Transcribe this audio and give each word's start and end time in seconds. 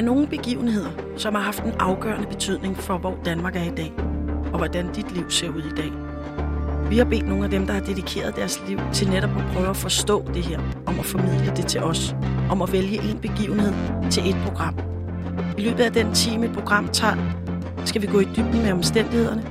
er 0.00 0.04
nogle 0.04 0.26
begivenheder, 0.26 0.90
som 1.16 1.34
har 1.34 1.42
haft 1.42 1.62
en 1.62 1.72
afgørende 1.78 2.26
betydning 2.26 2.76
for, 2.76 2.98
hvor 2.98 3.18
Danmark 3.24 3.56
er 3.56 3.62
i 3.62 3.74
dag, 3.76 3.92
og 4.52 4.58
hvordan 4.58 4.92
dit 4.92 5.12
liv 5.12 5.30
ser 5.30 5.48
ud 5.48 5.62
i 5.62 5.74
dag. 5.76 5.92
Vi 6.90 6.98
har 6.98 7.04
bedt 7.04 7.28
nogle 7.28 7.44
af 7.44 7.50
dem, 7.50 7.66
der 7.66 7.72
har 7.72 7.80
dedikeret 7.80 8.36
deres 8.36 8.62
liv 8.68 8.78
til 8.92 9.10
netop 9.10 9.30
at 9.30 9.44
prøve 9.52 9.68
at 9.68 9.76
forstå 9.76 10.24
det 10.34 10.42
her, 10.44 10.60
om 10.86 10.98
at 10.98 11.04
formidle 11.04 11.52
det 11.56 11.66
til 11.66 11.82
os, 11.82 12.14
om 12.50 12.62
at 12.62 12.72
vælge 12.72 13.10
en 13.10 13.18
begivenhed 13.18 13.72
til 14.10 14.30
et 14.30 14.36
program. 14.46 14.74
I 15.58 15.62
løbet 15.62 15.84
af 15.84 15.92
den 15.92 16.14
time, 16.14 16.46
et 16.46 16.52
program 16.52 16.88
tager, 16.88 17.16
skal 17.84 18.02
vi 18.02 18.06
gå 18.06 18.20
i 18.20 18.24
dybden 18.24 18.62
med 18.62 18.72
omstændighederne 18.72 19.42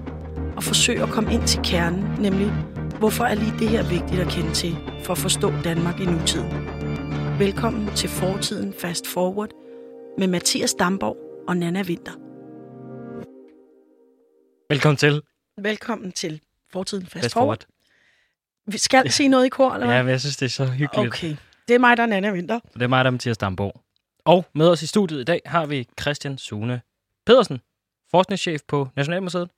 og 0.56 0.64
forsøge 0.64 1.04
at 1.04 1.10
komme 1.10 1.34
ind 1.34 1.44
til 1.44 1.60
kernen, 1.64 2.06
nemlig 2.20 2.52
hvorfor 3.00 3.24
er 3.24 3.36
lige 3.36 3.54
det 3.60 3.70
her 3.70 3.90
vigtigt 3.90 4.22
at 4.22 4.28
kende 4.28 4.52
til 4.52 4.78
for 5.04 5.14
at 5.14 5.20
forstå 5.20 5.54
Danmark 5.64 6.00
i 6.00 6.06
nutiden. 6.06 6.52
Velkommen 7.40 7.90
til 7.96 8.10
Fortiden 8.10 8.74
Fast 8.82 9.08
Forward 9.08 9.69
med 10.20 10.28
Mathias 10.28 10.74
Damborg 10.74 11.18
og 11.48 11.58
Nana 11.58 11.82
Winter. 11.82 12.12
Velkommen 14.70 14.98
til. 14.98 15.22
Velkommen 15.58 16.12
til 16.12 16.42
Fortiden 16.72 17.06
Fast, 17.06 17.24
Fast 17.24 17.34
Forward. 17.34 17.58
forward. 17.58 18.72
Vi 18.72 18.78
skal 18.78 19.12
sige 19.12 19.30
noget 19.30 19.46
i 19.46 19.50
kor, 19.50 19.72
eller 19.72 19.86
hvad? 19.86 19.96
Ja, 19.96 20.04
men 20.04 20.12
jeg 20.12 20.20
synes, 20.20 20.38
det 20.38 20.46
er 20.46 20.50
så 20.50 20.66
hyggeligt. 20.66 21.14
Okay. 21.14 21.36
Det 21.68 21.76
er 21.76 21.80
mig, 21.80 21.98
der 21.98 22.04
er 22.04 22.08
Nana 22.08 22.32
Winter. 22.32 22.60
Det 22.74 22.82
er 22.82 22.88
mig, 22.88 23.06
der 23.06 23.08
er 23.08 23.12
Mathias 23.12 23.38
Damborg. 23.38 23.82
Og 24.26 24.46
med 24.56 24.70
os 24.70 24.82
i 24.82 24.88
studiet 24.88 25.22
i 25.22 25.24
dag 25.24 25.42
har 25.46 25.66
vi 25.66 25.88
Christian 26.02 26.38
Sune 26.38 26.82
Pedersen, 27.26 27.60
forskningschef 28.12 28.62
på 28.68 28.88
Nationalmuseet. 28.96 29.50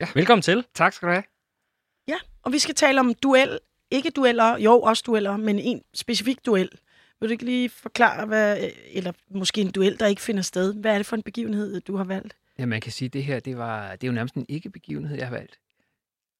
Ja. 0.00 0.06
Velkommen 0.14 0.42
til. 0.42 0.64
Tak 0.74 0.92
skal 0.92 1.08
du 1.08 1.12
have. 1.12 1.24
Ja, 2.08 2.16
og 2.42 2.52
vi 2.52 2.58
skal 2.58 2.74
tale 2.74 3.00
om 3.00 3.14
duel. 3.14 3.58
Ikke 3.90 4.10
dueller, 4.10 4.58
jo 4.58 4.80
også 4.80 5.02
dueller, 5.06 5.36
men 5.36 5.58
en 5.58 5.82
specifik 5.94 6.46
duel. 6.46 6.70
Vil 7.20 7.28
du 7.28 7.32
ikke 7.32 7.44
lige 7.44 7.68
forklare, 7.68 8.26
hvad, 8.26 8.70
eller 8.92 9.12
måske 9.30 9.60
en 9.60 9.70
duel, 9.70 10.00
der 10.00 10.06
ikke 10.06 10.22
finder 10.22 10.42
sted? 10.42 10.74
Hvad 10.74 10.92
er 10.92 10.96
det 10.96 11.06
for 11.06 11.16
en 11.16 11.22
begivenhed, 11.22 11.80
du 11.80 11.96
har 11.96 12.04
valgt? 12.04 12.36
Ja, 12.58 12.66
man 12.66 12.80
kan 12.80 12.92
sige, 12.92 13.06
at 13.06 13.12
det 13.12 13.24
her 13.24 13.40
det 13.40 13.58
var, 13.58 13.90
det 13.96 14.04
er 14.04 14.08
jo 14.08 14.14
nærmest 14.14 14.34
en 14.34 14.46
ikke-begivenhed, 14.48 15.16
jeg 15.16 15.26
har 15.26 15.34
valgt. 15.34 15.58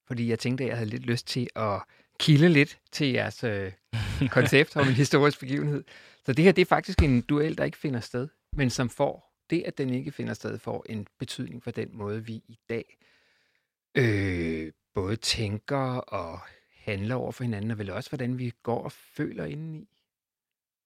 Fordi 0.07 0.29
jeg 0.29 0.39
tænkte, 0.39 0.65
at 0.65 0.69
jeg 0.69 0.77
havde 0.77 0.91
lidt 0.91 1.07
lyst 1.07 1.27
til 1.27 1.49
at 1.57 1.83
kilde 2.19 2.49
lidt 2.49 2.79
til 2.93 3.13
jeres 3.13 3.45
øh, 3.45 3.73
koncept 4.31 4.77
om 4.77 4.89
en 4.89 4.95
historisk 4.95 5.41
begivenhed. 5.41 5.85
Så 6.27 6.33
det 6.33 6.45
her 6.45 6.53
det 6.53 6.63
er 6.63 6.67
faktisk 6.67 7.03
en 7.03 7.21
duel, 7.21 7.59
der 7.59 7.65
ikke 7.65 7.79
finder 7.79 8.01
sted, 8.01 8.29
men 8.53 8.71
som 8.71 8.91
får 8.91 9.35
det, 9.51 9.63
at 9.67 9.79
den 9.79 9.95
ikke 9.95 10.13
finder 10.13 10.35
sted, 10.35 10.59
får 10.59 10.87
en 10.89 11.07
betydning 11.19 11.63
for 11.63 11.71
den 11.71 11.89
måde, 11.93 12.25
vi 12.25 12.33
i 12.33 12.59
dag 12.69 12.99
øh, 13.95 14.73
både 14.95 15.17
tænker 15.17 15.97
og 15.97 16.41
handler 16.77 17.15
over 17.15 17.33
for 17.33 17.45
hinanden, 17.45 17.71
og 17.71 17.79
vel 17.79 17.91
også, 17.91 18.11
hvordan 18.11 18.39
vi 18.39 18.53
går 18.63 18.85
og 18.85 18.93
føler 18.93 19.45
indeni. 19.45 19.89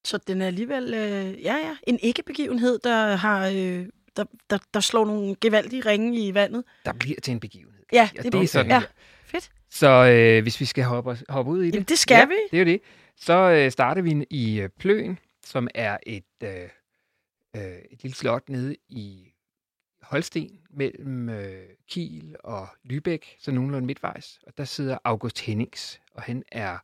Så 0.05 0.19
den 0.19 0.42
er 0.42 0.47
alligevel, 0.47 0.95
øh, 0.95 1.42
ja 1.42 1.56
ja, 1.56 1.77
en 1.86 1.98
ikke-begivenhed, 2.03 2.78
der 2.84 3.17
har... 3.17 3.48
Øh, 3.48 3.86
der, 4.17 4.25
der, 4.50 4.59
der 4.75 4.81
slår 4.81 5.05
nogle 5.05 5.36
gevaldige 5.41 5.83
ringe 5.86 6.27
i 6.27 6.34
vandet. 6.34 6.64
Der 6.84 6.92
bliver 6.92 7.20
til 7.20 7.33
en 7.33 7.41
begivenhed. 7.41 7.83
Ja, 7.92 8.11
det 8.17 8.33
det 8.33 8.42
er 8.42 8.47
sådan 8.47 8.70
ja. 8.70 8.83
Fedt. 9.25 9.50
Så 9.70 9.89
øh, 9.89 10.42
hvis 10.42 10.61
vi 10.61 10.64
skal 10.64 10.84
hoppe, 10.84 11.19
hoppe 11.28 11.50
ud 11.50 11.62
i 11.62 11.67
det. 11.67 11.75
Jamen, 11.75 11.84
det 11.84 11.98
skal 11.98 12.14
ja, 12.14 12.25
vi. 12.27 12.34
det 12.50 12.56
er 12.56 12.59
jo 12.59 12.72
det. 12.72 12.81
Så 13.17 13.33
øh, 13.33 13.70
starter 13.70 14.03
vi 14.03 14.27
i 14.31 14.61
øh, 14.61 14.69
Pløen, 14.69 15.19
som 15.44 15.69
er 15.75 15.97
et, 16.06 16.25
øh, 16.42 16.69
øh, 17.56 17.62
et 17.91 18.03
lille 18.03 18.14
slot 18.14 18.48
nede 18.48 18.77
i 18.89 19.33
Holsten 20.03 20.61
mellem 20.70 21.28
øh, 21.28 21.69
Kiel 21.89 22.37
og 22.44 22.69
Lübeck, 22.92 23.37
så 23.41 23.50
nogenlunde 23.50 23.87
midtvejs. 23.87 24.41
Og 24.47 24.59
der 24.59 24.64
sidder 24.64 24.98
August 25.05 25.41
Hennings, 25.41 26.00
og 26.14 26.22
han 26.22 26.42
er 26.53 26.78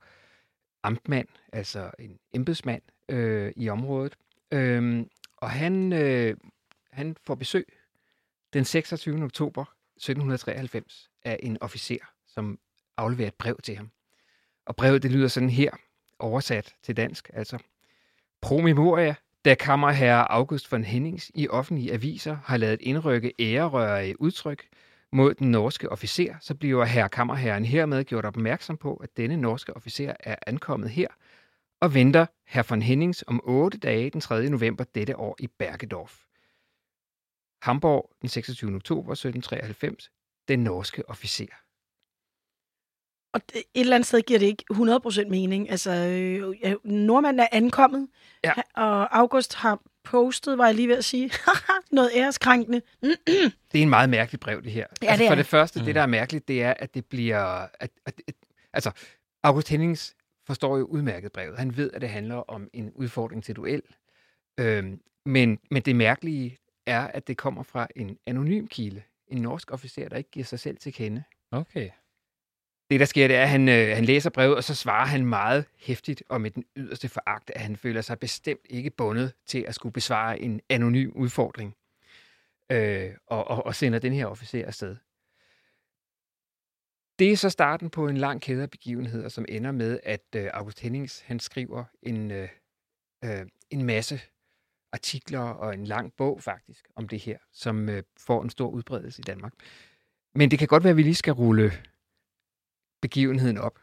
amtmand, 0.82 1.28
altså 1.52 1.90
en 1.98 2.18
embedsmand 2.34 2.82
øh, 3.08 3.52
i 3.56 3.68
området. 3.68 4.16
Øhm, 4.52 5.08
og 5.36 5.50
han, 5.50 5.92
øh, 5.92 6.36
han 6.90 7.16
får 7.26 7.34
besøg 7.34 7.66
den 8.52 8.64
26. 8.64 9.24
oktober 9.24 9.64
1793 9.96 11.10
af 11.24 11.40
en 11.42 11.58
officer, 11.60 12.12
som 12.26 12.58
afleverer 12.96 13.28
et 13.28 13.34
brev 13.34 13.56
til 13.62 13.76
ham. 13.76 13.90
Og 14.66 14.76
brevet, 14.76 15.02
det 15.02 15.10
lyder 15.10 15.28
sådan 15.28 15.50
her, 15.50 15.70
oversat 16.18 16.74
til 16.82 16.96
dansk, 16.96 17.30
altså. 17.34 17.58
Pro 18.40 18.60
memoria, 18.60 19.14
da 19.44 19.54
kammerherre 19.54 20.32
August 20.32 20.72
von 20.72 20.84
Hennings 20.84 21.30
i 21.34 21.48
offentlige 21.48 21.92
aviser 21.92 22.36
har 22.44 22.56
lavet 22.56 22.80
indrykke 22.80 23.32
ærerørige 23.40 24.20
udtryk 24.20 24.68
mod 25.12 25.34
den 25.34 25.50
norske 25.50 25.88
officer, 25.92 26.34
så 26.40 26.54
bliver 26.54 26.84
herre 26.84 27.08
kammerherren 27.08 27.64
hermed 27.64 28.04
gjort 28.04 28.24
opmærksom 28.24 28.76
på, 28.76 28.94
at 28.94 29.16
denne 29.16 29.36
norske 29.36 29.76
officer 29.76 30.12
er 30.20 30.36
ankommet 30.46 30.90
her 30.90 31.08
og 31.80 31.94
venter 31.94 32.26
herr 32.46 32.62
von 32.68 32.82
Hennings 32.82 33.24
om 33.26 33.40
otte 33.44 33.78
dage 33.78 34.10
den 34.10 34.20
3. 34.20 34.48
november 34.48 34.84
dette 34.84 35.16
år 35.16 35.36
i 35.38 35.46
Bergedorf. 35.46 36.24
Hamburg 37.62 38.10
den 38.20 38.28
26. 38.28 38.74
oktober 38.74 39.12
1793. 39.12 40.10
Den 40.48 40.58
norske 40.64 41.08
officer. 41.10 41.46
Og 43.34 43.40
det, 43.52 43.56
et 43.74 43.80
eller 43.80 43.94
andet 43.96 44.06
sted 44.06 44.20
giver 44.22 44.38
det 44.38 44.46
ikke 44.46 44.64
100% 44.72 45.28
mening. 45.28 45.70
Altså, 45.70 45.90
øh, 45.90 46.56
ja, 46.62 46.74
nordmanden 46.84 47.40
er 47.40 47.48
ankommet, 47.52 48.08
Ja. 48.44 48.52
og 48.76 49.18
August 49.18 49.54
har 49.54 49.80
postet, 50.04 50.58
var 50.58 50.66
jeg 50.66 50.74
lige 50.74 50.88
ved 50.88 50.96
at 50.96 51.04
sige, 51.04 51.30
noget 51.92 52.10
æreskrænkende. 52.14 52.82
Det 53.72 53.78
er 53.78 53.82
en 53.82 53.90
meget 53.90 54.10
mærkeligt 54.10 54.40
brev, 54.40 54.62
det 54.62 54.72
her. 54.72 54.86
Ja, 55.02 55.06
altså, 55.06 55.18
det 55.18 55.24
er 55.26 55.30
for 55.30 55.34
det. 55.34 55.44
det 55.44 55.46
første, 55.46 55.78
Mm. 55.80 55.84
det 55.86 55.94
der 55.94 56.02
er 56.02 56.06
mærkeligt, 56.06 56.48
det 56.48 56.62
er, 56.62 56.74
at 56.78 56.94
det 56.94 57.06
bliver... 57.06 57.38
At, 57.80 57.90
at, 58.06 58.20
at, 58.26 58.34
altså, 58.72 58.90
August 59.42 59.68
Hennings 59.68 60.16
forstår 60.48 60.78
jo 60.78 60.84
udmærket 60.84 61.32
brevet. 61.32 61.58
Han 61.58 61.76
ved, 61.76 61.90
at 61.94 62.00
det 62.00 62.08
handler 62.08 62.36
om 62.36 62.70
en 62.72 62.90
udfordring 62.90 63.44
til 63.44 63.56
duel. 63.56 63.82
Øhm, 64.60 65.00
men, 65.26 65.58
men 65.70 65.82
det 65.82 65.96
mærkelige 65.96 66.58
er, 66.86 67.06
at 67.06 67.28
det 67.28 67.36
kommer 67.36 67.62
fra 67.62 67.86
en 67.96 68.18
anonym 68.26 68.66
kilde. 68.66 69.02
En 69.28 69.42
norsk 69.42 69.72
officer, 69.72 70.08
der 70.08 70.16
ikke 70.16 70.30
giver 70.30 70.44
sig 70.44 70.60
selv 70.60 70.76
til 70.76 70.92
kende. 70.92 71.22
Okay. 71.50 71.90
Det, 72.90 73.00
der 73.00 73.06
sker, 73.06 73.28
det 73.28 73.36
er, 73.36 73.42
at 73.42 73.48
han, 73.48 73.68
øh, 73.68 73.96
han 73.96 74.04
læser 74.04 74.30
brevet, 74.30 74.56
og 74.56 74.64
så 74.64 74.74
svarer 74.74 75.06
han 75.06 75.26
meget 75.26 75.64
hæftigt 75.78 76.22
og 76.28 76.40
med 76.40 76.50
den 76.50 76.64
yderste 76.76 77.08
foragt, 77.08 77.50
at 77.54 77.60
han 77.60 77.76
føler 77.76 78.00
sig 78.00 78.18
bestemt 78.18 78.66
ikke 78.70 78.90
bundet 78.90 79.32
til 79.46 79.64
at 79.68 79.74
skulle 79.74 79.92
besvare 79.92 80.40
en 80.40 80.60
anonym 80.68 81.10
udfordring. 81.14 81.74
Øh, 82.72 83.10
og, 83.26 83.48
og, 83.48 83.66
og 83.66 83.74
sender 83.74 83.98
den 83.98 84.12
her 84.12 84.26
officer 84.26 84.66
afsted. 84.66 84.96
Det 87.18 87.32
er 87.32 87.36
så 87.36 87.50
starten 87.50 87.90
på 87.90 88.08
en 88.08 88.16
lang 88.16 88.42
kæde 88.42 88.62
af 88.62 88.70
begivenheder, 88.70 89.28
som 89.28 89.44
ender 89.48 89.72
med, 89.72 90.00
at 90.02 90.24
øh, 90.36 90.50
August 90.52 90.80
Hennings 90.80 91.20
han 91.20 91.40
skriver 91.40 91.84
en, 92.02 92.30
øh, 92.30 92.48
øh, 93.24 93.46
en 93.70 93.84
masse 93.84 94.20
artikler 94.92 95.40
og 95.40 95.74
en 95.74 95.84
lang 95.84 96.12
bog 96.16 96.42
faktisk 96.42 96.88
om 96.96 97.08
det 97.08 97.20
her, 97.20 97.38
som 97.52 97.88
øh, 97.88 98.02
får 98.18 98.42
en 98.42 98.50
stor 98.50 98.68
udbredelse 98.68 99.20
i 99.20 99.22
Danmark. 99.22 99.52
Men 100.34 100.50
det 100.50 100.58
kan 100.58 100.68
godt 100.68 100.84
være, 100.84 100.90
at 100.90 100.96
vi 100.96 101.02
lige 101.02 101.14
skal 101.14 101.32
rulle 101.32 101.72
begivenheden 103.02 103.58
op. 103.58 103.78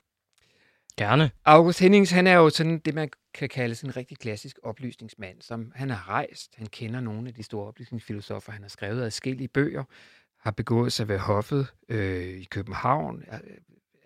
Gerne. 0.97 1.31
August 1.45 1.79
Hennings, 1.79 2.11
han 2.11 2.27
er 2.27 2.33
jo 2.33 2.49
sådan 2.49 2.79
det, 2.79 2.93
man 2.93 3.09
kan 3.33 3.49
kalde 3.49 3.75
sådan 3.75 3.89
en 3.89 3.97
rigtig 3.97 4.17
klassisk 4.17 4.59
oplysningsmand, 4.63 5.41
som 5.41 5.71
han 5.75 5.89
har 5.89 6.09
rejst, 6.09 6.55
han 6.55 6.67
kender 6.67 6.99
nogle 6.99 7.27
af 7.27 7.33
de 7.33 7.43
store 7.43 7.67
oplysningsfilosofer, 7.67 8.51
han 8.51 8.61
har 8.61 8.69
skrevet 8.69 9.03
adskillige 9.03 9.47
bøger, 9.47 9.83
har 10.45 10.51
begået 10.51 10.93
sig 10.93 11.07
ved 11.07 11.17
hoffet 11.19 11.67
øh, 11.89 12.25
i 12.27 12.43
København, 12.43 13.23
er 13.27 13.39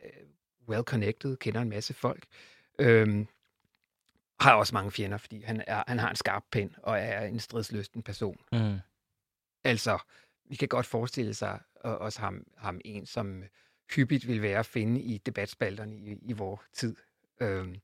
øh, 0.03 0.11
well 0.69 0.83
connected, 0.83 1.37
kender 1.37 1.61
en 1.61 1.69
masse 1.69 1.93
folk, 1.93 2.23
øh, 2.79 3.25
har 4.39 4.53
også 4.53 4.75
mange 4.75 4.91
fjender, 4.91 5.17
fordi 5.17 5.41
han, 5.41 5.63
er, 5.67 5.83
han 5.87 5.99
har 5.99 6.09
en 6.09 6.15
skarp 6.15 6.43
pen 6.51 6.75
og 6.83 6.99
er 6.99 7.21
en 7.25 7.39
stridslysten 7.39 8.01
person. 8.03 8.37
Mm. 8.51 8.77
Altså, 9.63 9.97
vi 10.49 10.55
kan 10.55 10.67
godt 10.67 10.85
forestille 10.85 11.33
sig 11.33 11.59
også 11.83 12.19
ham, 12.19 12.43
ham 12.57 12.81
en, 12.85 13.05
som 13.05 13.43
hyppigt 13.95 14.27
vil 14.27 14.41
være 14.41 14.59
at 14.59 14.65
finde 14.65 15.01
i 15.01 15.17
debatspalterne 15.17 15.95
i, 15.95 16.17
i 16.21 16.33
vores 16.33 16.61
tid. 16.73 16.95
Øhm, 17.41 17.75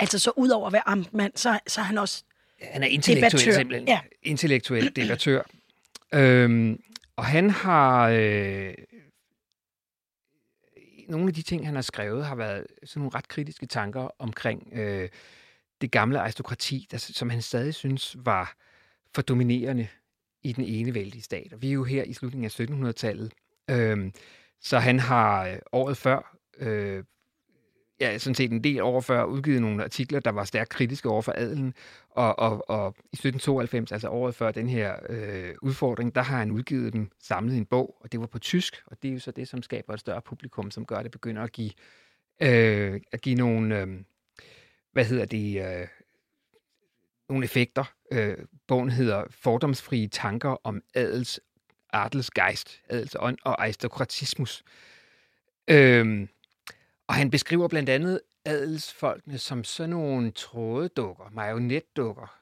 Altså, 0.00 0.18
så 0.18 0.32
ud 0.36 0.48
over 0.48 0.66
at 0.66 0.72
være 0.72 0.88
amtmand, 0.88 1.32
så, 1.36 1.58
så 1.66 1.80
er 1.80 1.84
han 1.84 1.98
også... 1.98 2.24
han 2.62 2.82
er 2.82 2.86
intellektuel 2.86 3.40
Debattør, 3.40 3.58
simpelthen. 3.58 3.88
ja. 3.88 4.00
Intellektuel 4.22 4.96
debattør. 4.96 5.42
øhm, 6.14 6.82
og 7.18 7.24
han 7.24 7.50
har... 7.50 8.08
Øh, 8.08 8.74
nogle 11.08 11.28
af 11.28 11.34
de 11.34 11.42
ting, 11.42 11.66
han 11.66 11.74
har 11.74 11.82
skrevet, 11.82 12.26
har 12.26 12.34
været 12.34 12.66
sådan 12.84 13.00
nogle 13.00 13.14
ret 13.14 13.28
kritiske 13.28 13.66
tanker 13.66 14.08
omkring 14.18 14.68
øh, 14.72 15.08
det 15.80 15.90
gamle 15.90 16.20
aristokrati, 16.20 16.86
der, 16.90 16.98
som 16.98 17.30
han 17.30 17.42
stadig 17.42 17.74
synes 17.74 18.16
var 18.18 18.56
for 19.14 19.22
dominerende 19.22 19.88
i 20.42 20.52
den 20.52 20.64
ene 20.64 20.94
vældige 20.94 21.22
stat. 21.22 21.52
Og 21.52 21.62
vi 21.62 21.68
er 21.68 21.72
jo 21.72 21.84
her 21.84 22.02
i 22.02 22.12
slutningen 22.12 22.44
af 22.44 22.60
1700-tallet. 22.60 23.32
Øh, 23.70 24.12
så 24.60 24.78
han 24.78 24.98
har 24.98 25.48
øh, 25.48 25.58
året 25.72 25.96
før, 25.96 26.36
øh, 26.58 27.04
ja, 28.00 28.18
sådan 28.18 28.34
set 28.34 28.52
en 28.52 28.64
del 28.64 28.82
år 28.82 29.00
før, 29.00 29.24
udgivet 29.24 29.62
nogle 29.62 29.84
artikler, 29.84 30.20
der 30.20 30.30
var 30.30 30.44
stærkt 30.44 30.70
kritiske 30.70 31.08
over 31.08 31.22
for 31.22 31.32
adelen. 31.36 31.74
Og, 32.10 32.38
og, 32.38 32.70
og 32.70 32.94
i 32.98 33.16
1792, 33.16 33.92
altså 33.92 34.08
året 34.08 34.34
før 34.34 34.50
den 34.50 34.68
her 34.68 34.96
øh, 35.08 35.54
udfordring, 35.62 36.14
der 36.14 36.22
har 36.22 36.38
han 36.38 36.50
udgivet 36.50 36.92
dem 36.92 37.10
samlet 37.20 37.54
i 37.54 37.58
en 37.58 37.66
bog, 37.66 37.96
og 38.00 38.12
det 38.12 38.20
var 38.20 38.26
på 38.26 38.38
tysk, 38.38 38.82
og 38.86 39.02
det 39.02 39.08
er 39.08 39.12
jo 39.12 39.20
så 39.20 39.30
det, 39.30 39.48
som 39.48 39.62
skaber 39.62 39.94
et 39.94 40.00
større 40.00 40.22
publikum, 40.22 40.70
som 40.70 40.86
gør, 40.86 40.96
at 40.96 41.04
det 41.04 41.12
begynder 41.12 41.42
at 41.42 41.52
give, 41.52 41.70
øh, 42.40 43.00
at 43.12 43.20
give 43.20 43.34
nogle, 43.34 43.80
øh, 43.80 43.88
hvad 44.92 45.04
hedder 45.04 45.24
det, 45.24 45.80
øh, 45.80 45.88
nogle 47.28 47.44
effekter. 47.44 47.84
Øh, 48.12 48.36
bogen 48.66 48.90
hedder 48.90 49.24
Fordomsfrie 49.30 50.08
tanker 50.08 50.56
om 50.64 50.82
adels 50.94 51.40
adelsgeist, 51.92 52.80
adelsånd 52.88 53.38
og 53.44 53.62
aristokratismus. 53.62 54.64
Øh, 55.70 56.28
og 57.08 57.14
han 57.14 57.30
beskriver 57.30 57.68
blandt 57.68 57.88
andet 57.88 58.20
adelsfolkene 58.44 59.38
som 59.38 59.64
sådan 59.64 59.90
nogle 59.90 60.30
trådedukker, 60.30 61.24
marionetdukker, 61.32 62.38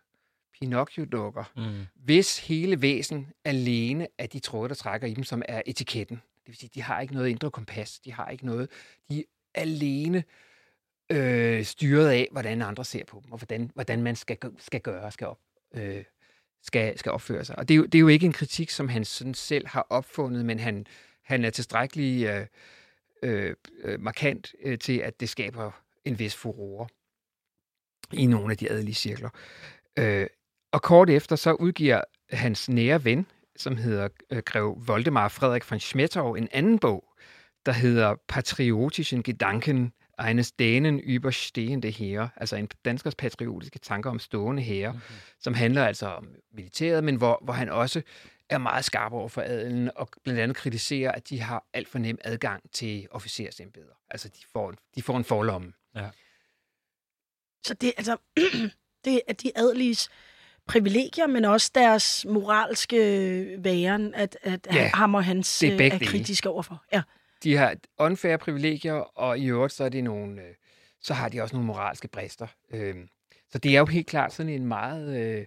Pinocchio-dukker, 0.52 1.44
mm. 1.56 1.86
hvis 1.94 2.38
hele 2.38 2.82
væsen 2.82 3.28
alene 3.44 4.06
er 4.18 4.26
de 4.26 4.38
tråde, 4.38 4.68
der 4.68 4.74
trækker 4.74 5.06
i 5.06 5.14
dem, 5.14 5.24
som 5.24 5.42
er 5.48 5.62
etiketten. 5.66 6.16
Det 6.16 6.46
vil 6.46 6.56
sige, 6.56 6.70
de 6.74 6.82
har 6.82 7.00
ikke 7.00 7.14
noget 7.14 7.28
indre 7.28 7.50
kompas, 7.50 7.98
de 7.98 8.12
har 8.12 8.28
ikke 8.28 8.46
noget, 8.46 8.70
de 9.10 9.18
er 9.18 9.24
alene 9.60 10.24
øh, 11.10 11.64
styret 11.64 12.08
af, 12.08 12.28
hvordan 12.32 12.62
andre 12.62 12.84
ser 12.84 13.04
på 13.04 13.22
dem, 13.24 13.32
og 13.32 13.38
hvordan, 13.38 13.70
hvordan 13.74 14.02
man 14.02 14.16
skal, 14.16 14.38
skal 14.58 14.80
gøre, 14.80 15.12
skal, 15.12 15.26
op, 15.26 15.38
øh, 15.74 16.04
skal, 16.62 16.98
skal 16.98 17.12
opføre 17.12 17.44
sig. 17.44 17.58
Og 17.58 17.68
det 17.68 17.74
er, 17.74 17.78
jo, 17.78 17.84
det 17.84 17.94
er 17.94 18.00
jo 18.00 18.08
ikke 18.08 18.26
en 18.26 18.32
kritik, 18.32 18.70
som 18.70 18.88
han 18.88 19.04
sådan 19.04 19.34
selv 19.34 19.66
har 19.66 19.86
opfundet, 19.90 20.44
men 20.44 20.58
han, 20.58 20.86
han 21.22 21.44
er 21.44 21.50
tilstrækkelig 21.50 22.26
øh, 22.26 22.46
øh, 23.26 24.00
markant 24.00 24.54
øh, 24.64 24.78
til, 24.78 24.98
at 24.98 25.20
det 25.20 25.28
skaber 25.28 25.70
en 26.04 26.18
vis 26.18 26.34
furore 26.34 26.88
i 28.12 28.26
nogle 28.26 28.50
af 28.50 28.56
de 28.58 28.70
adelige 28.70 28.94
cirkler. 28.94 29.30
Øh, 29.98 30.26
og 30.72 30.82
kort 30.82 31.10
efter 31.10 31.36
så 31.36 31.52
udgiver 31.52 32.00
hans 32.30 32.68
nære 32.68 33.04
ven, 33.04 33.26
som 33.56 33.76
hedder 33.76 34.08
øh, 34.30 34.42
Grev 34.46 34.76
Voldemar 34.86 35.28
Frederik 35.28 35.70
von 35.70 35.80
Schmettau, 35.80 36.34
en 36.34 36.48
anden 36.52 36.78
bog, 36.78 37.04
der 37.66 37.72
hedder 37.72 38.14
Patriotischen 38.28 39.22
Gedanken 39.22 39.92
eines 40.18 40.52
Dänen 40.52 41.00
über 41.00 41.30
stehende 41.30 41.90
Heere, 41.90 42.28
altså 42.36 42.56
en 42.56 42.68
danskers 42.84 43.14
patriotiske 43.14 43.78
tanker 43.78 44.10
om 44.10 44.18
stående 44.18 44.62
hære, 44.62 44.88
okay. 44.88 44.98
Mhm. 44.98 45.16
som 45.40 45.54
handler 45.54 45.84
altså 45.84 46.06
om 46.06 46.28
militæret, 46.52 47.04
men 47.04 47.16
hvor, 47.16 47.40
hvor 47.44 47.52
han 47.52 47.68
også 47.68 48.02
er 48.50 48.58
meget 48.58 48.84
skarp 48.84 49.12
over 49.12 49.28
for 49.28 49.42
adelen, 49.42 49.90
og 49.96 50.08
blandt 50.24 50.40
andet 50.40 50.56
kritiserer, 50.56 51.12
at 51.12 51.28
de 51.28 51.40
har 51.40 51.66
alt 51.72 51.88
for 51.88 51.98
nem 51.98 52.18
adgang 52.24 52.70
til 52.72 53.08
officersembeder. 53.10 53.94
Altså, 54.10 54.28
de 54.28 54.40
får, 54.52 54.74
de 54.94 55.02
får 55.02 55.16
en 55.16 55.24
forlomme. 55.24 55.72
Ja. 55.96 56.10
Så 57.66 57.74
det, 57.74 57.92
altså, 57.96 58.16
det 59.04 59.20
er 59.28 59.32
de 59.32 59.52
adeliges 59.56 60.08
privilegier, 60.66 61.26
men 61.26 61.44
også 61.44 61.70
deres 61.74 62.26
moralske 62.28 62.96
væren, 63.58 64.14
at, 64.14 64.38
at 64.42 64.66
ja, 64.72 64.90
ham 64.94 65.14
og 65.14 65.24
hans 65.24 65.58
det 65.58 65.80
er, 65.80 65.94
er 65.94 65.98
kritiske 65.98 66.48
overfor. 66.48 66.84
Ja. 66.92 67.02
De 67.42 67.56
har 67.56 67.76
unfair 67.98 68.36
privilegier, 68.36 68.94
og 68.94 69.38
i 69.38 69.46
øvrigt 69.46 69.72
så 69.72 69.84
er 69.84 69.88
det 69.88 70.04
nogle, 70.04 70.42
øh, 70.42 70.54
så 71.00 71.14
har 71.14 71.28
de 71.28 71.40
også 71.40 71.54
nogle 71.54 71.66
moralske 71.66 72.08
brister. 72.08 72.46
Øhm, 72.70 73.08
så 73.50 73.58
det 73.58 73.74
er 73.74 73.78
jo 73.78 73.86
helt 73.86 74.06
klart 74.06 74.32
sådan 74.32 74.52
en 74.52 74.66
meget, 74.66 75.16
øh, 75.16 75.46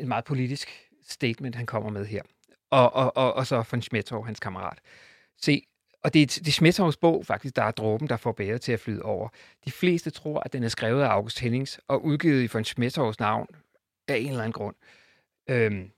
en 0.00 0.08
meget 0.08 0.24
politisk 0.24 0.87
statement, 1.10 1.54
han 1.54 1.66
kommer 1.66 1.90
med 1.90 2.06
her. 2.06 2.22
Og, 2.70 2.94
og, 2.94 3.16
og, 3.16 3.34
og 3.34 3.46
så 3.46 3.64
von 3.70 3.82
Schmettau, 3.82 4.22
hans 4.22 4.40
kammerat. 4.40 4.78
Se, 5.42 5.62
og 6.04 6.14
det 6.14 6.22
er, 6.22 6.26
det 6.26 6.48
er 6.48 6.52
Schmettovs 6.52 6.96
bog 6.96 7.26
faktisk, 7.26 7.56
der 7.56 7.62
er 7.62 7.70
dråben, 7.70 8.08
der 8.08 8.16
får 8.16 8.32
bæret 8.32 8.60
til 8.60 8.72
at 8.72 8.80
flyde 8.80 9.02
over. 9.02 9.28
De 9.64 9.70
fleste 9.70 10.10
tror, 10.10 10.40
at 10.40 10.52
den 10.52 10.64
er 10.64 10.68
skrevet 10.68 11.02
af 11.02 11.08
August 11.08 11.40
Hennings 11.40 11.80
og 11.88 12.04
udgivet 12.04 12.42
i 12.42 12.48
von 12.52 12.64
Schmettows 12.64 13.20
navn 13.20 13.46
af 14.08 14.16
en 14.16 14.28
eller 14.28 14.40
anden 14.40 14.52
grund. 14.52 14.76
Øhm, 15.50 15.90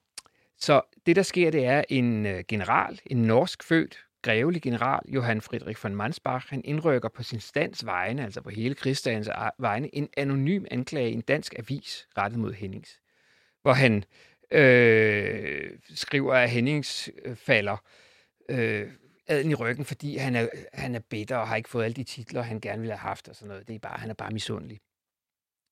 så 0.56 0.80
det, 1.06 1.16
der 1.16 1.22
sker, 1.22 1.50
det 1.50 1.64
er 1.64 1.84
en 1.88 2.26
øh, 2.26 2.44
general, 2.48 3.00
en 3.06 3.22
norsk 3.22 3.62
født 3.62 4.06
grevelig 4.22 4.62
general, 4.62 5.00
Johan 5.08 5.40
Friedrich 5.40 5.84
von 5.84 5.94
Mansbach, 5.94 6.46
han 6.50 6.62
indrykker 6.64 7.08
på 7.08 7.22
sin 7.22 7.40
stands 7.40 7.86
vegne, 7.86 8.24
altså 8.24 8.42
på 8.42 8.50
hele 8.50 8.74
krigsdagens 8.74 9.30
vegne, 9.58 9.94
en 9.94 10.08
anonym 10.16 10.64
anklage 10.70 11.10
i 11.10 11.14
en 11.14 11.20
dansk 11.20 11.54
avis 11.58 12.08
rettet 12.18 12.40
mod 12.40 12.52
Hennings, 12.52 13.00
hvor 13.62 13.72
han 13.72 14.04
øh, 14.50 15.70
skriver, 15.94 16.34
at 16.34 16.50
Hennings 16.50 17.10
øh, 17.24 17.36
falder 17.36 17.76
øh, 18.48 18.88
aden 19.26 19.50
i 19.50 19.54
ryggen, 19.54 19.84
fordi 19.84 20.16
han 20.16 20.36
er, 20.36 20.48
han 20.72 20.94
er 20.94 20.98
bitter 20.98 21.36
og 21.36 21.48
har 21.48 21.56
ikke 21.56 21.68
fået 21.68 21.84
alle 21.84 21.94
de 21.94 22.04
titler, 22.04 22.42
han 22.42 22.60
gerne 22.60 22.80
ville 22.80 22.92
have 22.92 23.08
haft 23.08 23.28
og 23.28 23.36
sådan 23.36 23.48
noget. 23.48 23.68
Det 23.68 23.74
er 23.74 23.78
bare, 23.78 23.98
han 23.98 24.10
er 24.10 24.14
bare 24.14 24.30
misundelig. 24.30 24.80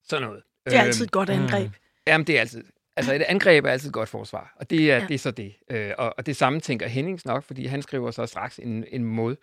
Sådan 0.04 0.28
noget. 0.28 0.42
Det 0.66 0.76
er 0.76 0.82
altid 0.82 1.04
et 1.04 1.10
godt 1.10 1.30
øhm, 1.30 1.42
angreb. 1.42 1.66
Mm. 1.66 1.74
Jamen, 2.06 2.26
det 2.26 2.36
er 2.36 2.40
altid. 2.40 2.64
Altså, 2.96 3.14
et 3.14 3.22
angreb 3.22 3.64
er 3.64 3.70
altid 3.70 3.88
et 3.88 3.94
godt 3.94 4.08
forsvar, 4.08 4.54
og 4.56 4.70
det 4.70 4.92
er, 4.92 4.96
ja. 4.96 5.06
det 5.08 5.14
er 5.14 5.18
så 5.18 5.30
det. 5.30 5.54
Øh, 5.70 5.92
og, 5.98 6.14
og 6.18 6.26
det 6.26 6.36
samme 6.36 6.60
tænker 6.60 6.86
Hennings 6.86 7.24
nok, 7.24 7.44
fordi 7.44 7.66
han 7.66 7.82
skriver 7.82 8.10
så 8.10 8.26
straks 8.26 8.58
en, 8.58 8.84
en 8.90 9.04
mod, 9.04 9.36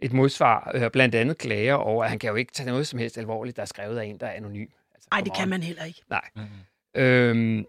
et 0.00 0.12
modsvar, 0.12 0.70
øh, 0.74 0.90
blandt 0.90 1.14
andet 1.14 1.38
klager 1.38 1.74
over, 1.74 2.04
at 2.04 2.10
han 2.10 2.18
kan 2.18 2.30
jo 2.30 2.36
ikke 2.36 2.52
tage 2.52 2.66
noget 2.66 2.86
som 2.86 2.98
helst 2.98 3.18
alvorligt, 3.18 3.56
der 3.56 3.62
er 3.62 3.66
skrevet 3.66 3.98
af 3.98 4.04
en, 4.04 4.20
der 4.20 4.26
er 4.26 4.32
anonym. 4.32 4.66
Altså, 4.94 5.08
Nej, 5.12 5.20
det 5.20 5.36
kan 5.36 5.48
man 5.48 5.62
heller 5.62 5.84
ikke. 5.84 6.02
Nej. 6.10 6.28
Mm-hmm. 6.36 7.02
Øhm, 7.02 7.66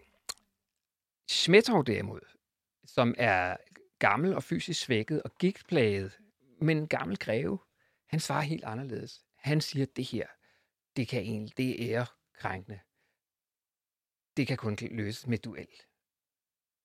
Smettov 1.30 1.86
derimod, 1.86 2.22
som 2.86 3.16
er 3.18 3.58
gammel 4.00 4.36
og 4.36 4.44
fysisk 4.44 4.82
svækket 4.82 5.24
og 5.24 5.32
gigtplaget, 5.38 6.20
men 6.62 6.78
en 6.78 6.88
gammel 6.88 7.18
greve, 7.18 7.60
han 8.08 8.20
svarer 8.20 8.42
helt 8.42 8.64
anderledes. 8.64 9.22
Han 9.36 9.62
siger, 9.62 9.86
at 9.86 9.96
det 9.96 10.06
her, 10.06 10.28
det 10.96 11.08
kan 11.08 11.22
egentlig, 11.22 11.58
det 11.58 11.94
er 11.94 12.00
ærekrænkende 12.00 12.80
det 14.40 14.48
kan 14.48 14.58
kun 14.58 14.78
løses 14.82 15.28
med 15.28 15.38
duel. 15.38 15.68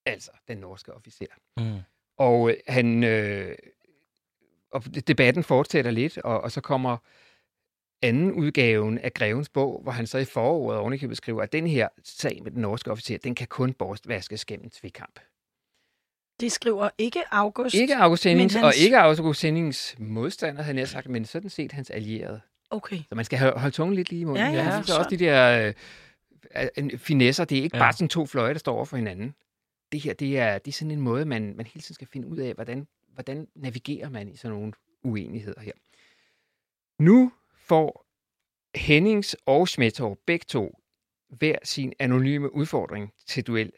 Altså 0.07 0.31
den 0.49 0.59
norske 0.59 0.95
officer. 0.95 1.27
Mm. 1.57 1.81
Og 2.17 2.51
øh, 2.51 2.57
han... 2.69 3.05
Øh, 3.05 3.57
og 4.71 4.83
debatten 5.07 5.45
fortsætter 5.45 5.91
lidt, 5.91 6.19
og, 6.19 6.41
og 6.41 6.53
så 6.53 6.61
kommer 6.61 6.97
anden 8.03 8.33
udgaven 8.33 8.99
af 8.99 9.15
Grevens 9.15 9.49
bog, 9.49 9.81
hvor 9.83 9.93
han 9.93 10.07
så 10.07 10.19
i 10.19 10.25
foråret 10.25 10.79
ovenikøbet 10.79 11.17
skriver, 11.17 11.43
at 11.43 11.53
den 11.53 11.67
her 11.67 11.89
sag 12.05 12.41
med 12.43 12.51
den 12.51 12.61
norske 12.61 12.91
officer, 12.91 13.19
den 13.19 13.35
kan 13.35 13.47
kun 13.47 13.73
bortvaskes 13.73 14.45
gennem 14.45 14.71
tvikamp. 14.71 15.21
Det 16.41 16.53
skriver 16.53 16.89
ikke 16.99 17.23
August. 17.31 17.75
Ikke 17.75 17.97
August 17.97 18.25
Hennings, 18.25 18.55
hans... 18.55 18.65
og 18.65 18.73
ikke 18.77 18.99
August 18.99 19.43
Hennings 19.43 19.95
modstander, 19.99 20.63
havde 20.63 20.79
jeg 20.79 20.89
sagt, 20.89 21.09
men 21.09 21.25
sådan 21.25 21.51
set 21.51 21.73
hans 21.73 21.91
allierede. 21.91 22.41
Okay. 22.71 22.99
Så 23.09 23.15
man 23.15 23.25
skal 23.25 23.39
holde 23.39 23.71
tungen 23.71 23.97
lidt 23.97 24.11
lige 24.11 24.21
i 24.21 24.25
munden. 24.25 24.55
Ja, 24.55 24.63
ja, 24.63 24.75
ja, 24.75 24.83
så 24.83 24.99
også 24.99 25.11
de 25.11 25.19
der 25.19 25.73
øh, 26.77 26.99
finesser. 26.99 27.45
Det 27.45 27.59
er 27.59 27.63
ikke 27.63 27.77
ja. 27.77 27.83
bare 27.83 27.93
sådan 27.93 28.09
to 28.09 28.27
fløje, 28.27 28.53
der 28.53 28.59
står 28.59 28.75
over 28.75 28.85
for 28.85 28.97
hinanden. 28.97 29.35
Det 29.93 30.01
her, 30.01 30.15
det 30.15 30.39
er, 30.39 30.59
det 30.59 30.71
er 30.71 30.73
sådan 30.73 30.91
en 30.91 31.01
måde, 31.01 31.25
man, 31.25 31.57
man 31.57 31.67
hele 31.67 31.81
tiden 31.81 31.95
skal 31.95 32.09
finde 32.13 32.29
ud 32.29 32.37
af, 32.37 32.55
hvordan, 32.55 32.87
hvordan 33.15 33.49
navigerer 33.55 34.09
man 34.09 34.29
i 34.29 34.37
sådan 34.37 34.57
nogle 34.57 34.73
uenigheder 35.03 35.61
her. 35.61 35.73
Nu 36.99 37.33
får 37.69 38.07
Hennings 38.79 39.37
og 39.47 39.69
Schmettov 39.69 40.19
begge 40.27 40.45
to 40.49 40.81
hver 41.29 41.59
sin 41.63 41.93
anonyme 41.99 42.55
udfordring 42.55 43.13
til 43.27 43.47
duel 43.47 43.73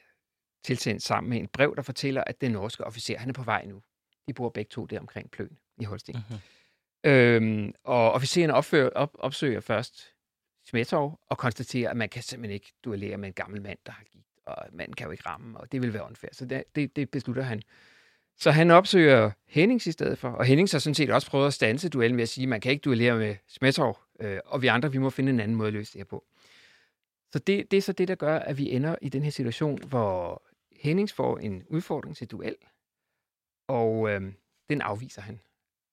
tilsendt 0.65 1.03
sammen 1.03 1.31
med 1.31 1.39
en 1.39 1.49
brev, 1.49 1.77
der 1.77 1.83
fortæller, 1.83 2.25
at 2.27 2.41
den 2.41 2.53
norske 2.53 2.85
officer, 2.85 3.19
han 3.19 3.29
er 3.29 3.33
på 3.33 3.43
vej 3.43 3.65
nu. 3.67 3.83
De 4.29 4.35
bor 4.35 4.49
begge 4.49 4.69
to 4.69 4.87
der 4.87 5.01
omkring 5.01 5.31
Pløn 5.31 5.59
i 5.81 5.85
Holsten. 5.85 6.17
Uh-huh. 6.17 6.39
Øhm, 7.05 7.73
og 7.85 8.13
officeren 8.13 8.51
opfører, 8.51 8.91
op, 8.91 9.11
opsøger 9.19 9.61
først 9.61 10.05
Smetov 10.69 11.21
og 11.27 11.39
konstaterer, 11.39 11.91
at 11.91 11.97
man 11.97 12.09
kan 12.09 12.23
simpelthen 12.23 12.55
ikke 12.55 12.73
duellere 12.85 13.17
med 13.17 13.29
en 13.29 13.35
gammel 13.35 13.63
mand, 13.63 13.79
der 13.87 13.93
har 13.93 14.05
gigt, 14.13 14.27
og 14.47 14.57
manden 14.73 14.95
kan 14.95 15.05
jo 15.05 15.11
ikke 15.11 15.29
ramme, 15.29 15.61
og 15.61 15.73
det 15.73 15.83
vil 15.83 15.93
være 15.93 16.05
unfair. 16.05 16.31
Så 16.33 16.45
det, 16.45 16.65
det, 16.75 16.97
det 16.97 17.11
beslutter 17.11 17.43
han. 17.43 17.63
Så 18.39 18.51
han 18.51 18.71
opsøger 18.71 19.31
Hennings 19.47 19.87
i 19.87 19.93
stedet 19.93 20.19
for, 20.19 20.29
og 20.29 20.45
Hennings 20.45 20.73
har 20.73 20.79
sådan 20.79 20.95
set 20.95 21.11
også 21.11 21.31
prøvet 21.31 21.47
at 21.47 21.55
stanse 21.55 21.89
duellen 21.89 22.17
ved 22.17 22.23
at 22.23 22.29
sige, 22.29 22.43
at 22.43 22.49
man 22.49 22.61
kan 22.61 22.73
ikke 22.73 22.83
duellere 22.83 23.19
med 23.19 23.37
Smetov, 23.49 23.99
øh, 24.21 24.39
og 24.45 24.63
vi 24.63 24.67
andre, 24.67 24.93
vi 24.93 24.99
må 24.99 25.11
finde 25.11 25.31
en 25.31 25.41
anden 25.41 25.57
måde 25.57 25.67
at 25.67 25.73
løse 25.73 25.93
det 25.93 25.99
her 25.99 26.05
på. 26.05 26.25
Så 27.33 27.39
det, 27.39 27.71
det 27.71 27.77
er 27.77 27.83
så 27.83 27.93
det, 27.93 28.09
der 28.09 28.15
gør, 28.15 28.39
at 28.39 28.59
vi 28.59 28.71
ender 28.71 28.97
i 29.03 29.09
den 29.09 29.23
her 29.23 29.31
situation, 29.31 29.83
hvor 29.83 30.43
Hennings 30.73 31.13
får 31.13 31.39
en 31.39 31.63
udfordring 31.69 32.17
til 32.17 32.27
duel, 32.27 32.57
og 33.69 34.11
øh, 34.11 34.21
den 34.69 34.81
afviser 34.81 35.23
han. 35.23 35.41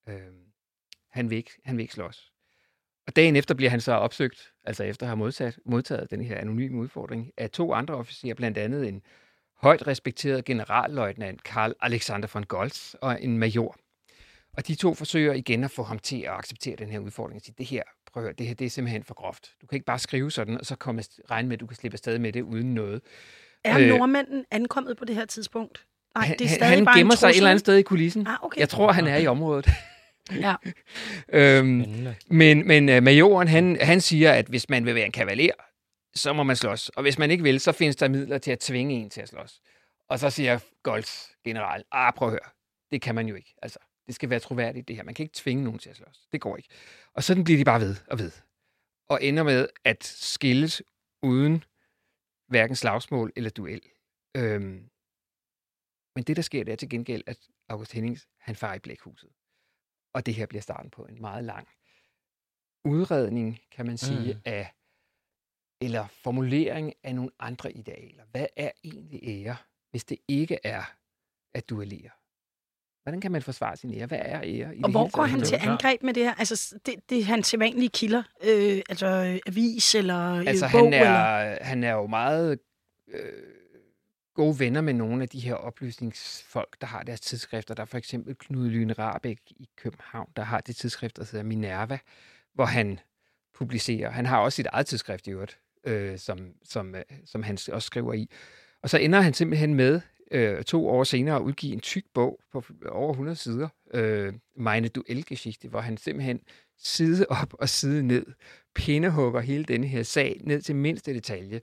Øh, 0.09 0.33
han, 1.09 1.29
vil 1.29 1.37
ikke, 1.37 1.51
han 1.63 1.77
vil 1.77 1.83
ikke 1.83 1.93
slås. 1.93 2.33
Og 3.07 3.15
dagen 3.15 3.35
efter 3.35 3.55
bliver 3.55 3.69
han 3.69 3.81
så 3.81 3.91
opsøgt, 3.91 4.53
altså 4.63 4.83
efter 4.83 5.05
at 5.05 5.07
have 5.07 5.17
modsat, 5.17 5.59
modtaget 5.65 6.11
den 6.11 6.21
her 6.21 6.37
anonyme 6.37 6.77
udfordring, 6.77 7.31
af 7.37 7.49
to 7.49 7.73
andre 7.73 7.93
officerer, 7.93 8.33
blandt 8.33 8.57
andet 8.57 8.87
en 8.87 9.01
højt 9.63 9.87
respekteret 9.87 10.45
generalløjtnant 10.45 11.43
Karl 11.43 11.73
Alexander 11.81 12.27
von 12.33 12.43
Goltz 12.43 12.93
og 12.93 13.23
en 13.23 13.37
major. 13.37 13.75
Og 14.57 14.67
de 14.67 14.75
to 14.75 14.93
forsøger 14.93 15.33
igen 15.33 15.63
at 15.63 15.71
få 15.71 15.83
ham 15.83 15.99
til 15.99 16.21
at 16.21 16.31
acceptere 16.31 16.75
den 16.75 16.89
her 16.89 16.99
udfordring 16.99 17.35
og 17.35 17.41
sige, 17.41 17.55
det 17.57 17.65
her, 17.65 17.83
prøv 18.13 18.23
at 18.23 18.25
høre, 18.25 18.33
det 18.37 18.47
her 18.47 18.53
det 18.53 18.65
er 18.65 18.69
simpelthen 18.69 19.03
for 19.03 19.13
groft. 19.13 19.49
Du 19.61 19.67
kan 19.67 19.75
ikke 19.75 19.85
bare 19.85 19.99
skrive 19.99 20.31
sådan, 20.31 20.57
og 20.59 20.65
så 20.65 20.75
komme 20.75 21.03
regne 21.31 21.47
med, 21.47 21.57
at 21.57 21.59
du 21.59 21.67
kan 21.67 21.75
slippe 21.75 21.95
afsted 21.95 22.19
med 22.19 22.33
det 22.33 22.41
uden 22.41 22.73
noget. 22.73 23.01
Er 23.63 23.79
øh, 23.79 23.87
nordmanden 23.87 24.45
ankommet 24.51 24.97
på 24.97 25.05
det 25.05 25.15
her 25.15 25.25
tidspunkt? 25.25 25.85
Nej, 26.15 26.35
det 26.39 26.45
er 26.45 26.49
stadig 26.49 26.75
han 26.75 26.85
bare 26.85 26.97
gemmer 26.97 27.15
sig 27.15 27.29
et 27.29 27.35
eller 27.35 27.49
andet 27.49 27.59
sted 27.59 27.77
i 27.77 27.81
kulissen. 27.81 28.27
Ah, 28.27 28.37
okay. 28.41 28.59
Jeg 28.59 28.69
tror, 28.69 28.91
han 28.91 29.07
er 29.07 29.17
i 29.17 29.27
området. 29.27 29.69
Ja. 30.31 30.55
øhm, 31.39 32.07
men 32.29 32.67
men 32.67 32.89
uh, 32.89 33.03
majoren, 33.03 33.47
han, 33.47 33.77
han 33.81 34.01
siger, 34.01 34.31
at 34.31 34.45
hvis 34.45 34.69
man 34.69 34.85
vil 34.85 34.95
være 34.95 35.05
en 35.05 35.11
kavaler, 35.11 35.53
så 36.15 36.33
må 36.33 36.43
man 36.43 36.55
slås. 36.55 36.89
Og 36.89 37.01
hvis 37.01 37.17
man 37.17 37.31
ikke 37.31 37.43
vil, 37.43 37.59
så 37.59 37.71
findes 37.71 37.95
der 37.95 38.07
midler 38.07 38.37
til 38.37 38.51
at 38.51 38.59
tvinge 38.59 38.95
en 38.95 39.09
til 39.09 39.21
at 39.21 39.29
slås. 39.29 39.61
Og 40.07 40.19
så 40.19 40.29
siger 40.29 40.59
Golds 40.83 41.31
general, 41.43 41.83
ah, 41.91 42.13
prøv 42.13 42.27
at 42.27 42.31
høre, 42.31 42.51
det 42.91 43.01
kan 43.01 43.15
man 43.15 43.27
jo 43.27 43.35
ikke. 43.35 43.55
Altså, 43.61 43.79
det 44.07 44.15
skal 44.15 44.29
være 44.29 44.39
troværdigt, 44.39 44.87
det 44.87 44.95
her. 44.95 45.03
Man 45.03 45.13
kan 45.13 45.23
ikke 45.23 45.35
tvinge 45.35 45.63
nogen 45.63 45.79
til 45.79 45.89
at 45.89 45.95
slås. 45.95 46.27
Det 46.31 46.41
går 46.41 46.57
ikke. 46.57 46.69
Og 47.13 47.23
sådan 47.23 47.43
bliver 47.43 47.57
de 47.57 47.65
bare 47.65 47.79
ved 47.81 47.95
og 48.07 48.19
ved. 48.19 48.31
Og 49.09 49.23
ender 49.23 49.43
med 49.43 49.67
at 49.83 50.03
skilles 50.03 50.83
uden 51.21 51.63
hverken 52.47 52.75
slagsmål 52.75 53.33
eller 53.35 53.49
duel. 53.49 53.81
Øhm, 54.37 54.89
men 56.15 56.23
det, 56.23 56.35
der 56.35 56.41
sker, 56.41 56.63
det 56.63 56.71
er 56.71 56.75
til 56.75 56.89
gengæld, 56.89 57.23
at 57.27 57.37
August 57.69 57.93
Hennings, 57.93 58.27
han 58.37 58.55
farer 58.55 58.75
i 58.75 58.79
blækhuset. 58.79 59.29
Og 60.13 60.25
det 60.25 60.33
her 60.33 60.45
bliver 60.45 60.61
starten 60.61 60.89
på 60.89 61.05
en 61.05 61.21
meget 61.21 61.43
lang 61.43 61.67
udredning, 62.85 63.59
kan 63.71 63.85
man 63.85 63.97
sige, 63.97 64.33
mm. 64.33 64.41
af 64.45 64.73
eller 65.83 66.07
formulering 66.23 66.93
af 67.03 67.15
nogle 67.15 67.31
andre 67.39 67.71
idealer. 67.71 68.23
Hvad 68.31 68.45
er 68.57 68.71
egentlig 68.83 69.19
ære, 69.23 69.55
hvis 69.91 70.03
det 70.05 70.17
ikke 70.27 70.57
er 70.63 70.83
at 71.53 71.69
duellere? 71.69 72.09
Hvordan 73.03 73.21
kan 73.21 73.31
man 73.31 73.41
forsvare 73.41 73.77
sin 73.77 73.93
ære? 73.93 74.05
Hvad 74.05 74.19
er 74.21 74.41
ære? 74.43 74.75
I 74.75 74.83
Og 74.83 74.87
det 74.87 74.91
hvor 74.91 75.11
går 75.11 75.23
han 75.23 75.41
til 75.41 75.57
angreb 75.61 76.03
med 76.03 76.13
det 76.13 76.23
her? 76.23 76.33
Altså, 76.33 76.79
det, 76.85 76.95
det 77.09 77.19
er 77.19 77.23
hans 77.23 77.47
sædvanlige 77.47 77.89
kilder. 77.89 78.23
Øh, 78.43 78.81
altså 78.89 79.07
øh, 79.07 79.39
avis 79.47 79.95
eller 79.95 80.33
øh, 80.33 80.43
Altså, 80.47 80.69
bog? 80.71 80.79
han 80.79 80.93
Eller... 80.93 81.09
er, 81.09 81.63
han 81.63 81.83
er 81.83 81.91
jo 81.93 82.07
meget 82.07 82.59
øh, 83.07 83.43
gode 84.35 84.59
venner 84.59 84.81
med 84.81 84.93
nogle 84.93 85.23
af 85.23 85.29
de 85.29 85.39
her 85.39 85.55
oplysningsfolk, 85.55 86.81
der 86.81 86.87
har 86.87 87.03
deres 87.03 87.21
tidsskrifter. 87.21 87.73
Der 87.73 87.81
er 87.81 87.85
for 87.85 87.97
eksempel 87.97 88.35
Knud 88.35 88.69
Lyne 88.69 88.93
Rabeck 88.93 89.39
i 89.51 89.69
København, 89.77 90.29
der 90.35 90.43
har 90.43 90.61
det 90.61 90.75
tidsskrift, 90.75 91.17
der 91.17 91.23
hedder 91.31 91.43
Minerva, 91.43 91.99
hvor 92.53 92.65
han 92.65 92.99
publicerer. 93.53 94.09
Han 94.09 94.25
har 94.25 94.39
også 94.39 94.55
sit 94.55 94.65
eget 94.65 94.85
tidsskrift 94.85 95.27
i 95.27 95.31
øvrigt, 95.31 95.59
øh, 95.83 96.19
som, 96.19 96.53
som, 96.63 96.95
øh, 96.95 97.03
som 97.25 97.43
han 97.43 97.57
også 97.71 97.85
skriver 97.85 98.13
i. 98.13 98.29
Og 98.81 98.89
så 98.89 98.97
ender 98.97 99.21
han 99.21 99.33
simpelthen 99.33 99.73
med 99.73 100.01
øh, 100.31 100.63
to 100.63 100.89
år 100.89 101.03
senere 101.03 101.35
at 101.35 101.41
udgive 101.41 101.73
en 101.73 101.79
tyk 101.79 102.05
bog 102.13 102.39
på 102.51 102.63
over 102.89 103.11
100 103.11 103.35
sider, 103.35 103.69
øh, 103.93 104.33
Meine 104.55 104.87
Duelgeschichte, 104.87 105.67
hvor 105.67 105.81
han 105.81 105.97
simpelthen 105.97 106.41
side 106.77 107.25
op 107.29 107.53
og 107.53 107.69
side 107.69 108.03
ned 108.03 108.25
pindehugger 108.75 109.41
hele 109.41 109.63
denne 109.63 109.87
her 109.87 110.03
sag 110.03 110.41
ned 110.43 110.61
til 110.61 110.75
mindste 110.75 111.13
detalje, 111.13 111.61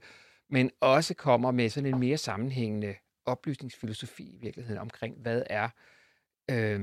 men 0.49 0.71
også 0.79 1.13
kommer 1.13 1.51
med 1.51 1.69
sådan 1.69 1.93
en 1.93 1.99
mere 1.99 2.17
sammenhængende 2.17 2.95
oplysningsfilosofi 3.25 4.23
i 4.23 4.37
virkeligheden 4.41 4.81
omkring, 4.81 5.17
hvad 5.21 5.43
er 5.49 5.69
øh, 6.51 6.81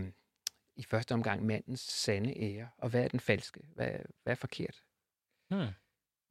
i 0.76 0.82
første 0.82 1.12
omgang 1.12 1.46
mandens 1.46 1.80
sande 1.80 2.34
ære, 2.42 2.68
og 2.78 2.88
hvad 2.88 3.04
er 3.04 3.08
den 3.08 3.20
falske, 3.20 3.60
hvad, 3.74 3.90
hvad 4.22 4.32
er 4.32 4.34
forkert. 4.34 4.82
Hmm. 5.50 5.66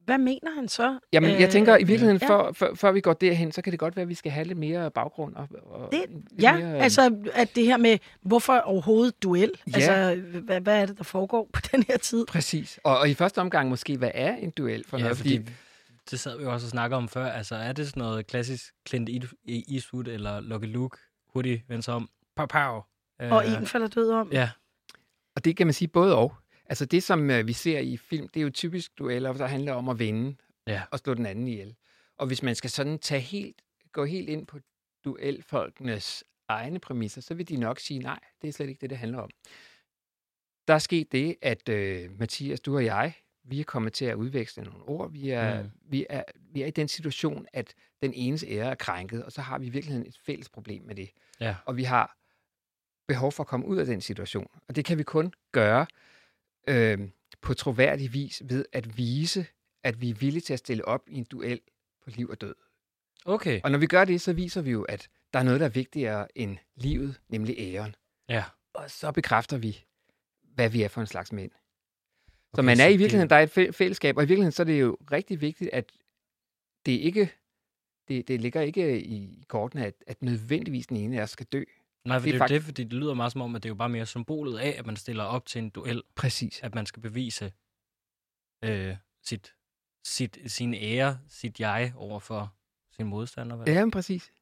Hvad 0.08 0.18
mener 0.18 0.54
han 0.54 0.68
så? 0.68 0.98
Jamen, 1.12 1.40
jeg 1.40 1.50
tænker 1.50 1.76
i 1.76 1.84
virkeligheden, 1.84 2.18
ja. 2.22 2.28
før, 2.28 2.52
før, 2.52 2.74
før 2.74 2.92
vi 2.92 3.00
går 3.00 3.12
derhen, 3.12 3.52
så 3.52 3.62
kan 3.62 3.70
det 3.70 3.80
godt 3.80 3.96
være, 3.96 4.02
at 4.02 4.08
vi 4.08 4.14
skal 4.14 4.32
have 4.32 4.44
lidt 4.46 4.58
mere 4.58 4.90
baggrund. 4.90 5.34
Og, 5.36 5.48
og 5.64 5.92
Det- 5.92 6.06
Ja, 6.42 6.58
mere, 6.58 6.78
altså 6.78 7.16
at 7.34 7.50
det 7.54 7.64
her 7.66 7.76
med, 7.76 7.98
hvorfor 8.22 8.58
overhovedet 8.58 9.22
duel? 9.22 9.52
Ja. 9.66 9.72
Altså, 9.74 10.22
hvad, 10.40 10.60
hvad 10.60 10.82
er 10.82 10.86
det, 10.86 10.98
der 10.98 11.04
foregår 11.04 11.48
på 11.52 11.60
den 11.72 11.82
her 11.88 11.96
tid? 11.98 12.26
Præcis. 12.26 12.80
Og, 12.84 12.98
og 12.98 13.10
i 13.10 13.14
første 13.14 13.38
omgang 13.38 13.68
måske, 13.68 13.96
hvad 13.96 14.10
er 14.14 14.36
en 14.36 14.50
duel 14.50 14.84
for 14.88 14.96
Ja, 14.96 15.02
noget? 15.02 15.16
fordi 15.16 15.40
det 16.10 16.20
sad 16.20 16.38
vi 16.38 16.42
jo 16.44 16.52
også 16.52 16.66
og 16.66 16.70
snakkede 16.70 16.96
om 16.96 17.08
før. 17.08 17.26
Altså, 17.26 17.54
er 17.54 17.72
det 17.72 17.86
sådan 17.88 18.00
noget 18.00 18.26
klassisk 18.26 18.64
Clint 18.88 19.08
East- 19.10 19.72
Eastwood 19.74 20.06
eller 20.06 20.40
Lucky 20.40 20.66
Luke, 20.72 20.96
hurtigt 21.34 21.62
vender 21.68 21.82
sig 21.82 21.94
om, 21.94 22.08
pow, 22.36 22.46
pow. 22.46 22.80
Og 23.30 23.46
Øh, 23.46 23.52
en 23.60 23.66
falder 23.66 23.86
død 23.88 24.10
om. 24.10 24.28
Ja, 24.32 24.50
Og 25.36 25.44
det 25.44 25.56
kan 25.56 25.66
man 25.66 25.74
sige 25.74 25.88
både 25.88 26.16
og. 26.16 26.34
Altså 26.68 26.84
det, 26.86 27.02
som 27.02 27.30
øh, 27.30 27.46
vi 27.46 27.52
ser 27.52 27.78
i 27.78 27.96
film, 27.96 28.28
det 28.28 28.40
er 28.40 28.44
jo 28.44 28.50
typisk 28.50 28.98
dueller, 28.98 29.32
der 29.32 29.46
handler 29.46 29.72
om 29.72 29.88
at 29.88 29.98
vinde 29.98 30.36
Ja. 30.66 30.82
og 30.90 30.98
slå 30.98 31.14
den 31.14 31.26
anden 31.26 31.48
ihjel. 31.48 31.74
Og 32.16 32.26
hvis 32.26 32.42
man 32.42 32.54
skal 32.54 32.70
sådan 32.70 32.98
tage 32.98 33.20
helt, 33.20 33.62
gå 33.92 34.04
helt 34.04 34.28
ind 34.28 34.46
på 34.46 34.58
duelfolkenes 35.04 36.24
egne 36.48 36.78
præmisser, 36.78 37.20
så 37.20 37.34
vil 37.34 37.48
de 37.48 37.56
nok 37.56 37.78
sige, 37.78 37.98
nej, 38.00 38.18
det 38.42 38.48
er 38.48 38.52
slet 38.52 38.68
ikke 38.68 38.80
det, 38.80 38.90
det 38.90 38.98
handler 38.98 39.18
om. 39.18 39.30
Der 40.68 40.74
er 40.74 40.78
sket 40.78 41.12
det, 41.12 41.36
at 41.42 41.68
øh, 41.68 42.18
Mathias, 42.18 42.60
du 42.60 42.76
og 42.76 42.84
jeg, 42.84 43.12
vi 43.44 43.60
er 43.60 43.64
kommet 43.64 43.92
til 43.92 44.04
at 44.04 44.14
udveksle 44.14 44.62
nogle 44.62 44.82
ord. 44.82 45.12
Vi 45.12 45.30
er, 45.30 45.62
Mm. 45.62 45.64
mm. 45.64 45.70
vi, 45.90 46.06
er, 46.10 46.22
vi 46.52 46.62
er 46.62 46.66
i 46.66 46.70
den 46.70 46.88
situation, 46.88 47.46
at 47.52 47.74
den 48.02 48.12
enes 48.14 48.44
ære 48.48 48.70
er 48.70 48.74
krænket, 48.74 49.24
og 49.24 49.32
så 49.32 49.40
har 49.42 49.58
vi 49.58 49.66
i 49.66 49.70
virkeligheden 49.70 50.06
et 50.08 50.18
fælles 50.26 50.48
problem 50.48 50.82
med 50.82 50.94
det. 50.94 51.10
Ja. 51.40 51.56
Og 51.66 51.76
vi 51.76 51.82
har 51.84 52.16
behov 53.08 53.32
for 53.32 53.42
at 53.42 53.46
komme 53.46 53.66
ud 53.66 53.76
af 53.76 53.86
den 53.86 54.00
situation. 54.00 54.46
Og 54.68 54.76
det 54.76 54.84
kan 54.84 54.98
vi 54.98 55.02
kun 55.02 55.32
gøre 55.52 55.86
øh, 56.68 56.98
på 57.42 57.54
troværdig 57.54 58.12
vis 58.12 58.42
ved 58.44 58.64
at 58.72 58.96
vise, 58.96 59.46
at 59.84 60.00
vi 60.00 60.10
er 60.10 60.14
villige 60.14 60.40
til 60.40 60.52
at 60.52 60.58
stille 60.58 60.84
op 60.84 61.02
i 61.08 61.18
en 61.18 61.24
duel 61.24 61.60
på 62.04 62.10
liv 62.10 62.28
og 62.28 62.40
død. 62.40 62.54
okay. 63.24 63.60
Og 63.64 63.70
når 63.70 63.78
vi 63.78 63.86
gør 63.86 64.04
det, 64.04 64.20
så 64.20 64.32
viser 64.32 64.62
vi 64.62 64.70
jo, 64.70 64.82
at 64.82 65.08
der 65.32 65.38
er 65.38 65.42
noget, 65.42 65.60
der 65.60 65.66
er 65.66 65.70
vigtigere 65.70 66.38
end 66.38 66.56
livet, 66.76 67.20
nemlig 67.28 67.54
æren. 67.58 67.94
Ja. 68.28 68.44
Og 68.74 68.90
så 68.90 69.12
bekræfter 69.12 69.58
vi, 69.58 69.84
hvad 70.54 70.70
vi 70.70 70.82
er 70.82 70.88
for 70.88 71.00
en 71.00 71.06
slags 71.06 71.32
mænd. 71.32 71.50
Så 72.54 72.60
Okay, 72.60 72.66
man 72.66 72.76
så 72.76 72.82
er 72.82 72.88
i 72.88 72.96
virkeligheden, 72.96 73.30
der 73.30 73.36
er 73.36 73.42
et 73.42 73.58
fæ- 73.58 73.70
fællesskab, 73.70 74.16
og 74.16 74.22
i 74.22 74.26
virkeligheden 74.26 74.52
så 74.52 74.62
er 74.62 74.64
det 74.64 74.80
jo 74.80 74.98
rigtig 75.12 75.40
vigtigt, 75.40 75.70
at 75.72 75.92
det 76.86 76.92
ikke 76.92 77.30
det, 78.08 78.28
det 78.28 78.40
ligger 78.40 78.60
ikke 78.60 79.00
i 79.02 79.44
kortene, 79.48 79.86
at, 79.86 79.94
at 80.06 80.22
nødvendigvis 80.22 80.86
den 80.86 80.96
ene 80.96 81.18
af 81.18 81.22
os 81.22 81.30
skal 81.30 81.46
dø. 81.46 81.64
Nej, 82.04 82.18
for 82.18 82.24
det 82.24 82.34
det 82.34 82.40
er 82.40 82.44
jo 82.44 82.48
det, 82.48 82.62
fordi 82.62 82.84
det 82.84 82.92
lyder 82.92 83.14
meget 83.14 83.32
som 83.32 83.40
om, 83.40 83.56
at 83.56 83.62
det 83.62 83.68
er 83.68 83.70
jo 83.70 83.74
bare 83.74 83.88
mere 83.88 84.06
symbolet 84.06 84.58
af, 84.58 84.74
at 84.78 84.86
man 84.86 84.96
stiller 84.96 85.24
op 85.24 85.46
til 85.46 85.58
en 85.58 85.70
duel, 85.70 86.02
Præcis. 86.14 86.60
at 86.62 86.74
man 86.74 86.86
skal 86.86 87.02
bevise 87.02 87.52
øh, 88.64 88.96
sit, 89.22 89.54
sit, 90.04 90.38
sin 90.46 90.74
ære, 90.74 91.18
sit 91.28 91.60
jeg 91.60 91.92
over 91.96 92.20
for 92.20 92.54
sin 92.96 93.06
modstander. 93.06 93.56
Vel? 93.56 93.68
Ja, 93.68 93.84
men 93.84 93.90
præcis. 93.90 94.32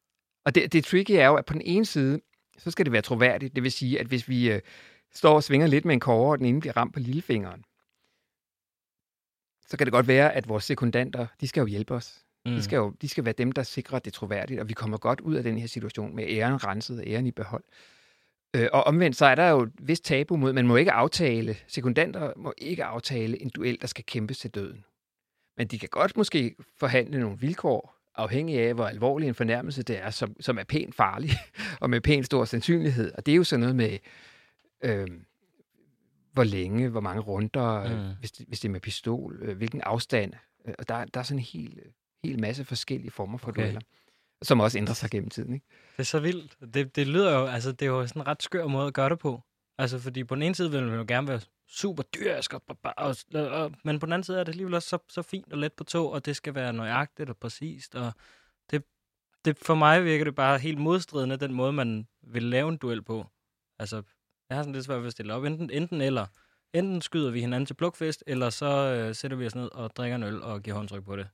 Og 0.45 0.55
det, 0.55 0.73
det 0.73 0.85
tricky 0.85 1.11
er 1.11 1.25
jo, 1.25 1.35
at 1.35 1.45
på 1.45 1.53
den 1.53 1.61
ene 1.61 1.85
side, 1.85 2.21
så 2.57 2.71
skal 2.71 2.85
det 2.85 2.91
være 2.91 3.01
troværdigt. 3.01 3.55
Det 3.55 3.63
vil 3.63 3.71
sige, 3.71 3.99
at 3.99 4.07
hvis 4.07 4.29
vi 4.29 4.51
øh, 4.51 4.61
står 5.13 5.35
og 5.35 5.43
svinger 5.43 5.67
lidt 5.67 5.85
med 5.85 5.93
en 5.93 5.99
kåre, 5.99 6.31
og 6.31 6.37
den 6.37 6.45
ene 6.45 6.59
bliver 6.59 6.77
ramt 6.77 6.93
på 6.93 6.99
lillefingeren, 6.99 7.63
så 9.67 9.77
kan 9.77 9.87
det 9.87 9.91
godt 9.91 10.07
være, 10.07 10.33
at 10.33 10.49
vores 10.49 10.63
sekundanter, 10.63 11.27
de 11.41 11.47
skal 11.47 11.61
jo 11.61 11.67
hjælpe 11.67 11.93
os. 11.93 12.25
Mm. 12.47 12.55
De, 12.55 12.63
skal 12.63 12.77
jo, 12.77 12.93
de 13.01 13.09
skal 13.09 13.25
være 13.25 13.33
dem, 13.37 13.51
der 13.51 13.63
sikrer, 13.63 13.95
at 13.97 14.05
det 14.05 14.11
er 14.11 14.15
troværdigt, 14.15 14.59
og 14.59 14.69
vi 14.69 14.73
kommer 14.73 14.97
godt 14.97 15.21
ud 15.21 15.35
af 15.35 15.43
den 15.43 15.57
her 15.57 15.67
situation 15.67 16.15
med 16.15 16.25
æren 16.27 16.63
renset 16.63 17.03
æren 17.07 17.27
i 17.27 17.31
behold. 17.31 17.63
Øh, 18.55 18.67
og 18.73 18.83
omvendt, 18.83 19.17
så 19.17 19.25
er 19.25 19.35
der 19.35 19.49
jo 19.49 19.61
et 19.61 19.71
vist 19.79 20.05
tabu 20.05 20.35
mod, 20.35 20.53
man 20.53 20.67
må 20.67 20.75
ikke 20.75 20.91
aftale, 20.91 21.57
sekundanter 21.67 22.33
må 22.37 22.53
ikke 22.57 22.83
aftale 22.83 23.41
en 23.41 23.49
duel, 23.49 23.77
der 23.81 23.87
skal 23.87 24.03
kæmpes 24.03 24.39
til 24.39 24.49
døden. 24.51 24.83
Men 25.57 25.67
de 25.67 25.79
kan 25.79 25.89
godt 25.89 26.17
måske 26.17 26.55
forhandle 26.79 27.19
nogle 27.19 27.39
vilkår, 27.39 27.97
afhængig 28.15 28.59
af, 28.59 28.73
hvor 28.73 28.87
alvorlig 28.87 29.27
en 29.27 29.35
fornærmelse 29.35 29.83
det 29.83 30.03
er, 30.03 30.09
som, 30.09 30.35
som 30.41 30.57
er 30.57 30.63
pænt 30.63 30.95
farlig, 30.95 31.31
og 31.81 31.89
med 31.89 32.01
pænt 32.01 32.25
stor 32.25 32.45
sandsynlighed. 32.45 33.11
Og 33.17 33.25
det 33.25 33.31
er 33.31 33.35
jo 33.35 33.43
sådan 33.43 33.59
noget 33.59 33.75
med, 33.75 33.97
øh, 34.83 35.07
hvor 36.33 36.43
længe, 36.43 36.89
hvor 36.89 37.01
mange 37.01 37.21
runder, 37.21 37.87
Mm. 37.89 38.07
mm. 38.07 38.13
hvis, 38.19 38.31
det, 38.31 38.45
hvis 38.47 38.59
det 38.59 38.67
er 38.67 38.71
med 38.71 38.79
pistol, 38.79 39.39
øh, 39.41 39.57
hvilken 39.57 39.81
afstand. 39.81 40.33
Øh, 40.67 40.73
og 40.79 40.89
der, 40.89 41.05
der 41.05 41.19
er 41.19 41.23
sådan 41.23 41.39
en 41.39 41.43
hel, 41.43 41.79
hel 42.23 42.39
masse 42.39 42.65
forskellige 42.65 43.11
former 43.11 43.37
for 43.37 43.49
Okay. 43.49 43.61
dueller, 43.61 43.81
som 44.41 44.59
også 44.59 44.77
ændrer 44.77 44.93
sig 44.93 45.09
gennem 45.09 45.29
tiden. 45.29 45.53
Ikke? 45.53 45.65
Det 45.91 45.99
er 45.99 46.03
så 46.03 46.19
vildt. 46.19 46.73
Det, 46.73 46.95
det 46.95 47.07
lyder 47.07 47.39
jo, 47.39 47.45
altså 47.45 47.71
det 47.71 47.85
er 47.85 47.89
jo 47.89 48.07
sådan 48.07 48.21
en 48.21 48.27
ret 48.27 48.43
skør 48.43 48.67
måde 48.67 48.87
at 48.87 48.93
gøre 48.93 49.09
det 49.09 49.19
på. 49.19 49.43
Altså 49.77 49.99
fordi 49.99 50.23
på 50.23 50.35
den 50.35 50.43
ene 50.43 50.55
side 50.55 50.71
vil 50.71 50.83
man 50.83 50.99
jo 50.99 51.05
gerne 51.07 51.27
være 51.27 51.41
super 51.67 52.03
dyrisk, 52.03 52.53
og, 52.53 52.61
og, 52.83 53.15
og, 53.33 53.47
og, 53.47 53.71
men 53.83 53.99
på 53.99 54.05
den 54.05 54.13
anden 54.13 54.23
side 54.23 54.39
er 54.39 54.43
det 54.43 54.51
alligevel 54.51 54.73
også 54.73 54.89
så, 54.89 54.97
så 55.09 55.21
fint 55.21 55.53
og 55.53 55.59
let 55.59 55.73
på 55.73 55.83
tog, 55.83 56.11
og 56.11 56.25
det 56.25 56.35
skal 56.35 56.55
være 56.55 56.73
nøjagtigt 56.73 57.29
og 57.29 57.37
præcist, 57.37 57.95
og 57.95 58.13
det, 58.71 58.83
det, 59.45 59.57
for 59.57 59.75
mig 59.75 60.05
virker 60.05 60.25
det 60.25 60.35
bare 60.35 60.59
helt 60.59 60.79
modstridende, 60.79 61.37
den 61.37 61.53
måde, 61.53 61.73
man 61.73 62.07
vil 62.21 62.43
lave 62.43 62.69
en 62.69 62.77
duel 62.77 63.01
på. 63.01 63.27
Altså, 63.79 64.03
jeg 64.49 64.57
har 64.57 64.63
sådan 64.63 64.73
lidt 64.73 64.85
svært 64.85 64.99
ved 64.99 65.07
at 65.07 65.11
stille 65.11 65.33
op. 65.33 65.43
Enten, 65.43 65.69
enten 65.69 66.01
eller. 66.01 66.25
Enten 66.73 67.01
skyder 67.01 67.31
vi 67.31 67.39
hinanden 67.39 67.65
til 67.65 67.73
plukfest, 67.73 68.23
eller 68.27 68.49
så 68.49 68.65
øh, 68.65 69.15
sætter 69.15 69.37
vi 69.37 69.45
os 69.45 69.55
ned 69.55 69.71
og 69.71 69.95
drikker 69.95 70.15
en 70.15 70.23
øl 70.23 70.41
og 70.41 70.61
giver 70.61 70.77
håndtryk 70.77 71.03
på 71.05 71.15
det. 71.15 71.27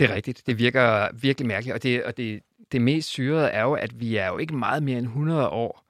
Det 0.00 0.10
er 0.10 0.14
rigtigt. 0.14 0.46
Det 0.46 0.58
virker 0.58 1.08
virkelig 1.12 1.46
mærkeligt. 1.48 1.74
Og 1.74 1.82
det, 1.82 2.04
og 2.04 2.16
det, 2.16 2.42
det 2.72 2.82
mest 2.82 3.08
syrede 3.08 3.48
er 3.48 3.62
jo, 3.62 3.72
at 3.72 4.00
vi 4.00 4.16
er 4.16 4.26
jo 4.26 4.38
ikke 4.38 4.54
meget 4.54 4.82
mere 4.82 4.98
end 4.98 5.06
100 5.06 5.48
år, 5.48 5.86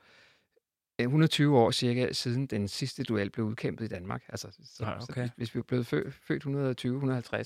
øh, 1.01 1.05
120 1.05 1.59
år 1.59 1.71
cirka, 1.71 2.13
siden 2.13 2.47
den 2.47 2.69
sidste 2.69 3.03
duel 3.03 3.31
blev 3.31 3.47
udkæmpet 3.47 3.85
i 3.85 3.89
Danmark. 3.89 4.23
Altså, 4.29 4.49
så, 4.65 4.85
Nej, 4.85 5.01
så 5.01 5.07
okay. 5.11 5.21
hvis, 5.21 5.31
hvis 5.37 5.55
vi 5.55 5.59
var 5.59 5.63
blevet 5.63 5.87
født, 5.87 6.15
født 6.15 6.45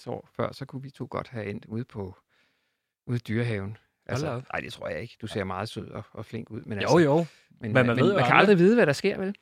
120-150 0.06 0.10
år 0.10 0.28
før, 0.36 0.52
så 0.52 0.64
kunne 0.64 0.82
vi 0.82 0.90
to 0.90 1.06
godt 1.10 1.28
have 1.28 1.46
endt 1.46 1.64
ude 1.66 1.84
på 1.84 2.16
ude 3.06 3.16
i 3.16 3.20
dyrehaven. 3.28 3.76
Altså, 4.06 4.26
nej, 4.52 4.60
det 4.60 4.72
tror 4.72 4.88
jeg 4.88 5.00
ikke. 5.02 5.16
Du 5.22 5.26
ser 5.26 5.44
meget 5.44 5.68
sød 5.68 5.88
og, 5.90 6.04
og 6.12 6.26
flink 6.26 6.50
ud. 6.50 6.60
Men 6.60 6.78
Jo, 6.78 6.82
altså, 6.82 6.98
jo. 6.98 7.26
Men, 7.60 7.72
man 7.72 7.86
men 7.86 7.96
ved 7.96 8.08
jo 8.08 8.14
man 8.14 8.24
kan 8.24 8.24
aldrig. 8.24 8.38
aldrig 8.38 8.58
vide, 8.58 8.74
hvad 8.74 8.86
der 8.86 8.92
sker, 8.92 9.18
vel? 9.18 9.34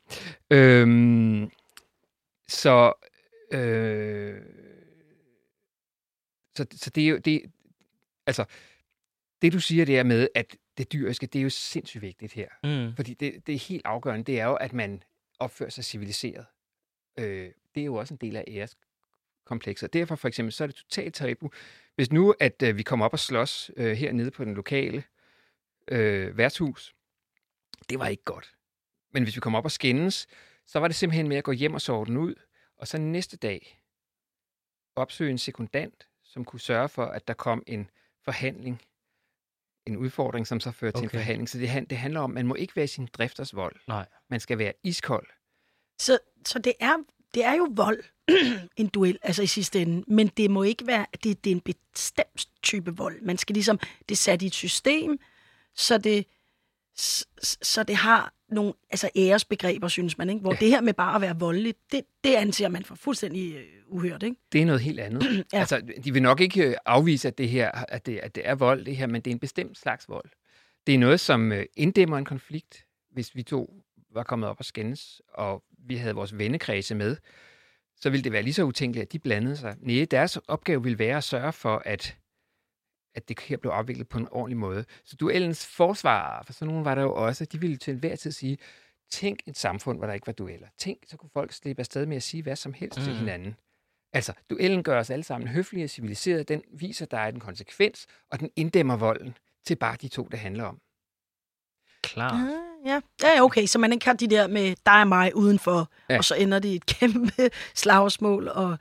Øhm, 0.51 1.51
så, 2.47 2.93
øh, 3.51 4.41
så, 6.57 6.65
så 6.71 6.89
det 6.89 7.03
er 7.03 7.07
jo, 7.07 7.17
det, 7.17 7.51
altså, 8.27 8.45
det 9.41 9.53
du 9.53 9.59
siger 9.59 9.85
der 9.85 10.03
med, 10.03 10.27
at 10.35 10.57
det 10.77 10.93
dyriske, 10.93 11.27
det 11.27 11.39
er 11.39 11.43
jo 11.43 11.49
sindssygt 11.49 12.01
vigtigt 12.01 12.33
her. 12.33 12.47
Mm. 12.63 12.95
Fordi 12.95 13.13
det, 13.13 13.47
det 13.47 13.55
er 13.55 13.59
helt 13.59 13.85
afgørende, 13.85 14.25
det 14.25 14.39
er 14.39 14.45
jo, 14.45 14.55
at 14.55 14.73
man 14.73 15.03
opfører 15.39 15.69
sig 15.69 15.85
civiliseret. 15.85 16.45
Øh, 17.19 17.51
det 17.75 17.81
er 17.81 17.85
jo 17.85 17.95
også 17.95 18.13
en 18.13 18.17
del 18.17 18.35
af 18.35 18.43
æreskomplekset. 18.47 19.93
Derfor 19.93 20.15
for 20.15 20.27
eksempel, 20.27 20.53
så 20.53 20.63
er 20.63 20.67
det 20.67 20.75
totalt 20.75 21.15
tabu. 21.15 21.51
Hvis 21.95 22.11
nu, 22.11 22.35
at 22.39 22.63
øh, 22.63 22.77
vi 22.77 22.83
kommer 22.83 23.05
op 23.05 23.13
og 23.13 23.19
slås 23.19 23.71
øh, 23.77 23.91
hernede 23.91 24.31
på 24.31 24.45
den 24.45 24.53
lokale 24.53 25.03
øh, 25.87 26.37
værtshus, 26.37 26.95
det 27.89 27.99
var 27.99 28.07
ikke 28.07 28.23
godt. 28.23 28.55
Men 29.11 29.23
hvis 29.23 29.35
vi 29.35 29.39
kommer 29.39 29.59
op 29.59 29.65
og 29.65 29.71
skændes, 29.71 30.27
så 30.65 30.79
var 30.79 30.87
det 30.87 30.95
simpelthen 30.95 31.27
med 31.27 31.37
at 31.37 31.43
gå 31.43 31.51
hjem 31.51 31.73
og 31.73 31.81
sove 31.81 32.05
den 32.05 32.17
ud, 32.17 32.35
og 32.77 32.87
så 32.87 32.97
næste 32.97 33.37
dag 33.37 33.81
opsøge 34.95 35.31
en 35.31 35.37
sekundant, 35.37 36.07
som 36.33 36.45
kunne 36.45 36.59
sørge 36.59 36.89
for, 36.89 37.05
at 37.05 37.27
der 37.27 37.33
kom 37.33 37.63
en 37.67 37.89
forhandling. 38.25 38.81
En 39.87 39.97
udfordring, 39.97 40.47
som 40.47 40.59
så 40.59 40.71
fører 40.71 40.91
til 40.91 40.97
Okay. 40.97 41.05
en 41.05 41.09
forhandling. 41.09 41.49
Så 41.49 41.57
det, 41.57 41.89
det 41.89 41.97
handler 41.97 42.19
om, 42.19 42.31
at 42.31 42.33
man 42.33 42.47
må 42.47 42.55
ikke 42.55 42.75
være 42.75 42.87
sin 42.87 43.05
drifters 43.13 43.55
vold. 43.55 43.75
Nej. 43.87 44.05
Man 44.29 44.39
skal 44.39 44.57
være 44.57 44.73
iskold. 44.83 45.27
Så, 45.99 46.19
så 46.45 46.59
det, 46.59 46.73
er, 46.79 46.95
det 47.33 47.45
er 47.45 47.53
jo 47.53 47.67
vold, 47.71 48.03
en 48.77 48.87
duel, 48.87 49.19
altså 49.21 49.43
i 49.43 49.47
sidste 49.47 49.81
ende. 49.81 50.03
Men 50.13 50.27
det 50.27 50.51
må 50.51 50.63
ikke 50.63 50.87
være, 50.87 51.05
det, 51.23 51.43
det 51.43 51.51
er 51.51 51.55
en 51.55 51.61
bestemt 51.61 52.47
type 52.63 52.95
vold. 52.95 53.21
Man 53.21 53.37
skal 53.37 53.53
ligesom, 53.53 53.79
det 54.09 54.11
er 54.11 54.15
sat 54.17 54.41
i 54.41 54.45
et 54.45 54.53
system, 54.53 55.19
så 55.75 55.97
det, 55.97 56.25
s- 56.99 57.25
s- 57.45 57.57
så 57.67 57.83
det 57.83 57.95
har 57.95 58.33
nogle 58.53 58.73
altså 58.89 59.09
æresbegreber, 59.15 59.87
synes 59.87 60.17
man. 60.17 60.29
Ikke? 60.29 60.41
Hvor 60.41 60.51
Ja. 60.53 60.57
det 60.59 60.67
her 60.67 60.81
med 60.81 60.93
bare 60.93 61.15
at 61.15 61.21
være 61.21 61.39
voldelig, 61.39 61.75
det, 61.91 62.01
det 62.23 62.35
anser 62.35 62.69
man 62.69 62.83
for 62.83 62.95
fuldstændig 62.95 63.55
øh, 63.55 63.63
uhørt. 63.87 64.23
Ikke? 64.23 64.35
Det 64.51 64.61
er 64.61 64.65
noget 64.65 64.81
helt 64.81 64.99
andet. 64.99 65.23
ja. 65.23 65.43
Ja. 65.53 65.59
Altså, 65.59 65.81
de 66.03 66.13
vil 66.13 66.21
nok 66.21 66.41
ikke 66.41 66.63
øh, 66.69 66.75
afvise, 66.85 67.27
at 67.27 67.37
det 67.37 67.49
her 67.49 67.71
at 67.71 68.05
det, 68.05 68.17
at 68.19 68.35
det 68.35 68.47
er 68.47 68.55
vold, 68.55 68.85
det 68.85 68.95
her, 68.97 69.07
men 69.07 69.21
det 69.21 69.31
er 69.31 69.35
en 69.35 69.39
bestemt 69.39 69.77
slags 69.77 70.09
vold. 70.09 70.29
Det 70.87 70.95
er 70.95 70.99
noget, 70.99 71.19
som 71.19 71.51
øh, 71.51 71.65
inddæmmer 71.75 72.17
en 72.17 72.25
konflikt, 72.25 72.85
hvis 73.11 73.35
vi 73.35 73.43
to 73.43 73.73
var 74.13 74.23
kommet 74.23 74.49
op 74.49 74.55
og 74.59 74.65
skændes, 74.65 75.21
og 75.33 75.63
vi 75.87 75.95
havde 75.95 76.15
vores 76.15 76.37
vennekredse 76.37 76.95
med, 76.95 77.17
så 78.01 78.09
ville 78.09 78.23
det 78.23 78.31
være 78.31 78.43
lige 78.43 78.53
så 78.53 78.63
utænkeligt, 78.63 79.05
at 79.05 79.13
de 79.13 79.19
blandede 79.19 79.57
sig. 79.57 79.75
Nej, 79.79 80.05
deres 80.11 80.37
opgave 80.47 80.83
ville 80.83 80.99
være 80.99 81.17
at 81.17 81.23
sørge 81.23 81.53
for, 81.53 81.81
at, 81.85 82.17
at 83.15 83.29
det 83.29 83.39
her 83.39 83.57
blev 83.57 83.71
afviklet 83.71 84.07
på 84.09 84.17
en 84.17 84.27
ordentlig 84.31 84.57
måde. 84.57 84.85
Så 85.05 85.15
duellens 85.15 85.65
forsvar, 85.65 86.43
for 86.45 86.53
sådan 86.53 86.67
nogen 86.67 86.85
var 86.85 86.95
der 86.95 87.01
jo 87.01 87.13
også, 87.13 87.45
de 87.45 87.59
ville 87.59 87.77
til 87.77 87.91
enhver 87.93 88.15
tid 88.15 88.31
sige, 88.31 88.57
tænk 89.11 89.39
et 89.45 89.57
samfund, 89.57 89.97
hvor 89.97 90.07
der 90.07 90.13
ikke 90.13 90.27
var 90.27 90.33
dueller. 90.33 90.67
Tænk, 90.77 90.97
så 91.07 91.17
kunne 91.17 91.29
folk 91.33 91.51
slippe 91.53 91.79
afsted 91.79 92.05
med 92.05 92.15
at 92.17 92.23
sige 92.23 92.43
hvad 92.43 92.55
som 92.55 92.73
helst 92.73 92.97
mm. 92.97 93.03
til 93.03 93.11
Mhm. 93.13 93.19
hinanden. 93.19 93.55
Altså, 94.13 94.33
duellen 94.49 94.83
gør 94.83 94.99
os 94.99 95.09
alle 95.09 95.23
sammen 95.23 95.47
høflige 95.49 95.83
og 95.83 95.89
civiliserede. 95.89 96.43
Den 96.43 96.61
viser, 96.73 97.05
der 97.05 97.17
er 97.17 97.27
en 97.27 97.39
konsekvens, 97.39 98.07
og 98.31 98.39
den 98.39 98.49
inddæmmer 98.55 98.95
volden 98.97 99.37
til 99.65 99.75
bare 99.75 99.97
de 100.01 100.07
to, 100.07 100.27
det 100.31 100.39
handler 100.39 100.63
om. 100.63 100.79
Klart. 102.03 102.31
Ah, 102.33 102.51
ja. 102.85 103.01
ja, 103.23 103.41
okay, 103.43 103.65
så 103.65 103.79
man 103.79 103.93
ikke 103.93 104.05
har 104.05 104.13
de 104.13 104.27
der 104.27 104.47
med 104.47 104.75
dig 104.85 105.01
og 105.01 105.07
mig 105.07 105.35
udenfor, 105.35 105.91
Ja. 106.09 106.13
ja. 106.13 106.17
og 106.17 106.23
så 106.25 106.35
ender 106.35 106.59
det 106.59 106.69
i 106.69 106.75
et 106.75 106.85
kæmpe 106.85 107.49
slagsmål, 107.75 108.47
og 108.47 108.77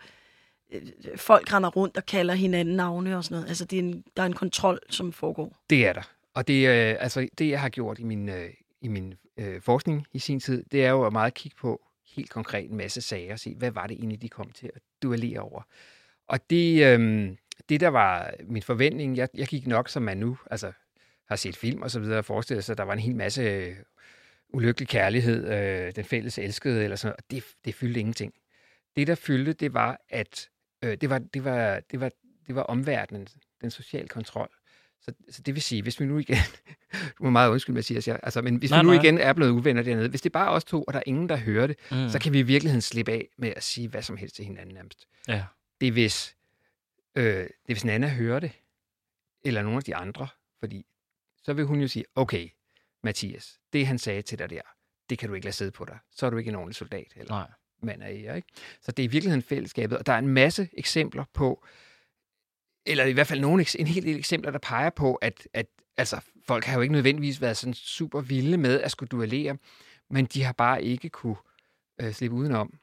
Øh, 0.72 1.18
folk 1.18 1.52
render 1.52 1.70
rundt 1.70 1.96
og 1.96 2.06
kalder 2.06 2.34
hinanden 2.34 2.76
navne 2.76 3.16
og 3.16 3.24
sådan 3.24 3.34
noget. 3.34 3.48
Altså, 3.48 3.64
det 3.64 3.78
er 3.78 3.82
en, 3.82 4.04
der 4.16 4.22
er 4.22 4.26
en 4.26 4.32
kontrol, 4.32 4.78
som 4.90 5.12
foregår. 5.12 5.56
Det 5.70 5.86
er 5.86 5.92
der. 5.92 6.12
Og 6.34 6.48
det, 6.48 6.68
øh, 6.68 6.96
altså, 7.00 7.28
det 7.38 7.48
jeg 7.48 7.60
har 7.60 7.68
gjort 7.68 7.98
i 7.98 8.04
min, 8.04 8.28
øh, 8.28 8.50
i 8.80 8.88
min 8.88 9.14
øh, 9.36 9.60
forskning 9.60 10.06
i 10.12 10.18
sin 10.18 10.40
tid, 10.40 10.64
det 10.72 10.84
er 10.84 10.90
jo 10.90 11.06
at 11.06 11.12
meget 11.12 11.34
kigge 11.34 11.56
på 11.56 11.80
helt 12.16 12.30
konkret 12.30 12.70
en 12.70 12.76
masse 12.76 13.00
sager, 13.00 13.32
og 13.32 13.38
se, 13.38 13.54
hvad 13.54 13.70
var 13.70 13.86
det 13.86 13.96
egentlig, 13.96 14.22
de 14.22 14.28
kom 14.28 14.50
til 14.50 14.70
at 14.74 14.82
duellere 15.02 15.40
over. 15.40 15.62
Og 16.28 16.50
det, 16.50 16.86
øh, 16.86 17.30
det 17.68 17.80
der 17.80 17.88
var 17.88 18.34
min 18.44 18.62
forventning, 18.62 19.16
jeg, 19.16 19.28
jeg 19.34 19.46
gik 19.46 19.66
nok, 19.66 19.88
som 19.88 20.02
man 20.02 20.16
nu 20.16 20.38
altså, 20.50 20.72
har 21.28 21.36
set 21.36 21.56
film 21.56 21.82
og 21.82 21.90
så 21.90 22.00
videre, 22.00 22.18
og 22.18 22.24
forestillede 22.24 22.62
sig, 22.62 22.72
at 22.72 22.78
der 22.78 22.84
var 22.84 22.92
en 22.92 22.98
hel 22.98 23.16
masse 23.16 23.42
øh, 23.42 23.76
ulykkelig 24.52 24.88
kærlighed, 24.88 25.48
øh, 25.48 25.92
den 25.96 26.04
fælles 26.04 26.38
elskede, 26.38 26.84
eller 26.84 26.96
sådan 26.96 27.08
noget, 27.08 27.16
og 27.18 27.30
det, 27.30 27.44
det 27.64 27.74
fyldte 27.74 28.00
ingenting. 28.00 28.34
Det, 28.96 29.06
der 29.06 29.14
fyldte, 29.14 29.52
det 29.52 29.74
var, 29.74 30.00
at 30.08 30.48
øh, 30.82 30.96
det, 31.00 31.10
var, 31.10 31.18
det, 31.18 31.44
var, 31.44 31.80
det, 31.80 32.00
var, 32.00 32.10
det 32.46 32.54
var 32.54 32.62
omverdenen, 32.62 33.28
den 33.60 33.70
sociale 33.70 34.08
kontrol. 34.08 34.48
Så, 35.00 35.12
så 35.30 35.42
det 35.42 35.54
vil 35.54 35.62
sige, 35.62 35.82
hvis 35.82 36.00
vi 36.00 36.04
nu 36.06 36.18
igen, 36.18 36.36
du 37.18 37.24
må 37.24 37.30
meget 37.30 37.50
undskylde, 37.50 37.74
Mathias, 37.74 38.08
jeg, 38.08 38.20
altså, 38.22 38.42
men 38.42 38.56
hvis 38.56 38.70
Nej, 38.70 38.78
vi 38.80 38.86
nu 38.86 38.92
nej. 38.92 39.02
igen 39.02 39.18
er 39.18 39.32
blevet 39.32 39.50
uvenner 39.50 39.82
dernede, 39.82 40.08
hvis 40.08 40.20
det 40.22 40.28
er 40.30 40.32
bare 40.32 40.50
os 40.50 40.64
to, 40.64 40.82
og 40.82 40.92
der 40.92 40.98
er 40.98 41.02
ingen, 41.06 41.28
der 41.28 41.36
hører 41.36 41.66
det, 41.66 41.76
Mm. 41.90 42.08
så 42.08 42.18
kan 42.18 42.32
vi 42.32 42.38
i 42.38 42.42
virkeligheden 42.42 42.82
slippe 42.82 43.12
af 43.12 43.28
med 43.36 43.52
at 43.56 43.62
sige 43.62 43.88
hvad 43.88 44.02
som 44.02 44.16
helst 44.16 44.35
til 44.37 44.44
hinanden 44.44 44.74
nærmest. 44.74 45.09
Ja. 45.28 45.44
Det 45.80 45.88
er 45.88 45.92
hvis, 45.92 46.37
øh, 47.14 47.24
det 47.24 47.44
er 47.44 47.48
hvis 47.66 47.85
Nana 47.85 48.09
hører 48.09 48.40
det, 48.40 48.52
eller 49.44 49.62
nogle 49.62 49.76
af 49.76 49.83
de 49.85 49.96
andre, 49.96 50.28
fordi 50.59 50.87
så 51.42 51.52
vil 51.52 51.64
hun 51.64 51.80
jo 51.80 51.88
sige, 51.88 52.04
okay, 52.14 52.48
Mathias, 53.02 53.59
det 53.72 53.87
han 53.87 53.98
sagde 53.98 54.22
til 54.22 54.38
dig 54.38 54.50
der, 54.50 54.61
det 55.11 55.18
kan 55.18 55.28
du 55.28 55.35
ikke 55.35 55.44
lade 55.44 55.57
sidde 55.57 55.70
på 55.70 55.85
dig. 55.85 55.98
Så 56.12 56.26
er 56.26 56.30
du 56.30 56.37
ikke 56.37 56.48
en 56.48 56.54
ordentlig 56.54 56.76
soldat, 56.76 57.07
eller 57.16 57.33
Nej 57.35 57.50
mand 57.83 58.03
af 58.03 58.23
ære. 58.25 58.37
Ikke? 58.37 58.49
Så 58.81 58.92
det 58.92 59.03
er 59.03 59.09
i 59.09 59.11
virkeligheden 59.11 59.42
fællesskabet, 59.42 59.99
og 59.99 60.07
der 60.07 60.12
er 60.12 60.18
en 60.18 60.29
masse 60.29 60.68
eksempler 60.73 61.25
på, 61.35 61.64
eller 62.87 63.05
i 63.05 63.12
hvert 63.12 63.27
fald 63.27 63.40
nogle, 63.40 63.66
en 63.79 63.87
hel 63.87 64.03
del 64.03 64.18
eksempler, 64.18 64.51
der 64.51 64.59
peger 64.59 64.90
på, 64.90 65.14
at, 65.14 65.49
at 65.55 65.66
altså, 65.97 66.21
folk 66.47 66.64
har 66.64 66.75
jo 66.75 66.81
ikke 66.81 66.92
nødvendigvis 66.92 67.40
været 67.40 67.57
sådan 67.57 67.75
super 67.75 68.21
vilde 68.21 68.57
med 68.57 68.81
at 68.81 68.90
skulle 68.90 69.09
duellere, 69.09 69.57
men 70.11 70.25
de 70.25 70.42
har 70.42 70.53
bare 70.53 70.85
ikke 70.85 71.09
kunne 71.09 71.37
øh, 72.01 72.12
slippe 72.12 72.37
udenom. 72.37 72.79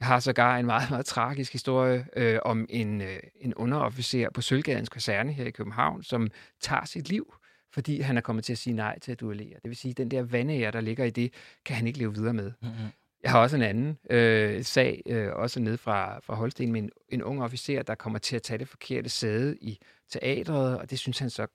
Jeg 0.00 0.06
har 0.06 0.20
sågar 0.20 0.58
en 0.58 0.66
meget, 0.66 0.90
meget 0.90 1.06
tragisk 1.06 1.52
historie 1.52 2.06
øh, 2.16 2.38
om 2.44 2.66
en, 2.70 3.00
øh, 3.00 3.18
en 3.40 3.54
underofficer 3.54 4.30
på 4.30 4.40
Sølvgadens 4.40 4.88
kaserne 4.88 5.32
her 5.32 5.44
i 5.44 5.50
København, 5.50 6.02
som 6.02 6.28
tager 6.60 6.84
sit 6.84 7.08
liv, 7.08 7.34
fordi 7.72 8.00
han 8.00 8.16
er 8.16 8.20
kommet 8.20 8.44
til 8.44 8.52
at 8.52 8.58
sige 8.58 8.74
nej 8.74 8.98
til 8.98 9.12
at 9.12 9.20
duellere. 9.20 9.54
Det 9.54 9.68
vil 9.68 9.76
sige, 9.76 9.90
at 9.90 9.96
den 9.96 10.10
der 10.10 10.22
vandære, 10.22 10.70
der 10.70 10.80
ligger 10.80 11.04
i 11.04 11.10
det, 11.10 11.32
kan 11.64 11.76
han 11.76 11.86
ikke 11.86 11.98
leve 11.98 12.14
videre 12.14 12.34
med. 12.34 12.52
Mm-hmm. 12.62 12.88
Jeg 13.22 13.30
har 13.30 13.40
også 13.40 13.56
en 13.56 13.62
anden 13.62 13.98
øh, 14.10 14.64
sag, 14.64 15.02
øh, 15.06 15.32
også 15.32 15.60
ned 15.60 15.76
fra, 15.76 16.18
fra 16.18 16.34
Holsten, 16.34 16.72
med 16.72 16.82
en, 16.82 16.90
en 17.08 17.22
ung 17.22 17.42
officer, 17.42 17.82
der 17.82 17.94
kommer 17.94 18.18
til 18.18 18.36
at 18.36 18.42
tage 18.42 18.58
det 18.58 18.68
forkerte 18.68 19.08
sæde 19.08 19.56
i 19.60 19.78
teatret, 20.08 20.78
og 20.78 20.90
det 20.90 20.98
synes 20.98 21.18
han 21.18 21.30
så... 21.30 21.46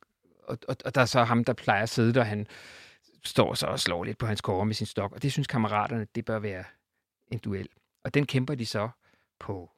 Og, 0.43 0.57
og, 0.67 0.75
og 0.85 0.95
der 0.95 1.01
er 1.01 1.05
så 1.05 1.23
ham, 1.23 1.43
der 1.43 1.53
plejer 1.53 1.83
at 1.83 1.89
sidde 1.89 2.13
der, 2.13 2.23
han 2.23 2.47
står 3.23 3.53
så 3.53 3.65
og 3.65 3.79
slår 3.79 4.03
lidt 4.03 4.17
på 4.17 4.25
hans 4.25 4.41
kåre 4.41 4.65
med 4.65 4.73
sin 4.73 4.87
stok, 4.87 5.11
og 5.11 5.23
det 5.23 5.31
synes 5.31 5.47
kammeraterne, 5.47 6.07
det 6.15 6.25
bør 6.25 6.39
være 6.39 6.63
en 7.31 7.39
duel. 7.39 7.69
Og 8.03 8.13
den 8.13 8.25
kæmper 8.25 8.55
de 8.55 8.65
så 8.65 8.89
på 9.39 9.71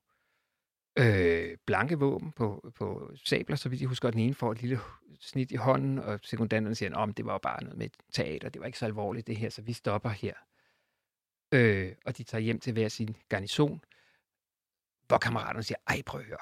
øh, 0.99 1.57
blanke 1.65 1.99
våben, 1.99 2.31
på, 2.31 2.71
på 2.75 3.11
sabler, 3.23 3.55
så 3.55 3.69
vidt 3.69 3.81
jeg 3.81 3.89
husker, 3.89 4.07
at 4.07 4.13
den 4.13 4.21
ene 4.21 4.33
får 4.33 4.51
et 4.51 4.61
lille 4.61 4.79
snit 5.19 5.51
i 5.51 5.55
hånden, 5.55 5.99
og 5.99 6.19
sekundanterne 6.23 6.75
siger, 6.75 6.95
om 6.95 7.13
det 7.13 7.25
var 7.25 7.31
jo 7.33 7.37
bare 7.37 7.63
noget 7.63 7.77
med 7.77 7.89
teater, 8.13 8.49
det 8.49 8.59
var 8.59 8.65
ikke 8.65 8.79
så 8.79 8.85
alvorligt 8.85 9.27
det 9.27 9.37
her, 9.37 9.49
så 9.49 9.61
vi 9.61 9.73
stopper 9.73 10.09
her. 10.09 10.33
Øh, 11.51 11.95
og 12.05 12.17
de 12.17 12.23
tager 12.23 12.41
hjem 12.41 12.59
til 12.59 12.73
hver 12.73 12.87
sin 12.87 13.15
garnison, 13.29 13.81
hvor 15.07 15.17
kammeraterne 15.17 15.63
siger, 15.63 15.77
ej, 15.87 16.01
prøv 16.05 16.21
at 16.21 16.27
høre. 16.27 16.37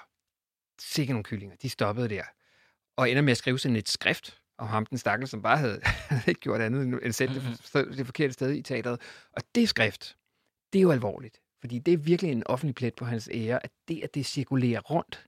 Sikke 0.80 1.13
nogle 1.13 1.24
kyllinger. 1.24 1.56
De 1.56 1.70
stoppede 1.70 2.10
der. 2.10 2.24
Og 2.98 3.10
ender 3.10 3.22
med 3.22 3.32
at 3.32 3.38
skrive 3.38 3.60
sådan 3.60 3.76
et 3.76 3.89
skrift 3.89 4.41
om 4.58 4.68
ham, 4.68 4.86
den 4.86 4.98
stakkel, 4.98 5.28
som 5.28 5.41
bare 5.41 5.58
havde, 5.63 5.82
ikke 6.28 6.41
gjort 6.41 6.62
andet 6.62 6.84
end 6.84 7.00
at 7.04 7.15
sætte 7.15 7.36
det, 7.36 7.63
det 7.98 8.06
forkerte 8.06 8.34
sted 8.34 8.52
i 8.52 8.62
teateret. 8.62 9.02
Og 9.32 9.44
det 9.56 9.70
skrift, 9.70 10.18
det 10.74 10.80
er 10.80 10.84
jo 10.84 10.91
alvorligt. 10.91 11.41
Fordi 11.60 11.80
det 11.80 11.94
er 11.94 11.98
virkelig 11.98 12.32
en 12.32 12.48
offentlig 12.48 12.76
plet 12.76 12.96
på 12.96 13.06
hans 13.06 13.30
ære, 13.34 13.63
at 13.63 13.72
det, 13.88 14.04
at 14.04 14.15
det 14.15 14.26
cirkulerer 14.26 14.82
rundt, 14.82 15.28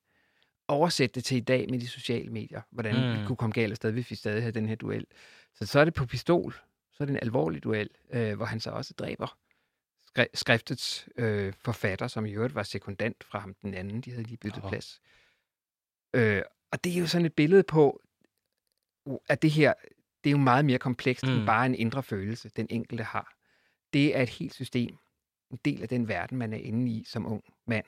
oversætte 0.68 1.16
det 1.16 1.24
til 1.24 1.38
i 1.38 1.40
dag 1.40 1.70
med 1.70 1.80
de 1.80 1.88
sociale 1.88 2.32
medier, 2.32 2.62
hvordan 2.72 2.96
mm. 2.96 3.18
Det 3.18 3.28
kunne 3.28 3.36
komme 3.36 3.54
galt 3.54 3.72
afsted, 3.72 3.92
hvis 3.92 4.12
vi 4.12 4.16
stadig 4.16 4.42
havde 4.42 4.54
den 4.54 4.68
her 4.68 4.76
duel. 4.76 5.06
Så 5.54 5.66
så 5.66 5.80
er 5.80 5.86
det 5.86 5.94
på 5.94 6.06
pistol, 6.06 6.54
så 6.94 7.04
er 7.04 7.06
det 7.06 7.13
en 7.13 7.20
alvorlig 7.22 7.63
duel, 7.63 7.90
øh, 8.13 8.36
hvor 8.36 8.46
han 8.46 8.60
så 8.60 8.70
også 8.70 8.94
dræber 8.94 9.38
skri- 10.17 10.30
skriftets 10.34 11.10
øh, 11.17 11.53
forfatter, 11.60 12.08
som 12.08 12.25
i 12.25 12.32
øvrigt 12.32 12.56
var 12.56 12.63
sekundant 12.63 13.23
fra 13.23 13.39
ham 13.39 13.53
den 13.53 13.73
anden. 13.73 14.01
De 14.01 14.12
havde 14.12 14.23
lige 14.23 14.38
byttet 14.38 14.63
Åh. 14.63 14.69
plads. 14.69 15.01
Øh, 16.13 16.41
og 16.71 16.84
det 16.84 16.93
er 16.95 16.99
jo 16.99 17.08
sådan 17.08 17.25
et 17.25 17.34
billede 17.34 17.63
på, 17.63 18.01
at 19.30 19.41
det 19.41 19.51
her, 19.51 19.73
det 20.23 20.30
er 20.30 20.32
jo 20.32 20.38
meget 20.38 20.65
mere 20.65 20.80
komplekst 20.80 21.23
mm. 21.23 21.30
End 21.30 21.45
bare 21.45 21.65
en 21.65 21.75
indre 21.75 22.03
følelse, 22.03 22.49
den 22.49 22.67
enkelte 22.69 23.03
har. 23.03 23.34
Det 23.93 24.17
er 24.17 24.21
et 24.21 24.30
helt 24.30 24.53
system. 24.53 24.97
En 25.51 25.60
del 25.65 25.82
af 25.82 25.89
den 25.89 26.08
verden, 26.08 26.38
man 26.38 26.53
er 26.53 26.58
inde 26.58 26.91
i 26.91 27.03
som 27.03 27.25
ung 27.25 27.43
mand, 27.67 27.86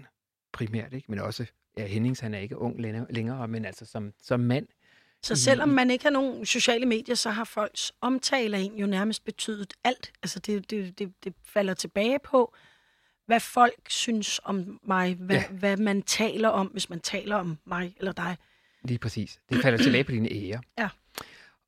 primært, 0.51 0.93
ikke? 0.93 1.11
men 1.11 1.19
også, 1.19 1.45
ja, 1.77 1.85
Hennings, 1.85 2.19
han 2.19 2.33
er 2.33 2.39
ikke 2.39 2.57
ung 2.57 2.81
længere, 2.81 3.07
længere 3.09 3.47
men 3.47 3.65
altså 3.65 3.85
som, 3.85 4.13
som 4.21 4.39
mand. 4.39 4.67
Så 5.23 5.34
I- 5.34 5.38
selvom 5.38 5.69
man 5.69 5.91
ikke 5.91 6.03
har 6.03 6.12
nogen 6.12 6.45
sociale 6.45 6.86
medier, 6.86 7.15
så 7.15 7.29
har 7.29 7.43
folks 7.43 7.91
omtale 8.01 8.58
af 8.58 8.62
en 8.62 8.75
jo 8.77 8.88
nærmest 8.88 9.25
betydet 9.25 9.73
alt. 9.84 10.12
Altså 10.23 10.39
det, 10.39 10.69
det, 10.69 10.99
det, 10.99 11.13
det 11.23 11.34
falder 11.45 11.73
tilbage 11.73 12.19
på, 12.23 12.55
hvad 13.25 13.39
folk 13.39 13.89
synes 13.89 14.41
om 14.43 14.79
mig, 14.84 15.15
hvad, 15.15 15.36
ja. 15.36 15.47
hvad 15.47 15.77
man 15.77 16.01
taler 16.01 16.49
om, 16.49 16.67
hvis 16.67 16.89
man 16.89 16.99
taler 16.99 17.36
om 17.36 17.58
mig 17.65 17.95
eller 17.97 18.12
dig. 18.12 18.38
Lige 18.84 18.97
præcis. 18.99 19.39
Det 19.49 19.62
falder 19.62 19.77
tilbage 19.77 20.03
på 20.03 20.12
dine 20.12 20.32
ære. 20.32 20.62
Ja. 20.79 20.89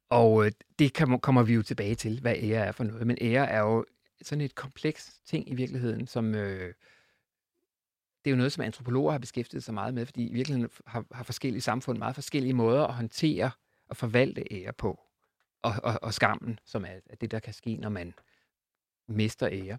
Og 0.09 0.45
øh, 0.45 0.51
det 0.79 0.93
kan, 0.93 1.19
kommer 1.19 1.43
vi 1.43 1.53
jo 1.53 1.61
tilbage 1.63 1.95
til, 1.95 2.19
hvad 2.21 2.35
ære 2.37 2.65
er 2.65 2.71
for 2.71 2.83
noget. 2.83 3.07
Men 3.07 3.17
ære 3.21 3.49
er 3.49 3.59
jo 3.59 3.85
sådan 4.21 4.41
et 4.41 4.55
kompleks 4.55 5.13
ting 5.25 5.49
i 5.49 5.55
virkeligheden, 5.55 6.07
som... 6.07 6.35
Øh, 6.35 6.73
det 8.25 8.31
er 8.31 8.31
jo 8.31 8.37
noget, 8.37 8.51
som 8.51 8.63
antropologer 8.63 9.11
har 9.11 9.19
beskæftiget 9.19 9.63
sig 9.63 9.73
meget 9.73 9.93
med, 9.93 10.05
fordi 10.05 10.27
i 10.27 10.33
virkeligheden 10.33 10.69
har, 10.85 11.05
har 11.11 11.23
forskellige 11.23 11.61
samfund 11.61 11.97
meget 11.97 12.15
forskellige 12.15 12.53
måder 12.53 12.87
at 12.87 12.93
håndtere 12.93 13.51
og 13.89 13.97
forvalte 13.97 14.53
ære 14.53 14.73
på. 14.73 14.99
Og, 15.61 15.73
og, 15.83 15.99
og 16.01 16.13
skammen, 16.13 16.59
som 16.65 16.85
er, 16.85 17.15
det, 17.21 17.31
der 17.31 17.39
kan 17.39 17.53
ske, 17.53 17.75
når 17.75 17.89
man 17.89 18.13
mister 19.07 19.49
ære. 19.51 19.77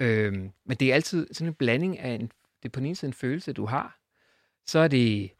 Øhm, 0.00 0.50
men 0.64 0.76
det 0.76 0.90
er 0.90 0.94
altid 0.94 1.28
sådan 1.32 1.48
en 1.48 1.54
blanding 1.54 1.98
af 1.98 2.10
en, 2.10 2.20
det 2.62 2.64
er 2.64 2.68
på 2.68 2.80
den 2.80 2.86
ene 2.86 2.96
side 2.96 3.08
en 3.08 3.14
følelse, 3.14 3.52
du 3.52 3.66
har, 3.66 4.00
så 4.66 4.78
er 4.78 4.88
det, 4.88 5.30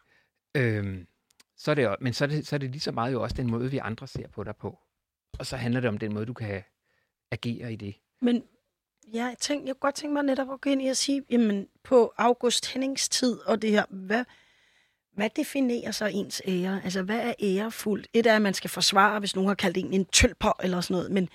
øhm, 0.54 1.06
så 1.56 1.70
er 1.70 1.74
det, 1.74 1.96
men 2.00 2.12
så 2.12 2.24
er 2.24 2.28
det, 2.28 2.46
så 2.46 2.56
er 2.56 2.58
det 2.58 2.70
lige 2.70 2.80
så 2.80 2.92
meget 2.92 3.12
jo 3.12 3.22
også 3.22 3.36
den 3.36 3.50
måde, 3.50 3.70
vi 3.70 3.78
andre 3.78 4.06
ser 4.06 4.28
på 4.28 4.44
dig 4.44 4.56
på. 4.56 4.78
Og 5.38 5.46
så 5.46 5.56
handler 5.56 5.80
det 5.80 5.88
om 5.88 5.98
den 5.98 6.14
måde, 6.14 6.26
du 6.26 6.34
kan 6.34 6.62
agere 7.30 7.72
i 7.72 7.76
det. 7.76 7.94
Men 8.20 8.42
ja, 9.14 9.24
jeg, 9.24 9.36
tænk, 9.40 9.66
jeg 9.66 9.74
kunne 9.74 9.80
godt 9.80 9.94
tænke 9.94 10.14
mig 10.14 10.22
netop 10.22 10.52
at 10.52 10.60
gå 10.60 10.70
ind 10.70 10.82
i 10.82 10.88
at 10.88 10.96
sige, 10.96 11.22
jamen 11.30 11.68
på 11.84 12.12
August 12.18 12.72
Hennings 12.72 13.08
tid 13.08 13.38
og 13.46 13.62
det 13.62 13.70
her, 13.70 13.84
hvad, 13.90 14.24
Hvad 15.12 15.30
definerer 15.36 15.90
så 15.90 16.06
ens 16.06 16.42
ære? 16.46 16.80
Altså, 16.84 17.02
hvad 17.02 17.20
er 17.20 17.34
ærefuldt? 17.42 18.08
Et 18.12 18.26
er, 18.26 18.36
at 18.36 18.42
man 18.42 18.54
skal 18.54 18.70
forsvare, 18.70 19.18
hvis 19.18 19.34
nogen 19.36 19.48
har 19.48 19.54
kaldt 19.54 19.76
en 19.76 19.92
en 19.92 20.04
tølper 20.04 20.52
eller 20.62 20.80
sådan 20.80 20.94
noget, 20.94 21.10
men 21.10 21.28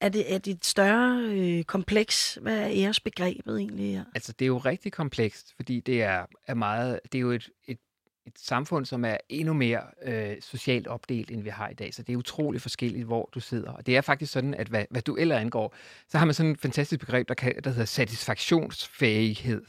er 0.00 0.08
det, 0.08 0.34
er 0.34 0.38
det 0.38 0.50
et 0.50 0.64
større 0.64 1.22
øh, 1.24 1.64
kompleks? 1.64 2.38
Hvad 2.42 2.58
er 2.58 2.68
æresbegrebet 2.72 3.58
egentlig 3.58 3.92
her? 3.92 4.04
Altså, 4.14 4.32
det 4.32 4.44
er 4.44 4.46
jo 4.46 4.58
rigtig 4.58 4.92
komplekst, 4.92 5.54
fordi 5.56 5.80
det 5.80 6.02
er, 6.02 6.26
er 6.46 6.54
meget, 6.54 7.00
det 7.12 7.18
er 7.18 7.22
jo 7.22 7.30
et, 7.30 7.50
et, 7.64 7.78
et 8.26 8.38
samfund, 8.38 8.86
som 8.86 9.04
er 9.04 9.16
endnu 9.28 9.52
mere 9.52 9.82
øh, 10.02 10.36
socialt 10.40 10.86
opdelt, 10.86 11.30
end 11.30 11.42
vi 11.42 11.48
har 11.48 11.68
i 11.68 11.74
dag. 11.74 11.94
Så 11.94 12.02
det 12.02 12.12
er 12.12 12.16
utrolig 12.16 12.60
forskelligt, 12.60 13.06
hvor 13.06 13.30
du 13.34 13.40
sidder. 13.40 13.72
Og 13.72 13.86
det 13.86 13.96
er 13.96 14.00
faktisk 14.00 14.32
sådan, 14.32 14.54
at 14.54 14.68
hvad, 14.68 14.84
hvad 14.90 15.02
du 15.02 15.16
eller 15.16 15.38
angår, 15.38 15.74
så 16.08 16.18
har 16.18 16.24
man 16.24 16.34
sådan 16.34 16.52
et 16.52 16.60
fantastisk 16.60 17.00
begreb, 17.00 17.28
der, 17.28 17.34
kan, 17.34 17.54
der 17.64 17.70
hedder 17.70 17.84
satisfaktionsfæhighed. 17.84 19.62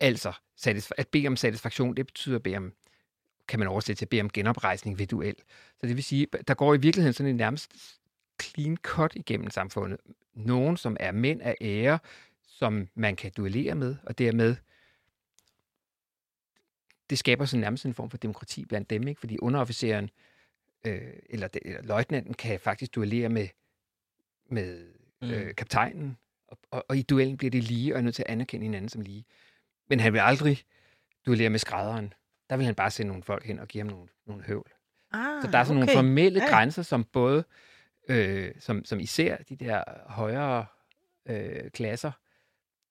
Altså, 0.00 0.32
satisf- 0.66 0.90
at 0.96 1.08
bede 1.08 1.26
om 1.26 1.36
satisfaktion, 1.36 1.96
det 1.96 2.06
betyder 2.06 2.36
at 2.36 2.42
bede 2.42 2.56
om, 2.56 2.72
kan 3.48 3.58
man 3.58 3.68
oversætte 3.68 4.00
til 4.00 4.04
at 4.04 4.08
bede 4.08 4.20
om 4.20 4.30
genoprejsning 4.30 4.98
ved 4.98 5.06
duel. 5.06 5.34
Så 5.80 5.86
det 5.86 5.96
vil 5.96 6.04
sige, 6.04 6.26
der 6.48 6.54
går 6.54 6.74
i 6.74 6.78
virkeligheden 6.78 7.12
sådan 7.12 7.30
en 7.30 7.36
nærmest 7.36 7.70
clean 8.42 8.76
cut 8.76 9.12
igennem 9.14 9.50
samfundet. 9.50 10.00
Nogen, 10.34 10.76
som 10.76 10.96
er 11.00 11.12
mænd 11.12 11.42
af 11.42 11.56
ære, 11.60 11.98
som 12.46 12.88
man 12.94 13.16
kan 13.16 13.32
duellere 13.36 13.74
med, 13.74 13.96
og 14.02 14.18
dermed 14.18 14.56
det 17.10 17.18
skaber 17.18 17.44
sådan 17.44 17.60
nærmest 17.60 17.86
en 17.86 17.94
form 17.94 18.10
for 18.10 18.16
demokrati 18.16 18.64
blandt 18.64 18.90
dem, 18.90 19.08
ikke? 19.08 19.20
fordi 19.20 19.38
underofficeren 19.38 20.10
øh, 20.86 21.12
eller, 21.30 21.48
eller 21.62 21.82
løjtnanten 21.82 22.34
kan 22.34 22.60
faktisk 22.60 22.94
duellere 22.94 23.28
med, 23.28 23.48
med 24.50 24.86
mm. 25.22 25.30
øh, 25.30 25.54
kaptajnen, 25.54 26.16
og, 26.48 26.58
og, 26.70 26.84
og 26.88 26.96
i 26.96 27.02
duellen 27.02 27.36
bliver 27.36 27.50
det 27.50 27.64
lige, 27.64 27.94
og 27.94 27.98
er 27.98 28.02
nødt 28.02 28.14
til 28.14 28.22
at 28.22 28.30
anerkende 28.32 28.64
hinanden 28.64 28.88
som 28.88 29.00
lige. 29.00 29.24
Men 29.88 30.00
han 30.00 30.12
vil 30.12 30.18
aldrig 30.18 30.62
duellere 31.26 31.50
med 31.50 31.58
skrædderen. 31.58 32.12
Der 32.50 32.56
vil 32.56 32.66
han 32.66 32.74
bare 32.74 32.90
sende 32.90 33.08
nogle 33.08 33.22
folk 33.22 33.44
hen 33.44 33.58
og 33.58 33.68
give 33.68 33.80
ham 33.84 33.90
nogle, 33.90 34.08
nogle 34.26 34.42
høvl. 34.42 34.70
Ah, 35.12 35.42
Så 35.42 35.50
der 35.50 35.58
er 35.58 35.64
sådan 35.64 35.82
okay. 35.82 35.94
nogle 35.94 35.98
formelle 35.98 36.40
Ja. 36.40 36.50
grænser, 36.50 36.82
som 36.82 37.04
både, 37.04 37.44
øh, 38.08 38.52
som, 38.58 38.84
som 38.84 39.00
især 39.00 39.36
de 39.36 39.56
der 39.56 39.84
højere 40.06 40.66
øh, 41.26 41.70
klasser, 41.70 42.12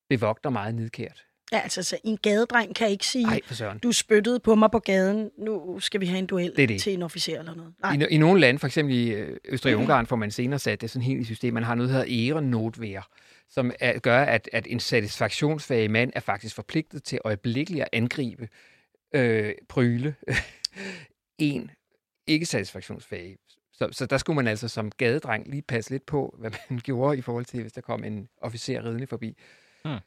bevogter 0.10 0.50
meget 0.50 0.76
nidkært. 0.76 1.26
Ja, 1.52 1.60
altså, 1.60 1.84
så 1.84 1.98
en 2.04 2.18
gadedreng 2.18 2.76
kan 2.76 2.90
ikke 2.90 3.06
sige, 3.06 3.42
søren. 3.52 3.78
du 3.80 3.92
spyttede 3.92 4.40
på 4.40 4.56
mig 4.56 4.72
på 4.72 4.80
gaden, 4.80 5.32
nu 5.38 5.80
skal 5.80 6.02
vi 6.02 6.06
have 6.06 6.20
en 6.20 6.26
duel 6.26 6.54
Det 6.56 6.64
er 6.64 6.68
det. 6.68 6.82
til 6.82 6.94
en 6.94 7.02
officer 7.02 7.40
eller 7.40 7.56
noget. 7.56 7.74
Nej. 7.82 7.94
I, 7.94 7.98
no- 7.98 8.08
I 8.08 8.18
nogle 8.18 8.42
lande, 8.42 8.60
for 8.60 8.68
eksempel 8.68 8.96
i 8.96 9.10
øh, 9.14 9.38
Østrig-Ungarn, 9.50 10.06
får 10.06 10.16
man 10.16 10.32
senere 10.32 10.60
sat 10.60 10.82
det 10.82 10.90
sådan 10.90 11.04
helt 11.06 11.22
i 11.22 11.24
system. 11.24 11.54
Man 11.54 11.64
har 11.64 11.76
noget, 11.76 11.90
der 11.90 11.96
hedder 12.00 12.10
ærenotvære, 12.36 13.02
som 13.50 13.72
er, 13.80 14.00
gør, 14.00 14.20
at, 14.24 14.50
at 14.54 14.68
en 14.70 14.80
satisfaktionsfag 14.80 15.92
mand 15.92 16.12
er 16.16 16.20
faktisk 16.20 16.56
forpligtet 16.56 17.04
til 17.04 17.20
øjeblikkeligt 17.26 17.82
at 17.84 17.90
angribe, 17.94 18.50
øh, 19.16 19.54
pryle, 19.70 20.16
en 21.38 21.72
ikke 22.28 22.46
satisfaktionsfag. 22.46 23.36
Så, 23.74 23.90
så 23.92 24.06
der 24.06 24.18
skulle 24.18 24.36
man 24.36 24.48
altså 24.48 24.68
som 24.68 24.92
gadedreng 24.92 25.48
lige 25.50 25.62
passe 25.62 25.92
lidt 25.92 26.06
på, 26.06 26.36
hvad 26.40 26.52
man 26.70 26.80
gjorde 26.90 27.18
i 27.18 27.22
forhold 27.22 27.46
til, 27.46 27.62
hvis 27.62 27.74
der 27.74 27.82
kom 27.82 28.04
en 28.04 28.28
officer 28.42 28.86
ridende 28.86 29.08
forbi. 29.08 29.38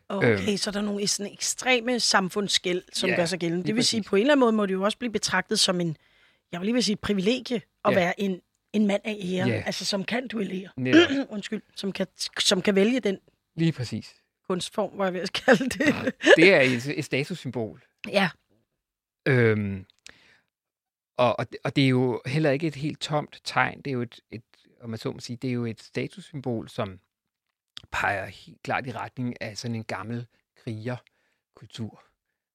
Okay, 0.09 0.57
så 0.57 0.71
der 0.71 0.79
er 0.79 0.85
nogle 0.85 1.07
sådan 1.07 1.33
ekstreme 1.33 2.01
samfundsskæld, 2.01 2.83
som 2.93 3.11
Ja, 3.11 3.17
gør 3.17 3.25
sig 3.27 3.39
gældende. 3.39 3.67
Det 3.67 3.75
vil 3.75 3.85
sige, 3.85 4.01
præcis. 4.01 4.11
på 4.11 4.17
en 4.17 4.21
eller 4.21 4.33
anden 4.33 4.41
måde 4.41 4.53
må 4.53 4.67
det 4.67 4.73
jo 4.73 4.83
også 4.83 4.99
blive 4.99 5.13
betragtet 5.13 5.61
som 5.61 5.81
en, 5.81 5.97
jeg 6.53 6.61
vil 6.61 6.67
lige 6.67 6.75
vil 6.75 6.85
sige, 6.85 6.93
et 6.93 7.01
privilegie 7.01 7.57
at 7.85 7.91
Ja. 7.91 7.95
være 7.95 8.21
en, 8.21 8.41
en 8.73 8.87
mand 8.87 9.03
af 9.05 9.17
ære, 9.25 9.49
Ja. 9.49 9.63
altså 9.67 9.85
som 9.85 10.05
kan 10.05 10.29
duellere. 10.29 10.69
Undskyld, 11.35 11.63
som 11.77 11.93
kan, 11.93 12.07
som 12.39 12.63
kan 12.63 12.75
vælge 12.75 13.01
den 13.01 13.19
Lige 13.57 13.73
præcis. 13.73 14.15
kunstform, 14.49 14.91
hvor 14.91 15.05
jeg 15.05 15.13
vil 15.15 15.29
kalde 15.29 15.65
det. 15.65 16.15
Det 16.37 16.55
er 16.55 16.61
et, 16.61 16.99
et 16.99 17.05
statussymbol. 17.05 17.83
ja, 18.09 18.31
Øhm, 19.29 19.85
og, 21.17 21.39
og, 21.39 21.51
det- 21.51 21.59
og 21.65 21.77
det 21.77 21.85
er 21.85 21.89
jo 21.89 22.23
heller 22.27 22.51
ikke 22.51 22.67
et 22.67 22.75
helt 22.75 23.01
tomt 23.01 23.41
tegn. 23.45 23.79
Det 23.79 23.87
er 23.87 23.93
jo 23.93 24.03
et, 24.03 24.21
et 24.31 24.43
om 24.81 24.91
man 24.91 24.99
så 24.99 25.11
må 25.13 25.21
sige, 25.21 25.37
det 25.37 25.49
er 25.49 25.53
jo 25.55 25.65
et 25.67 25.83
statussymbol, 25.83 26.69
som 26.69 27.01
peger 27.93 28.27
helt 28.27 28.63
klart 28.63 28.87
i 28.87 28.93
retning 28.93 29.43
af 29.43 29.59
sådan 29.59 29.75
en 29.75 29.85
gammel 29.85 30.27
krigerkultur. 30.65 32.03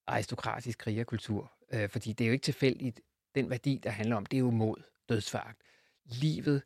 Aristokratisk 0.08 0.78
krigerkultur. 0.80 1.52
Øh, 1.74 1.90
fordi 1.90 2.14
det 2.14 2.24
er 2.24 2.28
jo 2.28 2.34
ikke 2.34 2.44
tilfældigt, 2.44 3.00
den 3.36 3.50
værdi, 3.50 3.80
der 3.84 3.90
handler 3.90 4.16
om, 4.16 4.26
det 4.26 4.38
er 4.38 4.42
jo 4.42 4.52
mod 4.52 4.76
dødsfagt. 5.10 5.62
Livet 6.06 6.62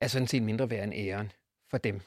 er 0.00 0.08
sådan 0.08 0.28
set 0.28 0.42
mindre 0.42 0.70
værd 0.70 0.84
end 0.84 0.94
æren 0.94 1.32
for 1.70 1.78
dem. 1.78 1.94
ja 1.94 2.00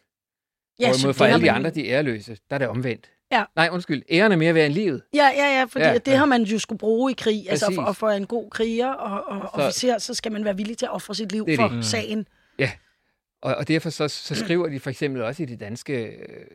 Ja, 0.80 0.88
Hvorimod 0.92 1.14
for 1.14 1.26
alle 1.26 1.42
de 1.46 1.52
andre, 1.52 1.70
de 1.70 1.88
æreløse, 1.88 2.38
der 2.50 2.56
er 2.56 2.58
det 2.58 2.68
omvendt. 2.68 3.12
Ja. 3.32 3.44
Nej, 3.56 3.70
undskyld. 3.72 4.04
Æren 4.12 4.32
er 4.32 4.36
mere 4.36 4.54
værd 4.54 4.66
end 4.66 4.74
livet. 4.74 5.04
Ja, 5.14 5.30
ja, 5.36 5.58
ja, 5.60 5.64
fordi 5.64 5.86
Ja, 5.86 5.92
ja, 5.92 5.98
det 5.98 6.12
ja. 6.12 6.18
har 6.18 6.26
man 6.26 6.44
jo 6.44 6.60
skulle 6.60 6.80
bruge 6.80 7.12
i 7.12 7.16
krig. 7.18 7.50
Altså 7.50 7.66
Præcis. 7.66 7.76
for, 7.78 7.82
og 7.84 7.96
for 7.96 8.10
en 8.10 8.28
god 8.28 8.50
kriger 8.50 8.88
og, 8.88 9.24
og 9.42 9.50
Så- 9.56 9.62
officer, 9.62 9.98
så 9.98 10.14
skal 10.14 10.32
man 10.32 10.46
være 10.46 10.58
villig 10.58 10.78
til 10.78 10.86
at 10.86 10.92
ofre 10.92 11.16
sit 11.16 11.32
liv 11.32 11.46
Det 11.46 11.56
for 11.56 11.68
det. 11.68 11.86
Sagen. 11.86 12.28
Og, 13.42 13.56
og 13.56 13.68
derfor 13.68 13.90
så, 13.90 14.08
så 14.08 14.36
skriver 14.36 14.70
de 14.70 14.80
for 14.80 14.90
eksempel 14.90 15.22
også 15.22 15.44
i 15.44 15.46
de 15.46 15.56
danske, 15.56 16.06
øh, 16.06 16.48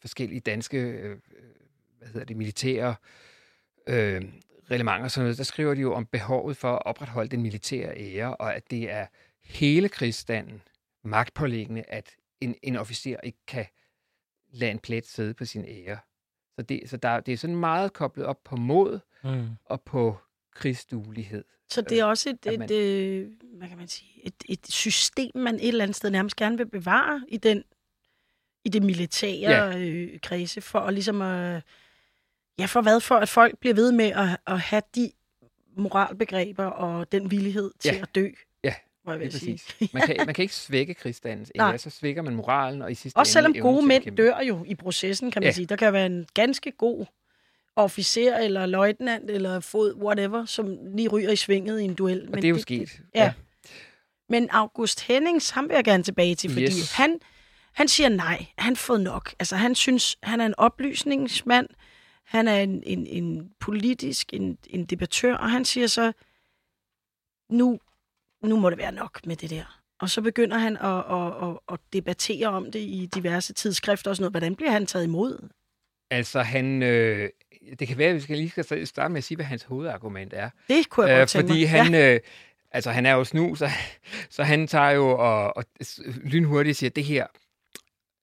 forskellige 0.00 0.40
danske, 0.40 0.78
øh, 0.78 1.18
hvad 1.98 2.08
hedder 2.08 2.24
det, 2.24 2.36
militære 2.36 2.94
øh, 3.86 4.22
reglementer 4.70 5.04
og 5.04 5.10
sådan 5.10 5.24
noget, 5.24 5.38
der 5.38 5.44
skriver 5.44 5.74
de 5.74 5.80
jo 5.80 5.94
om 5.94 6.06
behovet 6.06 6.56
for 6.56 6.72
at 6.72 6.86
opretholde 6.86 7.28
den 7.30 7.42
militære 7.42 7.96
ære, 7.96 8.36
og 8.36 8.54
at 8.56 8.70
det 8.70 8.90
er 8.90 9.06
hele 9.44 9.88
krigsstanden 9.88 10.62
magtpålæggende, 11.04 11.82
at 11.88 12.10
en, 12.40 12.54
en 12.62 12.76
officer 12.76 13.16
ikke 13.22 13.38
kan 13.46 13.66
lade 14.52 14.70
en 14.70 14.78
plet 14.78 15.06
sidde 15.06 15.34
på 15.34 15.44
sin 15.44 15.64
ære. 15.68 15.98
Så 16.56 16.62
det, 16.62 16.90
så 16.90 16.96
der, 16.96 17.20
det 17.20 17.32
er 17.32 17.36
sådan 17.36 17.56
meget 17.56 17.92
koblet 17.92 18.26
op 18.26 18.44
på 18.44 18.56
mod 18.56 19.00
Mm. 19.24 19.46
og 19.64 19.82
på 19.82 20.16
krigsduelighed. 20.54 21.44
Så 21.70 21.80
det 21.80 21.98
er 22.00 22.04
også 22.04 22.30
et, 22.30 22.52
et, 22.52 22.58
man- 22.58 22.72
øh, 22.72 23.28
hvad 23.58 23.68
kan 23.68 23.78
man 23.78 23.88
sige, 23.88 24.10
et, 24.24 24.34
et 24.48 24.60
system, 24.68 25.30
man 25.34 25.54
et 25.54 25.68
eller 25.68 25.82
andet 25.84 25.96
sted 25.96 26.10
nærmest 26.10 26.36
gerne 26.36 26.56
vil 26.56 26.66
bevare 26.66 27.22
i 27.28 27.36
den 27.36 27.64
i 28.64 28.68
det 28.68 28.82
militære 28.82 29.50
ja. 29.72 29.78
øh, 29.78 30.20
kredse, 30.20 30.60
for 30.60 30.78
at 30.78 30.94
ligesom 30.94 31.22
at, 31.22 31.62
ja, 32.58 32.66
for 32.66 32.80
hvad? 32.80 33.00
For 33.00 33.14
at 33.14 33.28
folk 33.28 33.58
bliver 33.58 33.74
ved 33.74 33.92
med 33.92 34.04
at, 34.06 34.36
at 34.46 34.60
have 34.60 34.82
de 34.94 35.10
moralbegreber 35.76 36.64
og 36.64 37.12
den 37.12 37.30
villighed 37.30 37.70
til 37.78 37.94
Ja. 37.94 38.02
at 38.02 38.14
dø. 38.14 38.28
Ja, 38.64 38.74
hvor 39.02 39.12
jeg 39.12 39.20
vil 39.20 39.32
sige. 39.32 39.52
præcis. 39.52 39.92
Man 39.94 40.02
kan, 40.06 40.16
man 40.26 40.34
kan 40.34 40.42
ikke 40.42 40.54
svække 40.54 40.94
krigsstandens 40.94 41.52
Nej. 41.56 41.68
ære, 41.70 41.78
så 41.78 41.90
svækker 41.90 42.22
man 42.22 42.34
moralen, 42.34 42.82
og 42.82 42.90
i 42.90 42.94
sidste 42.94 43.16
Også 43.18 43.32
selvom 43.32 43.54
gode 43.60 43.86
mænd 43.86 44.16
dør 44.16 44.40
jo 44.40 44.64
i 44.66 44.74
processen, 44.74 45.30
kan 45.30 45.40
man 45.40 45.44
ja. 45.44 45.48
Ja. 45.48 45.52
sige. 45.52 45.66
Der 45.66 45.76
kan 45.76 45.92
være 45.92 46.06
en 46.06 46.26
ganske 46.34 46.70
god 46.72 47.06
officer 47.78 48.36
eller 48.36 48.66
løjtnant 48.66 49.30
eller 49.30 49.60
fod, 49.60 49.94
whatever, 49.94 50.44
som 50.44 50.76
lige 50.96 51.08
ryger 51.08 51.30
i 51.30 51.36
svinget 51.36 51.80
i 51.80 51.84
en 51.84 51.94
duel. 51.94 52.28
Og 52.32 52.36
det 52.36 52.44
er 52.44 52.48
jo 52.48 52.58
sket. 52.58 53.00
ja. 53.14 53.32
Men 54.28 54.50
August 54.50 55.00
Hennings, 55.06 55.50
ham 55.50 55.68
vil 55.68 55.74
jeg 55.74 55.84
gerne 55.84 56.02
tilbage 56.02 56.34
til, 56.34 56.50
fordi 56.50 56.64
Yes. 56.64 56.92
han, 56.92 57.18
han 57.72 57.88
siger 57.88 58.08
nej. 58.08 58.46
Han 58.58 58.70
har 58.70 58.76
fået 58.76 59.00
nok. 59.00 59.34
Altså, 59.38 59.56
han 59.56 59.74
synes, 59.74 60.18
han 60.22 60.40
er 60.40 60.46
en 60.46 60.54
oplysningsmand. 60.58 61.68
Han 62.24 62.48
er 62.48 62.60
en, 62.60 62.82
en, 62.86 63.06
en 63.06 63.50
politisk, 63.60 64.34
en, 64.34 64.58
en 64.70 64.84
debattør, 64.84 65.34
og 65.34 65.50
han 65.50 65.64
siger 65.64 65.86
så, 65.86 66.12
nu, 67.50 67.78
nu 68.44 68.56
må 68.60 68.70
det 68.70 68.78
være 68.78 68.92
nok 68.92 69.26
med 69.26 69.36
det 69.36 69.50
der. 69.50 69.80
Og 70.00 70.10
så 70.10 70.22
begynder 70.22 70.58
han 70.58 70.76
at, 70.76 71.04
at, 71.10 71.48
at, 71.48 71.58
at 71.72 71.80
debattere 71.92 72.46
om 72.48 72.72
det 72.72 72.78
i 72.80 73.08
diverse 73.14 73.52
tidsskrifter 73.52 74.10
og 74.10 74.16
sådan 74.16 74.22
noget. 74.22 74.32
Hvordan 74.32 74.56
bliver 74.56 74.70
han 74.70 74.86
taget 74.86 75.04
imod? 75.04 75.48
Altså, 76.10 76.42
han... 76.42 76.82
Øh, 76.82 77.30
det 77.78 77.88
kan 77.88 77.98
være, 77.98 78.08
at 78.08 78.14
vi 78.14 78.20
skal 78.20 78.36
lige 78.36 78.50
skal 78.50 78.86
starte 78.86 79.12
med 79.12 79.18
at 79.18 79.24
sige, 79.24 79.36
hvad 79.36 79.46
hans 79.46 79.62
hovedargument 79.62 80.32
er. 80.34 80.50
Det 80.68 80.88
kunne 80.88 81.06
jeg 81.06 81.14
Øh, 81.14 81.18
godt 81.18 81.28
tænke 81.28 81.48
fordi 81.48 81.60
mig. 81.60 81.70
han... 81.70 81.94
Øh, 81.94 82.20
altså, 82.70 82.90
han 82.90 83.06
er 83.06 83.12
jo 83.12 83.24
snu, 83.24 83.54
så, 83.54 83.70
så 84.30 84.42
han 84.42 84.66
tager 84.66 84.90
jo 84.90 85.08
og, 85.08 85.56
og 85.56 85.64
lynhurtigt 86.24 86.76
siger, 86.76 86.90
det 86.90 87.04
her 87.04 87.26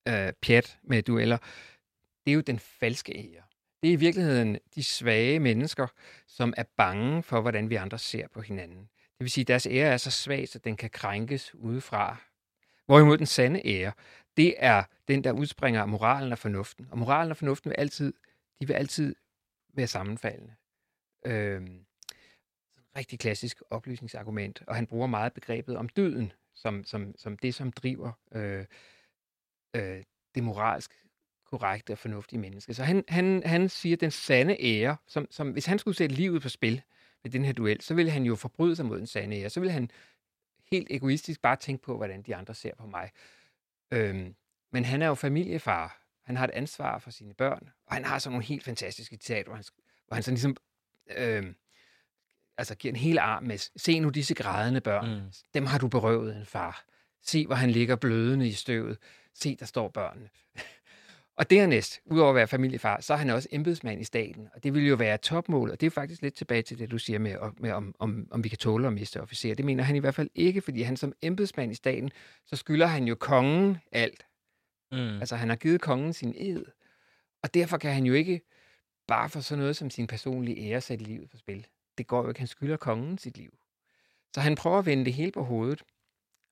øh, 0.07 0.33
pjat 0.41 0.77
med 0.83 1.01
dueller, 1.03 1.37
det 2.25 2.31
er 2.31 2.35
jo 2.35 2.41
den 2.41 2.59
falske 2.59 3.17
ære. 3.17 3.41
Det 3.83 3.89
er 3.89 3.93
i 3.93 3.95
virkeligheden 3.95 4.57
de 4.75 4.83
svage 4.83 5.39
mennesker, 5.39 5.87
som 6.27 6.53
er 6.57 6.63
bange 6.77 7.23
for, 7.23 7.41
hvordan 7.41 7.69
vi 7.69 7.75
andre 7.75 7.97
ser 7.99 8.27
på 8.33 8.41
hinanden. 8.41 8.79
Det 8.97 9.19
vil 9.19 9.31
sige, 9.31 9.43
at 9.43 9.47
deres 9.47 9.65
ære 9.71 9.93
er 9.93 9.97
så 9.97 10.11
svag, 10.11 10.47
så 10.47 10.59
den 10.59 10.77
kan 10.77 10.89
krænkes 10.89 11.55
udefra. 11.55 12.17
Hvorimod 12.85 13.17
den 13.17 13.25
sande 13.25 13.61
ære, 13.65 13.91
det 14.37 14.55
er 14.57 14.83
den, 15.07 15.23
der 15.23 15.31
udspringer 15.31 15.81
af 15.81 15.87
moralen 15.87 16.31
og 16.31 16.37
fornuften. 16.37 16.87
Og 16.91 16.97
moralen 16.97 17.31
og 17.31 17.37
fornuften 17.37 17.69
vil 17.69 17.75
altid, 17.75 18.13
de 18.61 18.67
vil 18.67 18.73
altid 18.73 19.15
være 19.73 19.87
sammenfaldende. 19.87 20.53
Øh, 21.25 21.61
rigtig 22.97 23.19
klassisk 23.19 23.61
oplysningsargument, 23.69 24.63
og 24.67 24.75
han 24.75 24.87
bruger 24.87 25.07
meget 25.07 25.33
begrebet 25.33 25.77
om 25.77 25.89
døden, 25.89 26.31
som, 26.53 26.83
som, 26.83 27.13
som 27.17 27.37
det, 27.37 27.55
som 27.55 27.71
driver 27.71 28.11
øh, 28.31 28.65
øh, 29.75 30.03
det 30.35 30.43
moralsk 30.43 31.05
korrekte 31.45 31.91
og 31.91 31.97
fornuftige 31.97 32.39
menneske. 32.39 32.73
Så 32.73 32.83
han, 32.83 33.03
han, 33.07 33.43
han 33.45 33.69
siger, 33.69 33.97
den 33.97 34.11
sande 34.11 34.57
ære, 34.59 34.97
som, 35.07 35.27
som 35.31 35.51
hvis 35.51 35.65
han 35.65 35.79
skulle 35.79 35.97
sætte 35.97 36.15
livet 36.15 36.41
på 36.41 36.49
spil 36.49 36.81
med 37.23 37.31
den 37.31 37.45
her 37.45 37.53
duel, 37.53 37.81
så 37.81 37.93
ville 37.93 38.11
han 38.11 38.23
jo 38.23 38.35
forbryde 38.35 38.75
sig 38.75 38.85
mod 38.85 38.97
den 38.97 39.07
sande 39.07 39.35
ære. 39.35 39.49
Så 39.49 39.59
ville 39.59 39.73
han 39.73 39.89
helt 40.71 40.87
egoistisk 40.91 41.41
bare 41.41 41.55
tænke 41.55 41.83
på, 41.83 41.97
hvordan 41.97 42.21
de 42.21 42.35
andre 42.35 42.53
ser 42.53 42.75
på 42.75 42.85
mig. 42.85 43.11
Øhm, 43.91 44.35
men 44.71 44.85
han 44.85 45.01
er 45.01 45.07
jo 45.07 45.15
familiefar. 45.15 46.01
Han 46.25 46.37
har 46.37 46.43
et 46.43 46.51
ansvar 46.51 46.99
for 46.99 47.11
sine 47.11 47.33
børn, 47.33 47.69
og 47.87 47.93
han 47.93 48.05
har 48.05 48.19
sådan 48.19 48.31
nogle 48.33 48.45
helt 48.45 48.63
fantastiske 48.63 49.13
citater, 49.15 49.43
hvor 49.43 49.55
han, 49.55 49.63
hvor 50.07 50.15
han 50.15 50.23
sådan 50.23 50.33
ligesom 50.33 50.55
øh, 51.17 51.53
altså 52.57 52.75
giver 52.75 52.91
en 52.91 52.99
hel 52.99 53.17
arm 53.17 53.43
med, 53.43 53.57
se 53.79 53.99
nu 53.99 54.09
disse 54.09 54.33
grædende 54.33 54.81
børn, 54.81 55.09
Mm. 55.23 55.31
dem 55.53 55.65
har 55.65 55.77
du 55.77 55.87
berøvet 55.87 56.35
en 56.35 56.45
far. 56.45 56.85
Se, 57.21 57.45
hvor 57.45 57.55
han 57.55 57.71
ligger 57.71 57.95
blødende 57.95 58.47
i 58.47 58.51
støvet. 58.51 58.97
Se, 59.33 59.55
der 59.55 59.65
står 59.65 59.87
børnene. 59.89 60.29
Og 61.37 61.49
dernæst, 61.49 62.01
udover 62.05 62.29
at 62.29 62.35
være 62.35 62.47
familiefar, 62.47 63.01
så 63.01 63.13
er 63.13 63.17
han 63.17 63.29
også 63.29 63.49
embedsmand 63.51 64.01
i 64.01 64.03
staten. 64.03 64.47
Og 64.55 64.63
det 64.63 64.73
vil 64.73 64.87
jo 64.87 64.95
være 64.95 65.17
topmål, 65.17 65.71
og 65.71 65.81
det 65.81 65.87
er 65.87 65.91
faktisk 65.91 66.21
lidt 66.21 66.33
tilbage 66.33 66.61
til 66.61 66.79
det, 66.79 66.91
du 66.91 66.97
siger 66.97 67.19
med, 67.19 67.35
med 67.57 67.71
om, 67.71 67.95
om, 67.99 68.27
om 68.31 68.43
vi 68.43 68.49
kan 68.49 68.57
tåle 68.57 68.87
at 68.87 68.93
miste 68.93 69.21
officerer. 69.21 69.55
Det 69.55 69.65
mener 69.65 69.83
han 69.83 69.95
i 69.95 69.99
hvert 69.99 70.15
fald 70.15 70.29
ikke, 70.35 70.61
fordi 70.61 70.81
han 70.81 70.97
som 70.97 71.13
embedsmand 71.21 71.71
i 71.71 71.75
staten, 71.75 72.11
så 72.45 72.55
skylder 72.55 72.85
han 72.85 73.07
jo 73.07 73.15
kongen 73.15 73.77
alt. 73.91 74.25
Mm. 74.91 75.19
Altså, 75.19 75.35
han 75.35 75.49
har 75.49 75.55
givet 75.55 75.81
kongen 75.81 76.13
sin 76.13 76.33
ed, 76.37 76.65
og 77.43 77.53
derfor 77.53 77.77
kan 77.77 77.93
han 77.93 78.05
jo 78.05 78.13
ikke 78.13 78.41
bare 79.07 79.29
for 79.29 79.39
sådan 79.39 79.59
noget 79.59 79.75
som 79.75 79.89
sin 79.89 80.07
personlige 80.07 80.71
ære 80.71 80.81
sætte 80.81 81.05
livet 81.05 81.29
på 81.29 81.37
spil. 81.37 81.67
Det 81.97 82.07
går 82.07 82.21
jo 82.21 82.27
ikke. 82.27 82.39
Han 82.39 82.47
skylder 82.47 82.77
kongen 82.77 83.17
sit 83.17 83.37
liv. 83.37 83.57
Så 84.33 84.41
han 84.41 84.55
prøver 84.55 84.79
at 84.79 84.85
vende 84.85 85.05
det 85.05 85.13
hele 85.13 85.31
på 85.31 85.43
hovedet. 85.43 85.83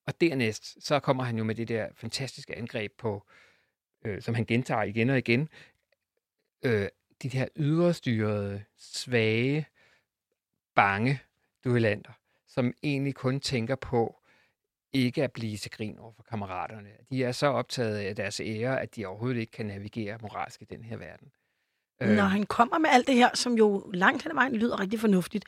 Og 0.06 0.20
dernæst, 0.20 0.84
så 0.84 1.00
kommer 1.00 1.24
han 1.24 1.38
jo 1.38 1.44
med 1.44 1.54
det 1.54 1.68
der 1.68 1.88
fantastiske 1.94 2.56
angreb 2.56 2.92
på, 2.98 3.26
øh, 4.04 4.22
som 4.22 4.34
han 4.34 4.44
gentager 4.44 4.82
igen 4.82 5.10
og 5.10 5.18
igen, 5.18 5.48
øh, 6.62 6.88
de 7.22 7.28
her 7.28 7.46
ydrestyrede, 7.56 8.64
svage, 8.76 9.66
bange 10.74 11.20
duellanter, 11.64 12.12
som 12.46 12.74
egentlig 12.82 13.14
kun 13.14 13.40
tænker 13.40 13.74
på 13.74 14.20
ikke 14.92 15.24
at 15.24 15.32
blive 15.32 15.56
til 15.56 15.70
grin 15.70 15.98
over 15.98 16.12
for 16.12 16.22
kammeraterne. 16.22 16.88
De 17.10 17.24
er 17.24 17.32
så 17.32 17.46
optaget 17.46 17.96
af 17.96 18.16
deres 18.16 18.40
ære, 18.40 18.80
at 18.80 18.96
de 18.96 19.06
overhovedet 19.06 19.40
ikke 19.40 19.52
kan 19.52 19.66
navigere 19.66 20.18
moralsk 20.22 20.62
i 20.62 20.64
den 20.64 20.84
her 20.84 20.96
verden. 20.96 21.32
Øh, 22.02 22.08
Når 22.08 22.22
han 22.24 22.46
kommer 22.46 22.78
med 22.78 22.90
alt 22.92 23.06
det 23.06 23.14
her, 23.14 23.30
som 23.34 23.52
jo 23.52 23.90
langt 23.94 24.22
hen 24.22 24.30
ad 24.30 24.34
vejen 24.34 24.56
lyder 24.56 24.80
rigtig 24.80 25.00
fornuftigt, 25.00 25.44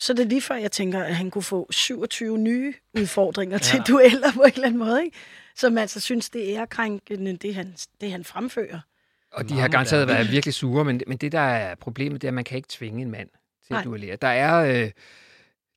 så 0.00 0.12
er 0.12 0.14
det 0.14 0.26
lige 0.26 0.40
før, 0.40 0.54
jeg 0.54 0.72
tænker, 0.72 1.02
at 1.02 1.16
han 1.16 1.30
kunne 1.30 1.42
få 1.42 1.72
27 1.72 2.38
nye 2.38 2.74
udfordringer 2.94 3.54
ja. 3.54 3.58
til 3.58 3.80
dueller 3.88 4.32
på 4.34 4.42
en 4.42 4.52
eller 4.52 4.66
anden 4.66 4.78
måde, 4.78 5.04
ikke? 5.04 5.16
Som 5.56 5.78
altså 5.78 6.00
synes, 6.00 6.30
det 6.30 6.50
er 6.50 6.58
ærekrænkende, 6.58 7.36
det 7.36 7.54
han, 7.54 7.74
det 8.00 8.10
han 8.10 8.24
fremfører. 8.24 8.80
Og 9.32 9.48
de 9.48 9.54
har 9.54 9.68
garanteret 9.68 10.08
været 10.08 10.30
virkelig 10.30 10.54
sure, 10.54 10.84
men, 10.84 11.02
men 11.06 11.16
det, 11.16 11.32
der 11.32 11.40
er 11.40 11.74
problemet, 11.74 12.22
det 12.22 12.28
er, 12.28 12.30
at 12.30 12.34
man 12.34 12.44
kan 12.44 12.56
ikke 12.56 12.68
tvinge 12.68 13.02
en 13.02 13.10
mand 13.10 13.28
til 13.66 13.72
Nej. 13.72 13.80
at 13.80 13.84
duellere. 13.84 14.16
Der 14.16 14.28
er, 14.28 14.84
øh, 14.84 14.90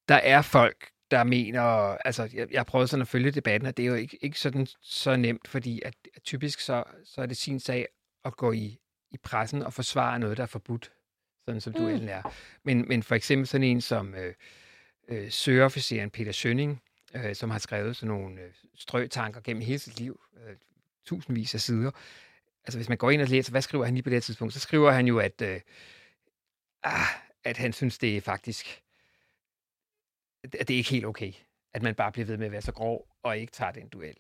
der 0.08 0.16
er 0.16 0.42
folk, 0.42 0.90
der 1.12 1.24
mener, 1.24 1.62
altså 2.06 2.30
jeg, 2.34 2.48
jeg 2.52 2.60
har 2.60 2.64
prøvet 2.64 2.90
sådan 2.90 3.02
at 3.02 3.08
følge 3.08 3.32
debatten, 3.32 3.68
og 3.68 3.78
det 3.78 3.84
er 3.84 3.88
jo 3.88 3.96
ikke, 3.96 4.18
ikke 4.22 4.40
sådan 4.40 4.68
så 4.82 5.16
nemt, 5.16 5.48
fordi 5.48 5.82
at, 5.86 5.94
at 6.16 6.24
typisk 6.24 6.60
så, 6.60 6.84
så 7.06 7.22
er 7.22 7.26
det 7.26 7.38
sin 7.38 7.60
sag 7.60 7.88
at 8.26 8.38
gå 8.38 8.52
i, 8.52 8.80
i 9.12 9.18
pressen 9.24 9.62
og 9.62 9.74
forsvare 9.74 10.20
noget, 10.20 10.38
der 10.38 10.44
er 10.44 10.48
forbudt, 10.48 10.92
sådan 11.46 11.62
som 11.62 11.74
Mm. 11.74 11.80
duellen 11.80 12.10
er. 12.10 12.34
Men, 12.64 12.88
men 12.88 13.04
for 13.04 13.16
eksempel 13.16 13.48
sådan 13.48 13.68
en 13.68 13.82
som 13.82 14.16
øh, 14.16 14.34
øh, 15.08 15.32
søgeofficeren 15.32 16.10
Peter 16.10 16.32
Schønning, 16.32 16.82
øh, 17.16 17.36
som 17.36 17.50
har 17.50 17.60
skrevet 17.60 17.96
sådan 17.96 18.08
nogle 18.16 18.42
øh, 18.42 18.52
strøtanker 18.76 19.42
gennem 19.42 19.64
hele 19.64 19.80
sit 19.80 20.00
liv, 20.00 20.22
øh, 20.48 20.56
tusindvis 21.06 21.54
af 21.54 21.62
sider, 21.62 21.92
altså 22.66 22.78
hvis 22.78 22.90
man 22.90 22.98
går 22.98 23.12
ind 23.12 23.22
og 23.22 23.28
læser, 23.28 23.52
hvad 23.52 23.62
skriver 23.62 23.86
han 23.86 23.94
lige 23.94 24.04
på 24.04 24.10
det 24.10 24.24
tidspunkt, 24.24 24.54
så 24.54 24.60
skriver 24.60 24.92
han 24.92 25.08
jo, 25.08 25.20
at, 25.20 25.42
øh, 25.42 25.62
ah, 26.84 27.08
at 27.44 27.58
han 27.58 27.74
synes, 27.74 27.98
det 27.98 28.18
er 28.18 28.22
faktisk, 28.22 28.82
at 30.44 30.68
det 30.68 30.74
er 30.74 30.78
ikke 30.78 30.90
helt 30.90 31.06
okay, 31.06 31.32
at 31.74 31.84
man 31.84 31.96
bare 31.96 32.12
bliver 32.12 32.26
ved 32.26 32.38
med 32.38 32.46
at 32.46 32.52
være 32.52 32.62
så 32.62 32.72
grov 32.72 33.08
og 33.24 33.38
ikke 33.38 33.52
tager 33.52 33.72
den 33.72 33.88
duel. 33.88 34.16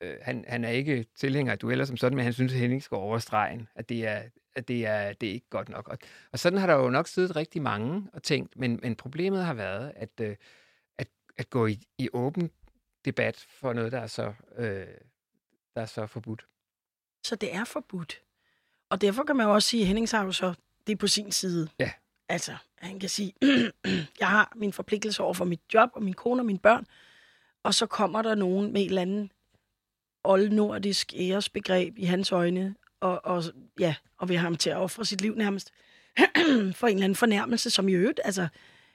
Øh, 0.00 0.16
han, 0.22 0.44
han 0.48 0.64
er 0.64 0.70
ikke 0.70 1.06
tilhænger 1.16 1.52
af 1.52 1.58
dueller 1.58 1.84
som 1.84 1.96
sådan, 1.96 2.16
men 2.16 2.24
han 2.24 2.32
synes, 2.32 2.52
at 2.52 2.58
Henning 2.58 2.82
skal 2.82 2.94
over 2.94 3.18
stregen, 3.18 3.68
at 3.74 3.88
det 3.88 4.06
er, 4.06 4.22
at 4.54 4.68
det 4.68 4.86
er, 4.86 5.12
det 5.12 5.28
er 5.28 5.32
ikke 5.32 5.50
godt 5.50 5.68
nok. 5.68 5.88
Og, 5.88 5.98
og 6.32 6.38
sådan 6.38 6.58
har 6.58 6.66
der 6.66 6.74
jo 6.74 6.90
nok 6.90 7.08
siddet 7.08 7.36
rigtig 7.36 7.62
mange 7.62 8.10
og 8.12 8.22
tænkt, 8.22 8.56
men, 8.56 8.80
men 8.82 8.96
problemet 8.96 9.44
har 9.44 9.54
været, 9.54 9.92
at, 9.96 10.20
øh, 10.20 10.36
at, 10.98 11.08
at 11.38 11.50
gå 11.50 11.66
i, 11.66 11.80
i 11.98 12.08
åben 12.12 12.50
debat 13.04 13.46
for 13.48 13.72
noget, 13.72 13.92
der 13.92 14.00
er 14.00 14.06
så, 14.06 14.32
øh, 14.56 14.86
der 15.74 15.80
er 15.80 15.86
så 15.86 16.06
forbudt. 16.06 16.46
Så 17.24 17.36
det 17.36 17.54
er 17.54 17.64
forbudt. 17.64 18.22
Og 18.90 19.00
derfor 19.00 19.24
kan 19.24 19.36
man 19.36 19.46
jo 19.46 19.54
også 19.54 19.68
sige, 19.68 19.80
at 19.80 19.86
Hennings 19.86 20.12
har 20.12 20.24
jo 20.24 20.32
så 20.32 20.54
det 20.86 20.92
er 20.92 20.96
på 20.96 21.06
sin 21.06 21.32
side. 21.32 21.68
Ja. 21.78 21.90
Altså, 22.28 22.56
han 22.78 23.00
kan 23.00 23.08
sige, 23.08 23.32
jeg 24.20 24.28
har 24.28 24.52
min 24.56 24.72
forpligtelse 24.72 25.22
over 25.22 25.34
for 25.34 25.44
mit 25.44 25.60
job 25.74 25.90
og 25.92 26.02
min 26.02 26.14
kone 26.14 26.42
og 26.42 26.46
mine 26.46 26.58
børn, 26.58 26.86
og 27.62 27.74
så 27.74 27.86
kommer 27.86 28.22
der 28.22 28.34
nogen 28.34 28.72
med 28.72 28.80
et 28.80 28.86
eller 28.86 29.02
andet 29.02 29.30
oldnordisk 30.24 31.12
æresbegreb 31.16 31.98
i 31.98 32.04
hans 32.04 32.32
øjne, 32.32 32.74
og, 33.00 33.20
og, 33.24 33.44
ja, 33.78 33.94
og 34.18 34.28
vil 34.28 34.36
have 34.36 34.44
ham 34.44 34.56
til 34.56 34.70
at 34.70 34.76
ofre 34.76 35.04
sit 35.04 35.20
liv 35.20 35.34
nærmest 35.34 35.72
for 36.78 36.86
en 36.86 36.94
eller 36.94 37.04
anden 37.04 37.16
fornærmelse, 37.16 37.70
som 37.70 37.88
i 37.88 37.92
øvrigt, 37.92 38.20
altså, 38.24 38.48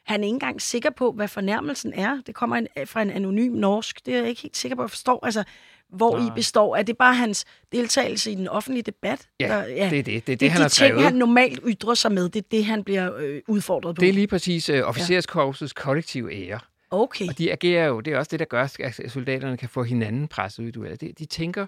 han 0.04 0.22
er 0.22 0.26
ikke 0.26 0.34
engang 0.34 0.62
sikker 0.62 0.90
på, 0.90 1.12
hvad 1.12 1.28
fornærmelsen 1.28 1.94
er. 1.94 2.22
Det 2.28 2.36
kommer 2.36 2.56
en, 2.56 2.68
fra 2.86 3.02
en 3.02 3.10
anonym 3.10 3.54
norsk. 3.54 4.06
Det 4.06 4.14
er 4.14 4.20
jeg 4.20 4.30
ikke 4.30 4.42
helt 4.42 4.58
sikker 4.58 4.76
på, 4.76 4.84
at 4.84 4.90
forstår. 4.90 5.26
Altså, 5.26 5.44
hvor 5.90 6.18
I 6.18 6.22
Nej. 6.22 6.36
består. 6.36 6.76
Er 6.76 6.84
det 6.84 6.98
bare 6.98 7.16
hans 7.16 7.46
deltagelse 7.72 8.32
i 8.32 8.36
den 8.36 8.48
offentlige 8.48 8.84
debat? 8.84 9.28
Ja, 9.40 9.48
der, 9.48 9.66
ja. 9.66 9.90
Det 9.90 10.00
er 10.00 10.04
det. 10.04 10.06
Det 10.06 10.16
er 10.16 10.22
det, 10.22 10.40
det 10.40 10.46
er 10.46 10.50
han 10.50 10.58
de 10.58 10.62
har 10.62 10.70
ting, 10.70 10.88
skrevet. 10.88 11.04
han 11.04 11.14
normalt 11.14 11.60
ytrer 11.68 11.94
sig 11.94 12.12
med. 12.12 12.30
Det 12.30 12.40
er 12.40 12.48
det, 12.52 12.66
han 12.66 12.84
bliver 12.84 13.16
øh, 13.18 13.42
udfordret 13.48 13.96
på. 13.96 14.00
Det 14.00 14.10
er 14.10 14.14
lige 14.14 14.28
præcis 14.28 14.70
uh, 14.70 14.80
officerskorpsets 14.80 15.74
kollektive 15.74 16.34
ære. 16.34 16.60
Okay. 16.92 17.28
Og 17.28 17.38
de 17.38 17.52
agerer 17.52 17.88
jo, 17.88 18.00
det 18.00 18.14
er 18.14 18.18
også 18.18 18.30
det, 18.30 18.40
der 18.40 18.46
gør, 18.46 18.64
at 18.80 19.00
soldaterne 19.08 19.58
kan 19.58 19.70
få 19.70 19.84
hinanden 19.84 20.28
presset 20.28 20.64
ud 20.64 20.68
i 20.68 20.72
dueller. 20.72 20.98
De, 20.98 21.14
de 21.20 21.26
tænker, 21.26 21.66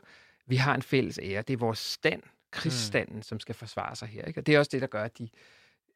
vi 0.47 0.55
har 0.55 0.75
en 0.75 0.81
fælles 0.81 1.19
ære. 1.23 1.41
Det 1.41 1.53
er 1.53 1.57
vores 1.57 1.79
stand, 1.79 2.21
krigsstanden, 2.51 3.15
mm. 3.15 3.21
som 3.23 3.39
skal 3.39 3.55
forsvare 3.55 3.95
sig 3.95 4.07
her. 4.07 4.23
Ikke? 4.25 4.39
Og 4.39 4.45
det 4.47 4.55
er 4.55 4.59
også 4.59 4.69
det, 4.73 4.81
der 4.81 4.87
gør, 4.87 5.03
at 5.03 5.17
de... 5.17 5.29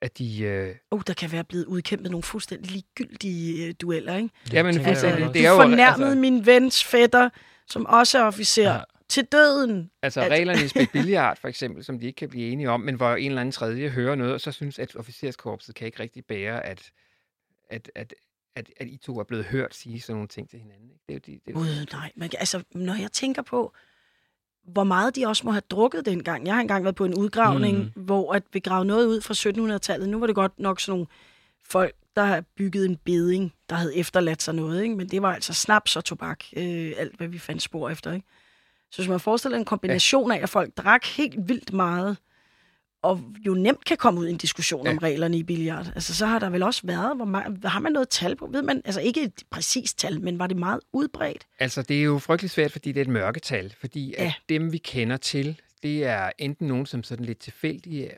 At 0.02 0.18
de 0.18 0.42
øh, 0.44 0.76
Oh, 0.92 1.02
der 1.08 1.14
kan 1.14 1.32
være 1.32 1.44
blevet 1.44 1.66
udkæmpet 1.66 2.12
nogle 2.12 2.24
fuldstændig 2.24 2.72
ligegyldige 2.72 3.68
øh, 3.68 3.74
dueller, 3.82 4.16
ikke? 4.16 4.30
jamen, 4.54 4.74
tænker 4.74 4.90
Altså, 4.90 5.08
også. 5.08 5.30
det 5.34 5.46
er 5.46 5.50
jo, 5.50 5.56
fornærmede 5.56 6.08
altså, 6.10 6.20
min 6.20 6.46
vens 6.46 6.84
fætter, 6.84 7.30
som 7.68 7.86
også 7.86 8.18
er 8.20 8.24
officer, 8.24 8.64
Ja. 8.64 8.74
ja. 8.76 8.82
til 9.10 9.26
døden. 9.26 9.92
altså 10.02 10.22
at- 10.22 10.32
reglerne 10.32 10.64
i 10.66 10.68
spil 10.68 10.88
billiard, 10.94 11.38
for 11.38 11.48
eksempel, 11.48 11.84
som 11.84 12.00
de 12.00 12.06
ikke 12.06 12.18
kan 12.18 12.30
blive 12.30 12.50
enige 12.52 12.70
om, 12.70 12.80
men 12.82 12.96
hvor 12.96 13.16
en 13.16 13.28
eller 13.32 13.42
anden 13.42 13.52
tredje 13.52 13.90
hører 13.90 14.16
noget, 14.16 14.34
og 14.34 14.42
så 14.42 14.52
synes, 14.52 14.80
at 14.80 14.96
officerskorpset 14.96 15.76
kan 15.76 15.86
ikke 15.86 16.00
rigtig 16.00 16.26
bære, 16.26 16.66
at, 16.66 16.92
at, 17.70 17.92
at, 17.96 18.14
at, 18.56 18.70
at 18.78 18.88
I 18.88 18.98
to 18.98 19.20
er 19.20 19.24
blevet 19.24 19.46
hørt 19.46 19.76
sige 19.76 20.02
sådan 20.02 20.16
nogle 20.16 20.28
ting 20.28 20.50
til 20.50 20.60
hinanden. 20.60 20.90
Ikke? 20.90 21.04
Det 21.08 21.14
er 21.14 21.16
jo 21.16 21.20
de, 21.26 21.40
det 21.46 21.48
er 21.48 21.52
jo, 21.52 21.58
Gud, 21.58 21.86
nej. 21.94 22.12
Kan- 22.30 22.40
altså, 22.40 22.64
når 22.72 22.94
jeg 22.96 23.12
tænker 23.12 23.42
på, 23.42 23.74
hvor 24.68 24.84
meget 24.84 25.16
de 25.16 25.26
også 25.28 25.46
må 25.46 25.52
have 25.52 25.62
drukket 25.70 26.06
dengang. 26.06 26.46
Jeg 26.46 26.54
har 26.54 26.62
engang 26.62 26.84
været 26.84 26.96
på 26.96 27.06
en 27.06 27.14
udgravning, 27.16 27.78
Mm. 27.96 28.04
hvor 28.04 28.34
at 28.34 28.44
vi 28.54 28.60
gravede 28.60 28.88
noget 28.88 29.08
ud 29.08 29.22
fra 29.22 29.34
1700-tallet. 29.34 30.10
Nu 30.10 30.20
var 30.20 30.26
det 30.28 30.36
godt 30.36 30.60
nok 30.60 30.80
sådan 30.80 30.92
nogle 30.92 31.08
folk, 31.64 31.96
der 32.16 32.24
har 32.24 32.44
bygget 32.58 32.86
en 32.86 32.98
beding, 33.06 33.54
der 33.70 33.76
havde 33.76 33.96
efterladt 33.96 34.42
sig 34.42 34.56
noget. 34.56 34.84
Ikke? 34.84 34.96
Men 34.96 35.08
det 35.10 35.22
var 35.22 35.34
altså 35.34 35.54
snaps 35.54 35.96
og 35.96 36.06
tobak, 36.06 36.44
øh, 36.58 36.94
alt 36.98 37.18
hvad 37.18 37.28
vi 37.28 37.40
fandt 37.40 37.62
spor 37.62 37.90
efter. 37.90 38.12
Ikke? 38.14 38.28
Så 38.92 39.02
hvis 39.02 39.10
man 39.10 39.20
forestiller 39.20 39.58
en 39.58 39.66
kombination 39.66 40.32
af, 40.32 40.40
at 40.44 40.50
folk 40.50 40.78
drak 40.78 41.06
helt 41.06 41.36
vildt 41.48 41.74
meget, 41.74 42.18
og 43.02 43.22
jo 43.46 43.54
nemt 43.54 43.86
kan 43.86 43.98
komme 43.98 44.20
ud 44.20 44.28
i 44.28 44.32
en 44.32 44.38
diskussion 44.38 44.86
Ja. 44.86 44.92
om 44.92 44.98
reglerne 44.98 45.38
i 45.38 45.44
billiard. 45.44 45.88
Altså, 45.96 46.16
så 46.16 46.26
har 46.26 46.40
der 46.40 46.50
vel 46.50 46.64
også 46.64 46.82
været, 46.88 47.16
hvor 47.16 47.26
meget, 47.26 47.66
har 47.66 47.80
man 47.80 47.92
noget 47.92 48.10
tal 48.10 48.36
på? 48.36 48.48
Ved 48.48 48.62
man, 48.62 48.82
altså 48.86 49.02
ikke 49.02 49.24
et 49.24 49.44
præcist 49.50 50.00
tal, 50.00 50.22
men 50.22 50.40
var 50.40 50.48
det 50.48 50.58
meget 50.58 50.80
udbredt? 50.94 51.48
Altså, 51.60 51.82
det 51.82 52.00
er 52.00 52.04
jo 52.04 52.20
frygteligt 52.20 52.54
svært, 52.54 52.72
fordi 52.72 52.92
det 52.92 53.00
er 53.00 53.06
et 53.06 53.12
mørketal. 53.12 53.76
Fordi 53.80 54.14
at 54.14 54.24
Ja. 54.26 54.34
dem, 54.50 54.72
vi 54.72 54.78
kender 54.78 55.18
til, 55.18 55.62
det 55.84 56.06
er 56.06 56.32
enten 56.38 56.68
nogen, 56.68 56.86
som 56.86 57.04
sådan 57.04 57.26
lidt 57.26 57.40
tilfældige 57.40 58.06
øh, 58.12 58.18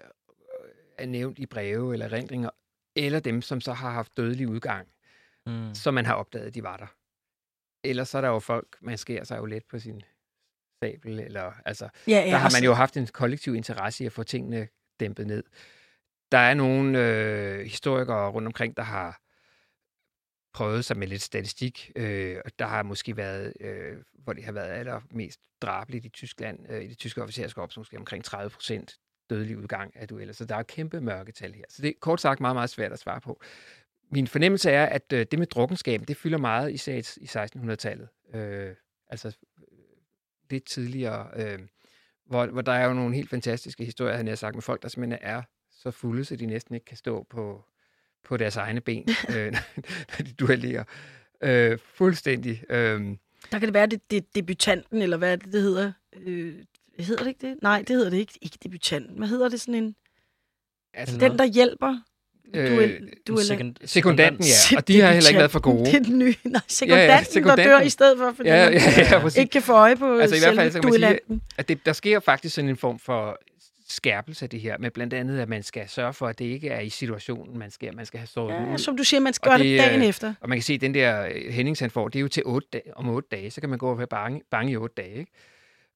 er 0.98 1.06
nævnt 1.06 1.40
i 1.40 1.46
breve 1.46 1.94
eller 1.94 2.06
erindringer, 2.06 2.50
eller 2.96 3.20
dem, 3.20 3.42
som 3.42 3.62
så 3.62 3.74
har 3.74 3.92
haft 3.92 4.18
dødelig 4.18 4.48
udgang, 4.48 4.88
Mm. 5.48 5.74
så 5.76 5.92
man 5.92 6.06
har 6.06 6.14
opdaget, 6.14 6.56
de 6.56 6.64
var 6.64 6.78
der. 6.78 6.86
Ellers 7.84 8.10
så 8.10 8.18
er 8.18 8.22
der 8.22 8.30
jo 8.30 8.40
folk, 8.40 8.78
man 8.82 8.98
skærer 8.98 9.24
sig 9.24 9.38
jo 9.38 9.46
let 9.46 9.64
på 9.70 9.80
sin 9.80 10.02
sabel, 10.84 11.20
eller 11.20 11.52
altså, 11.66 11.90
Ja, 12.08 12.12
ja, 12.12 12.26
der 12.26 12.38
har 12.38 12.44
altså- 12.44 12.58
man 12.58 12.64
jo 12.66 12.74
haft 12.74 12.98
en 12.98 13.08
kollektiv 13.08 13.56
interesse 13.56 14.04
i 14.04 14.08
at 14.08 14.12
få 14.12 14.24
tingene 14.24 14.68
dæmpet 15.00 15.28
ned. 15.28 15.44
Der 16.32 16.38
er 16.38 16.54
nogle 16.54 17.00
øh, 17.00 17.66
historikere 17.66 18.30
rundt 18.30 18.48
omkring, 18.48 18.78
der 18.78 18.84
har 18.84 19.20
prøvet 20.54 20.86
sig 20.86 20.98
med 20.98 21.08
lidt 21.08 21.22
statistik, 21.22 21.92
øh, 21.96 22.38
og 22.46 22.52
der 22.60 22.66
har 22.66 22.84
måske 22.84 23.18
været, 23.18 23.54
øh, 23.60 23.98
hvor 24.24 24.34
det 24.34 24.44
har 24.44 24.52
været 24.52 24.70
allermest 24.70 25.40
drabeligt 25.62 26.06
i 26.06 26.10
Tyskland, 26.10 26.60
øh, 26.70 26.84
i 26.84 26.88
det 26.88 26.98
tyske 26.98 27.24
officerskorps, 27.24 27.78
måske 27.78 27.98
omkring 27.98 28.24
30 28.24 28.50
procent 28.50 28.96
dødelig 29.30 29.58
udgang 29.58 29.92
af 29.96 30.08
dueller. 30.08 30.34
Så 30.34 30.46
der 30.46 30.56
er 30.56 30.64
kæmpe 30.64 31.02
mørketal 31.02 31.54
her. 31.54 31.64
Så 31.70 31.82
det 31.82 31.88
er 31.90 31.94
kort 32.00 32.22
sagt 32.22 32.40
meget, 32.40 32.56
meget 32.56 32.70
svært 32.70 32.92
at 32.92 33.00
svare 33.00 33.22
på. 33.22 33.42
Min 34.12 34.28
fornemmelse 34.28 34.72
er, 34.72 34.86
at 34.86 35.14
øh, 35.14 35.26
det 35.32 35.40
med 35.40 35.48
drukkenskaben, 35.48 36.08
det 36.08 36.18
fylder 36.18 36.38
meget 36.38 36.74
især 36.74 36.96
i 37.18 37.26
1600-tallet. 37.26 38.08
Øh, 38.34 38.76
altså 39.10 39.38
lidt 40.54 40.66
tidligere, 40.66 41.28
øh, 41.36 41.60
hvor, 42.26 42.46
hvor 42.46 42.62
der 42.62 42.72
er 42.72 42.86
jo 42.86 42.94
nogle 42.94 43.16
helt 43.16 43.30
fantastiske 43.30 43.86
historier, 43.86 44.18
han 44.18 44.28
har 44.28 44.36
sagt, 44.36 44.56
med 44.56 44.62
folk, 44.62 44.82
der 44.82 44.88
simpelthen 44.90 45.20
er 45.22 45.42
så 45.72 45.92
fulde, 45.92 46.26
så 46.26 46.36
de 46.36 46.46
næsten 46.46 46.76
ikke 46.76 46.86
kan 46.86 46.98
stå 46.98 47.24
på, 47.30 47.66
på 48.24 48.38
deres 48.38 48.56
egne 48.56 48.82
ben, 48.82 49.10
øh, 49.36 49.52
når 50.18 50.26
de 50.26 50.34
duellerer. 50.34 50.84
Øh, 51.44 51.78
fuldstændig. 51.80 52.64
Øh, 52.70 53.02
Der 53.52 53.60
kan 53.60 53.62
det 53.62 53.74
være, 53.74 53.86
det, 53.88 54.12
det 54.12 54.36
debutanten, 54.36 55.02
eller 55.02 55.18
hvad 55.18 55.32
er 55.32 55.36
det, 55.36 55.54
det 55.54 55.62
hedder? 55.62 55.92
Øh, 56.16 56.56
hedder 57.00 57.24
det 57.24 57.30
ikke 57.30 57.48
det? 57.48 57.58
Nej, 57.62 57.80
det 57.88 57.96
hedder 57.96 58.10
det 58.10 58.18
ikke. 58.18 58.40
Ikke 58.42 58.58
debutanten. 58.64 59.18
Hvad 59.18 59.28
hedder 59.28 59.50
det 59.50 59.62
sådan 59.62 59.76
en? 59.84 59.96
altså, 60.94 61.18
Den, 61.18 61.38
der 61.38 61.46
hjælper. 61.46 62.00
Øh, 62.54 62.72
duel, 62.72 63.10
duel, 63.28 63.46
Sekund- 63.46 63.76
sekundanten, 63.86 64.46
ja. 64.72 64.78
Og 64.78 64.88
de 64.88 65.02
har 65.02 65.12
heller 65.12 65.30
ikke 65.30 65.38
været 65.40 65.52
for 65.52 65.60
gode. 65.60 65.86
Det 65.92 65.94
er 65.96 66.00
den 66.00 66.20
nye. 66.20 66.36
Nej, 66.44 66.62
sekundanten, 66.68 67.10
ja, 67.10 67.16
ja, 67.18 67.24
sekundanten. 67.24 67.66
der 67.68 67.78
dør 67.78 67.86
i 67.86 67.90
stedet 67.90 68.18
for, 68.18 68.34
fordi 68.36 68.50
Ja, 68.50 68.56
ja, 68.70 68.70
ja, 69.12 69.40
ikke 69.40 69.52
kan 69.52 69.62
få 69.62 69.74
øje 69.74 69.96
på 69.96 70.18
Altså, 70.20 70.36
i 70.36 70.40
hvert 70.40 70.56
fald, 70.56 70.72
så 70.72 70.82
kan 70.82 70.92
man 70.92 71.00
sige, 71.00 71.40
at 71.58 71.68
det, 71.68 71.86
der 71.86 71.94
sker 71.94 72.20
faktisk 72.20 72.56
sådan 72.56 72.70
en 72.70 72.78
form 72.78 73.00
for 73.00 73.40
skærpelse 73.90 74.46
af 74.46 74.50
det 74.50 74.60
her, 74.62 74.78
med 74.78 74.92
blandt 74.92 75.14
andet, 75.14 75.40
at 75.40 75.50
man 75.50 75.64
skal 75.64 75.90
sørge 75.90 76.14
for, 76.14 76.28
at 76.28 76.40
det 76.40 76.46
ikke 76.46 76.70
er 76.70 76.80
i 76.80 76.90
situationen, 76.90 77.60
man 77.60 77.72
skal, 77.72 77.96
man 77.96 78.06
skal 78.06 78.18
have 78.20 78.28
såret 78.28 78.54
Ja, 78.68 78.74
ud. 78.74 78.78
som 78.78 78.98
du 78.98 79.04
siger, 79.04 79.20
man 79.22 79.34
skal 79.34 79.50
Og 79.52 79.58
gøre 79.58 79.68
det, 79.68 79.80
det, 79.80 79.88
dagen 79.88 80.02
øh, 80.02 80.08
efter. 80.08 80.34
Og 80.42 80.50
man 80.50 80.58
kan 80.58 80.64
se, 80.64 80.74
at 80.74 80.82
den 80.82 80.94
der 80.94 81.26
øh, 81.36 81.54
Hennings, 81.54 81.80
han 81.80 81.92
får, 81.92 82.08
det 82.08 82.20
er 82.20 82.22
jo 82.22 82.28
til 82.28 82.44
otte 82.46 82.68
dage, 82.74 82.98
om 82.98 83.10
otte 83.10 83.28
dage. 83.32 83.52
Så 83.52 83.62
kan 83.62 83.70
man 83.70 83.80
gå 83.80 83.90
og 83.92 83.98
være 83.98 84.08
bange, 84.08 84.42
bange 84.52 84.72
i 84.72 84.76
otte 84.78 84.94
dage. 84.98 85.16
Ikke? 85.20 85.32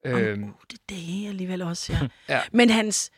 Øhm, 0.05 0.43
Om 0.43 0.49
otte 0.49 0.75
dage 0.89 1.27
alligevel 1.29 1.61
også, 1.61 1.93
ja. 1.93 2.07
Ja. 2.35 2.41
Men 2.51 2.69
hans, 2.69 3.11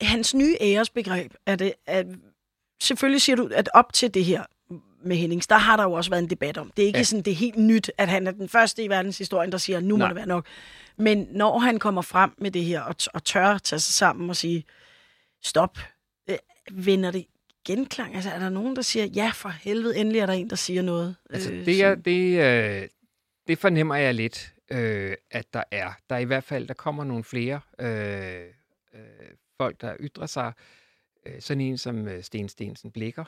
hans 0.00 0.34
nye 0.34 0.56
æresbegreb, 0.60 1.32
er 1.46 1.56
det, 1.56 1.72
er, 1.86 2.04
selvfølgelig 2.82 3.22
siger 3.22 3.36
du, 3.36 3.50
at 3.54 3.68
op 3.74 3.92
til 3.92 4.14
det 4.14 4.24
her 4.24 4.44
med 5.02 5.16
Hennings, 5.16 5.46
der 5.46 5.58
har 5.58 5.76
der 5.76 5.84
jo 5.84 5.92
også 5.92 6.10
været 6.10 6.22
en 6.22 6.30
debat 6.30 6.58
om. 6.58 6.72
Det 6.76 6.82
er 6.82 6.86
ikke 6.86 6.98
Ja. 6.98 7.02
sådan, 7.02 7.22
det 7.22 7.30
er 7.30 7.34
helt 7.36 7.56
nyt, 7.58 7.90
at 7.98 8.08
han 8.08 8.26
er 8.26 8.30
den 8.30 8.48
første 8.48 8.84
i 8.84 8.88
verdenshistorien, 8.88 9.52
der 9.52 9.58
siger, 9.58 9.80
nu 9.80 9.94
må 9.96 9.98
Nej. 9.98 10.08
det 10.08 10.16
være 10.16 10.26
nok. 10.26 10.46
Men 10.96 11.28
når 11.30 11.58
han 11.58 11.78
kommer 11.78 12.02
frem 12.02 12.30
med 12.38 12.50
det 12.50 12.64
her, 12.64 12.80
og, 12.80 12.94
og 13.14 13.24
tør 13.24 13.58
tage 13.58 13.80
sig 13.80 13.94
sammen 13.94 14.30
og 14.30 14.36
sige, 14.36 14.64
stop, 15.42 15.78
øh, 16.30 16.36
vender 16.72 17.10
det 17.10 17.26
genklang? 17.66 18.14
Altså, 18.14 18.30
er 18.30 18.38
der 18.38 18.48
nogen, 18.48 18.76
der 18.76 18.82
siger, 18.82 19.04
ja, 19.06 19.30
for 19.34 19.48
helvede, 19.48 19.96
endelig 19.96 20.18
er 20.20 20.26
der 20.26 20.32
en, 20.32 20.50
der 20.50 20.56
siger 20.56 20.82
noget? 20.82 21.16
Altså, 21.30 21.52
øh, 21.52 21.66
det, 21.66 21.82
er, 21.82 21.94
det, 21.94 22.38
øh, 22.82 22.88
det 23.48 23.58
fornemmer 23.58 23.94
jeg 23.94 24.14
lidt, 24.14 24.52
øh, 24.70 25.16
at 25.30 25.54
der 25.54 25.62
er. 25.70 25.92
Der 26.10 26.14
er 26.16 26.20
i 26.20 26.24
hvert 26.24 26.44
fald, 26.44 26.68
der 26.68 26.74
kommer 26.74 27.04
nogle 27.04 27.24
flere 27.24 27.60
øh, 27.80 28.40
øh, 28.94 29.00
folk, 29.56 29.80
der 29.80 29.96
ytrer 30.00 30.26
sig. 30.26 30.52
Øh, 31.26 31.40
sådan 31.40 31.60
en 31.60 31.78
som 31.78 32.08
øh, 32.08 32.22
Sten 32.22 32.48
Stensen 32.48 32.90
Blikker, 32.90 33.24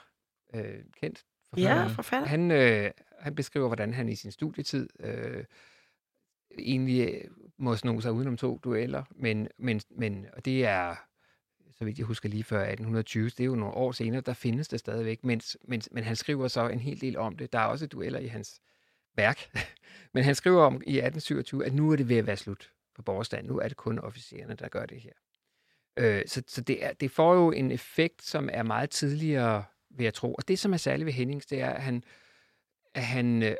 øh, 0.54 0.84
kendt 1.00 1.24
forfatter. 1.50 1.82
Ja, 1.82 1.86
forfatter. 1.86 2.28
Han, 2.28 2.50
øh, 2.50 2.90
han 3.18 3.34
beskriver, 3.34 3.66
hvordan 3.66 3.94
han 3.94 4.08
i 4.08 4.14
sin 4.14 4.32
studietid 4.32 4.88
øh, 5.00 5.44
egentlig 6.58 7.14
øh, 7.14 7.30
må 7.56 7.76
sno 7.76 8.00
sig 8.00 8.12
udenom 8.12 8.36
to 8.36 8.60
dueller, 8.64 9.04
men, 9.10 9.48
men, 9.58 9.80
men 9.90 10.26
og 10.32 10.44
det 10.44 10.64
er, 10.64 10.94
så 11.74 11.84
vidt 11.84 11.98
jeg 11.98 12.06
husker 12.06 12.28
lige 12.28 12.44
før 12.44 12.58
1820, 12.58 13.24
det 13.24 13.40
er 13.40 13.44
jo 13.44 13.54
nogle 13.54 13.74
år 13.74 13.92
senere, 13.92 14.20
der 14.20 14.32
findes 14.32 14.68
det 14.68 14.80
stadigvæk, 14.80 15.24
mens, 15.24 15.56
mens, 15.64 15.88
men 15.92 16.04
han 16.04 16.16
skriver 16.16 16.48
så 16.48 16.68
en 16.68 16.80
hel 16.80 17.00
del 17.00 17.16
om 17.16 17.36
det. 17.36 17.52
Der 17.52 17.58
er 17.58 17.66
også 17.66 17.86
dueller 17.86 18.18
i 18.18 18.26
hans 18.26 18.60
værk, 19.16 19.38
men 20.14 20.24
han 20.24 20.34
skriver 20.34 20.62
om 20.62 20.74
i 20.74 20.98
1827, 20.98 21.66
at 21.66 21.74
nu 21.74 21.92
er 21.92 21.96
det 21.96 22.08
ved 22.08 22.16
at 22.16 22.26
være 22.26 22.36
slut 22.36 22.72
på 22.94 23.02
borgerstand. 23.02 23.46
Nu 23.46 23.58
er 23.58 23.68
det 23.68 23.76
kun 23.76 23.98
officererne, 23.98 24.54
der 24.54 24.68
gør 24.68 24.86
det 24.86 25.00
her. 25.00 25.12
Øh, 25.96 26.22
så 26.26 26.42
så 26.46 26.60
det, 26.60 26.84
er, 26.84 26.92
det 26.92 27.10
får 27.10 27.34
jo 27.34 27.50
en 27.50 27.70
effekt, 27.70 28.22
som 28.22 28.48
er 28.52 28.62
meget 28.62 28.90
tidligere, 28.90 29.64
vil 29.90 30.04
jeg 30.04 30.14
tro. 30.14 30.34
Og 30.34 30.48
det, 30.48 30.58
som 30.58 30.72
er 30.72 30.76
særligt 30.76 31.06
ved 31.06 31.12
Hennings, 31.12 31.46
det 31.46 31.60
er, 31.60 31.70
at 31.70 31.82
han, 31.82 32.04
at 32.94 33.04
han 33.04 33.42
øh, 33.42 33.56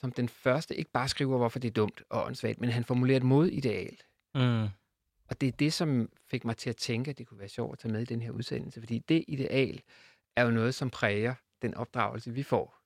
som 0.00 0.12
den 0.12 0.28
første 0.28 0.76
ikke 0.76 0.90
bare 0.90 1.08
skriver, 1.08 1.36
hvorfor 1.36 1.58
det 1.58 1.68
er 1.68 1.72
dumt 1.72 2.02
og 2.08 2.24
åndssvagt, 2.24 2.60
men 2.60 2.70
han 2.70 2.84
formulerer 2.84 3.16
et 3.16 3.22
modideal. 3.22 3.96
Mm. 4.34 4.68
Og 5.28 5.40
det 5.40 5.46
er 5.48 5.52
det, 5.52 5.72
som 5.72 6.10
fik 6.30 6.44
mig 6.44 6.56
til 6.56 6.70
at 6.70 6.76
tænke, 6.76 7.10
at 7.10 7.18
det 7.18 7.26
kunne 7.26 7.40
være 7.40 7.48
sjovt 7.48 7.72
at 7.72 7.78
tage 7.78 7.92
med 7.92 8.02
i 8.02 8.04
den 8.04 8.22
her 8.22 8.30
udsendelse, 8.30 8.80
fordi 8.80 8.98
det 8.98 9.24
ideal 9.28 9.80
er 10.36 10.44
jo 10.44 10.50
noget, 10.50 10.74
som 10.74 10.90
præger 10.90 11.34
den 11.62 11.74
opdragelse, 11.74 12.32
vi 12.32 12.42
får. 12.42 12.76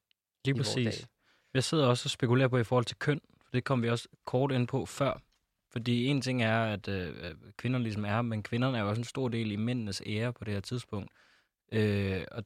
Lige 0.44 0.54
præcis. 0.54 1.06
Jeg 1.54 1.64
sidder 1.64 1.87
også 1.87 2.06
og 2.06 2.10
spekulerer 2.10 2.48
på 2.48 2.58
i 2.58 2.64
forhold 2.64 2.84
til 2.84 2.96
køn, 2.96 3.20
for 3.44 3.50
det 3.52 3.64
kom 3.64 3.82
vi 3.82 3.88
også 3.88 4.08
kort 4.24 4.52
ind 4.52 4.68
på 4.68 4.87
før. 4.87 5.20
Fordi 5.74 6.06
en 6.06 6.20
ting 6.20 6.42
er, 6.42 6.64
at 6.64 6.88
øh, 6.88 7.34
kvinder 7.56 7.78
ligesom 7.78 8.04
er, 8.04 8.22
men 8.22 8.42
kvinderne 8.42 8.78
er 8.78 8.82
jo 8.82 8.88
også 8.88 9.00
en 9.00 9.04
stor 9.04 9.28
del 9.28 9.52
i 9.52 9.56
mændenes 9.56 10.02
ære 10.06 10.32
på 10.32 10.44
det 10.44 10.54
her 10.54 10.60
tidspunkt. 10.60 11.12
Øh, 11.72 12.24
og 12.30 12.44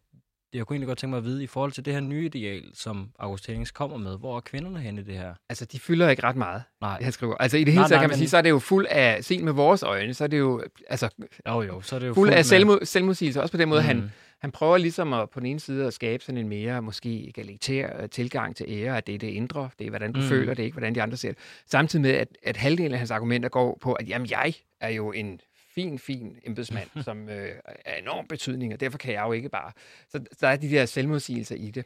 jeg 0.55 0.67
kunne 0.67 0.75
egentlig 0.75 0.87
godt 0.87 0.99
tænke 0.99 1.11
mig 1.11 1.19
at 1.19 1.25
vide, 1.25 1.43
i 1.45 1.47
forhold 1.47 1.73
til 1.73 1.85
det 1.85 1.93
her 1.95 2.01
nye 2.01 2.25
ideal, 2.27 2.65
som 2.75 3.11
August 3.19 3.47
Hennings 3.47 3.71
kommer 3.71 3.97
med, 3.97 4.19
hvor 4.19 4.37
er 4.37 4.41
kvinderne 4.41 4.81
henne 4.81 5.01
i 5.01 5.05
det 5.05 5.15
her? 5.15 5.35
Altså, 5.49 5.65
de 5.65 5.79
fylder 5.79 6.09
ikke 6.11 6.23
ret 6.25 6.37
meget, 6.37 6.63
Nej, 6.81 7.03
han 7.03 7.13
skriver. 7.13 7.35
Altså, 7.35 7.57
i 7.57 7.65
det 7.65 7.73
hele 7.73 7.85
taget 7.85 8.01
kan 8.01 8.01
man 8.01 8.09
men- 8.11 8.19
sige, 8.19 8.29
så 8.29 8.37
er 8.37 8.43
det 8.43 8.51
jo 8.51 8.59
fuld 8.59 8.87
af, 8.91 9.25
set 9.25 9.45
med 9.45 9.53
vores 9.53 9.83
øjne, 9.83 10.15
så 10.15 10.25
er 10.25 10.29
det 10.29 10.39
jo 10.39 10.63
altså, 10.89 11.09
jo 11.49 11.63
jo, 11.63 11.81
så 11.81 11.95
er 11.97 12.01
det 12.01 12.07
jo 12.07 12.15
fuld 12.15 12.31
af 12.31 12.37
med- 12.37 12.45
selvmod, 12.45 12.79
selvmodsigelse. 12.85 13.43
Også 13.43 13.53
på 13.53 13.59
den 13.59 13.69
måde, 13.69 13.81
mm. 13.81 13.87
han, 13.87 14.13
han 14.39 14.51
prøver 14.51 14.77
ligesom 14.79 15.13
at, 15.13 15.31
på 15.31 15.41
den 15.41 15.47
ene 15.47 15.61
side 15.61 15.87
at 15.87 15.95
skabe 15.95 16.23
sådan 16.25 16.39
en 16.39 16.49
mere 16.49 16.83
måske 16.83 17.29
egalitær 17.29 18.03
øh, 18.03 18.09
tilgang 18.09 18.57
til 18.57 18.67
ære, 18.69 18.97
at 18.97 19.07
det 19.07 19.15
er 19.15 19.19
det 19.19 19.27
indre, 19.29 19.69
det 19.79 19.85
er 19.87 19.91
hvordan 19.91 20.13
du 20.13 20.21
mm. 20.21 20.27
føler, 20.27 20.55
det 20.55 20.63
er 20.63 20.65
ikke 20.65 20.75
hvordan 20.75 20.95
de 20.95 21.03
andre 21.03 21.17
ser 21.17 21.29
det. 21.29 21.39
Samtidig 21.67 22.03
med, 22.03 22.11
at, 22.11 22.29
at 22.43 22.57
halvdelen 22.57 22.93
af 22.93 22.99
hans 22.99 23.11
argumenter 23.11 23.49
går 23.49 23.79
på, 23.81 23.93
at 23.93 24.09
jamen, 24.09 24.29
jeg 24.31 24.55
er 24.81 24.89
jo 24.89 25.13
en 25.13 25.41
fin, 25.79 25.99
fin 25.99 26.39
embedsmand, 26.45 26.89
som 27.05 27.29
øh, 27.29 27.53
er 27.65 27.97
enorm 27.97 28.27
betydning, 28.27 28.73
og 28.73 28.81
derfor 28.81 28.99
kan 28.99 29.15
jeg 29.15 29.23
jo 29.27 29.33
ikke 29.33 29.49
bare. 29.49 29.73
Så 30.09 30.25
der 30.41 30.49
er 30.49 30.57
de 30.57 30.71
der 30.71 30.87
selvmodsigelser 30.87 31.57
i 31.57 31.71
det. 31.71 31.85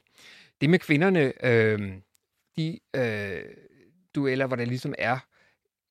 Det 0.60 0.70
med 0.70 0.78
kvinderne, 0.78 1.46
øh, 1.46 1.92
de 2.56 2.78
øh, 2.96 3.42
dueller, 4.14 4.46
hvor 4.46 4.56
der 4.56 4.64
ligesom 4.64 4.94
er 4.98 5.18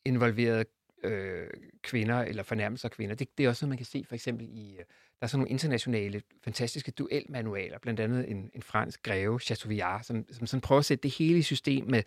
involveret 0.06 0.68
øh, 1.04 1.48
kvinder 1.84 2.22
eller 2.22 2.44
fornærmelser 2.44 2.88
af 2.88 2.92
kvinder, 2.92 3.16
det, 3.16 3.38
det 3.38 3.46
er 3.46 3.50
også 3.50 3.66
noget, 3.66 3.70
man 3.70 3.78
kan 3.78 3.86
se 3.86 4.06
for 4.08 4.16
eksempel 4.16 4.48
i, 4.50 4.72
øh, 4.72 4.78
der 4.78 5.26
er 5.26 5.28
sådan 5.28 5.40
nogle 5.40 5.50
internationale, 5.50 6.22
fantastiske 6.44 6.92
duelmanualer, 6.92 7.80
blandt 7.80 8.00
andet 8.00 8.32
en, 8.32 8.52
en 8.54 8.62
fransk 8.62 9.04
greve, 9.04 9.40
Chateaubriand, 9.40 10.04
som, 10.04 10.26
som 10.32 10.48
sådan 10.48 10.62
prøver 10.62 10.80
at 10.80 10.86
sætte 10.86 11.04
det 11.04 11.12
hele 11.12 11.40
i 11.40 11.42
system 11.42 11.86
med 11.88 12.04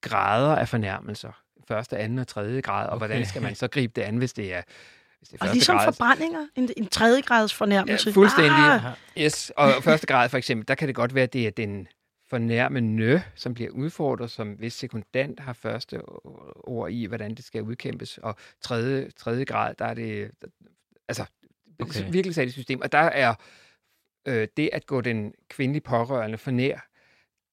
grader 0.00 0.56
af 0.56 0.68
fornærmelser. 0.68 1.42
Første, 1.68 1.98
anden 1.98 2.18
og 2.18 2.26
tredje 2.26 2.60
grad, 2.60 2.86
og 2.86 2.92
okay. 2.92 3.06
hvordan 3.06 3.26
skal 3.26 3.42
man 3.42 3.54
så 3.54 3.68
gribe 3.68 3.92
det 3.96 4.02
an, 4.02 4.16
hvis 4.16 4.32
det 4.32 4.54
er, 4.54 4.62
det 5.30 5.32
er 5.40 5.46
Og 5.46 5.52
ligesom 5.52 5.76
grad? 5.76 5.92
forbrændinger, 5.92 6.46
en, 6.56 6.70
en 6.76 6.86
tredje 6.86 7.20
grads 7.20 7.54
fornærmelse. 7.54 8.08
Ja, 8.10 8.14
fuldstændig. 8.14 8.52
Ah, 8.52 8.82
Yes, 9.18 9.52
og 9.56 9.82
første 9.82 10.06
grad 10.06 10.28
for 10.28 10.38
eksempel, 10.38 10.68
der 10.68 10.74
kan 10.74 10.88
det 10.88 10.94
godt 10.94 11.14
være, 11.14 11.24
at 11.24 11.32
det 11.32 11.46
er 11.46 11.50
den 11.50 11.88
fornærmende, 12.30 13.22
som 13.34 13.54
bliver 13.54 13.70
udfordret, 13.70 14.30
som 14.30 14.48
hvis 14.52 14.72
sekundant 14.72 15.40
har 15.40 15.52
første 15.52 16.00
ord 16.64 16.90
i, 16.90 17.04
hvordan 17.04 17.34
det 17.34 17.44
skal 17.44 17.62
udkæmpes, 17.62 18.18
og 18.18 18.36
tredje, 18.62 19.10
tredje 19.16 19.44
grad, 19.44 19.74
der 19.78 19.84
er 19.84 19.94
det, 19.94 20.30
der, 20.40 20.46
altså, 21.08 21.24
Okay. 21.82 22.12
virkelig 22.12 22.34
sat 22.34 22.48
i 22.48 22.50
system, 22.50 22.80
og 22.80 22.92
der 22.92 22.98
er 22.98 23.34
øh, 24.28 24.48
det 24.56 24.70
at 24.72 24.86
gå 24.86 25.00
den 25.00 25.34
kvindelige 25.48 25.82
pårørende 25.82 26.38
for 26.38 26.50
nær, 26.50 26.88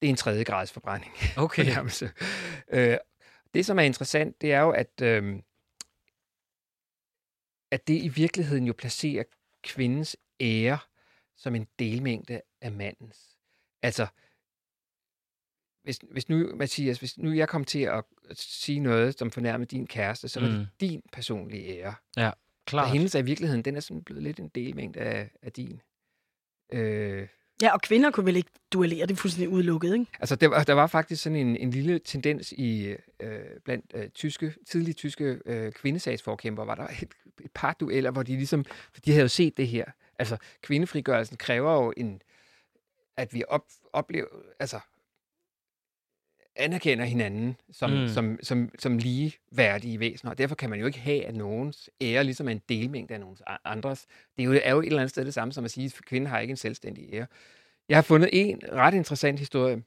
det 0.02 0.08
er 0.08 0.10
en 0.10 0.16
tredje 0.16 0.44
grads 0.44 0.72
forbrænding. 0.72 1.12
Okay. 1.38 1.66
Øh, 2.72 2.98
det, 3.54 3.66
som 3.66 3.80
er 3.80 3.84
interessant, 3.84 4.42
det 4.42 4.54
er 4.54 4.60
jo, 4.60 4.70
at, 4.70 5.02
øh, 5.02 5.36
at 7.72 7.88
det 7.88 8.04
i 8.04 8.08
virkeligheden 8.08 8.68
jo 8.68 8.74
placerer 8.74 9.24
kvindens 9.64 10.18
ære 10.40 10.80
som 11.36 11.56
en 11.56 11.68
delmængde 11.80 12.42
af 12.62 12.72
mandens. 12.72 13.38
Altså, 13.82 14.08
hvis, 15.84 16.00
hvis 16.12 16.30
nu, 16.30 16.56
Mathias, 16.56 17.00
hvis 17.00 17.18
nu 17.18 17.32
jeg 17.32 17.50
kom 17.50 17.66
til 17.66 17.80
at 17.80 18.04
sige 18.34 18.80
noget, 18.80 19.20
som 19.20 19.32
fornærmede 19.32 19.68
din 19.68 19.88
kæreste, 19.88 20.28
så 20.28 20.40
mm. 20.40 20.46
Mm. 20.46 20.52
det 20.52 20.68
din 20.80 21.02
personlige 21.12 21.66
ære. 21.68 21.96
Klart. 22.66 22.86
Og 22.86 22.92
hendes 22.92 23.16
er 23.16 23.20
i 23.20 23.26
virkeligheden, 23.26 23.66
den 23.66 23.76
er 23.76 23.80
sådan 23.80 24.04
blevet 24.04 24.24
lidt 24.24 24.40
en 24.40 24.50
delmængde 24.50 25.00
af, 25.00 25.32
af 25.42 25.52
din. 25.52 25.82
Øh, 26.72 27.28
Ja, 27.62 27.74
og 27.74 27.82
kvinder 27.82 28.12
kunne 28.12 28.26
vel 28.26 28.36
ikke 28.36 28.50
duellere, 28.74 29.06
det 29.06 29.12
er 29.12 29.16
fuldstændig 29.16 29.50
udelukket, 29.50 29.94
ikke? 29.94 30.06
Altså, 30.20 30.36
der, 30.36 30.48
var- 30.48 30.64
der 30.64 30.74
var 30.74 30.88
faktisk 30.88 31.24
sådan 31.24 31.36
en, 31.36 31.56
en 31.56 31.72
lille 31.72 32.00
tendens 32.00 32.52
i 32.52 32.96
øh, 33.20 33.40
blandt 33.66 33.86
øh, 33.96 34.10
tyske, 34.10 34.54
tidlige 34.70 34.94
tyske 34.94 35.40
øh, 35.46 35.72
kvindesagsforkæmper, 35.72 36.66
var 36.66 36.76
der 36.76 36.88
et, 36.88 37.14
et 37.42 37.52
par 37.54 37.74
dueller, 37.80 38.12
hvor 38.12 38.24
de 38.24 38.32
ligesom, 38.36 38.66
for 38.94 39.02
de 39.06 39.12
havde 39.12 39.22
jo 39.22 39.28
set 39.28 39.58
det 39.58 39.68
her. 39.68 39.86
Altså, 40.20 40.38
kvindefrigørelsen 40.62 41.38
kræver 41.38 41.74
jo 41.84 41.94
en, 41.98 42.22
at 43.18 43.34
vi 43.34 43.44
op, 43.48 43.64
oplever, 43.94 44.28
altså, 44.60 44.80
anerkender 46.60 47.06
hinanden 47.06 47.56
som, 47.72 47.92
Mm. 47.92 48.08
som, 48.08 48.40
som, 48.44 48.72
som 48.80 48.98
ligeværdige 48.98 50.00
væsener, 50.00 50.32
og 50.32 50.38
derfor 50.38 50.56
kan 50.56 50.70
man 50.70 50.80
jo 50.80 50.86
ikke 50.86 51.00
have, 51.00 51.26
at 51.26 51.36
nogens 51.36 51.90
ære 52.02 52.24
ligesom 52.24 52.48
er 52.48 52.52
en 52.52 52.62
delmængde 52.70 53.14
af 53.14 53.20
nogens 53.20 53.42
andres. 53.66 54.06
Det 54.38 54.44
er 54.44 54.48
jo, 54.48 54.60
er 54.64 54.72
jo 54.72 54.80
et 54.80 54.86
eller 54.86 55.00
andet 55.00 55.10
sted 55.10 55.26
det 55.26 55.34
samme 55.34 55.54
som 55.54 55.66
at 55.66 55.72
sige, 55.72 55.86
at 55.86 55.94
kvinden 56.06 56.30
har 56.30 56.40
ikke 56.40 56.52
en 56.52 56.58
selvstændig 56.58 57.14
ære. 57.14 57.26
Jeg 57.90 57.98
har 57.98 58.02
fundet 58.02 58.30
en 58.34 58.62
ret 58.72 58.94
interessant 58.94 59.40
historie 59.40 59.84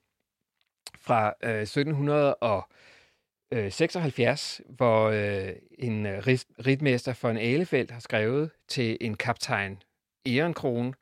fra 0.96 1.34
øh, 1.42 1.62
1776, 1.62 4.60
hvor 4.68 5.08
øh, 5.08 5.48
en 5.78 6.06
øh, 6.06 6.18
rit- 6.18 6.66
ritmester 6.66 7.12
for 7.12 7.30
en 7.30 7.36
Alefeldt 7.36 7.90
har 7.90 8.00
skrevet 8.00 8.50
til 8.68 8.98
en 9.00 9.16
kaptajn 9.16 9.82
Ehrenkrone, 10.26 10.92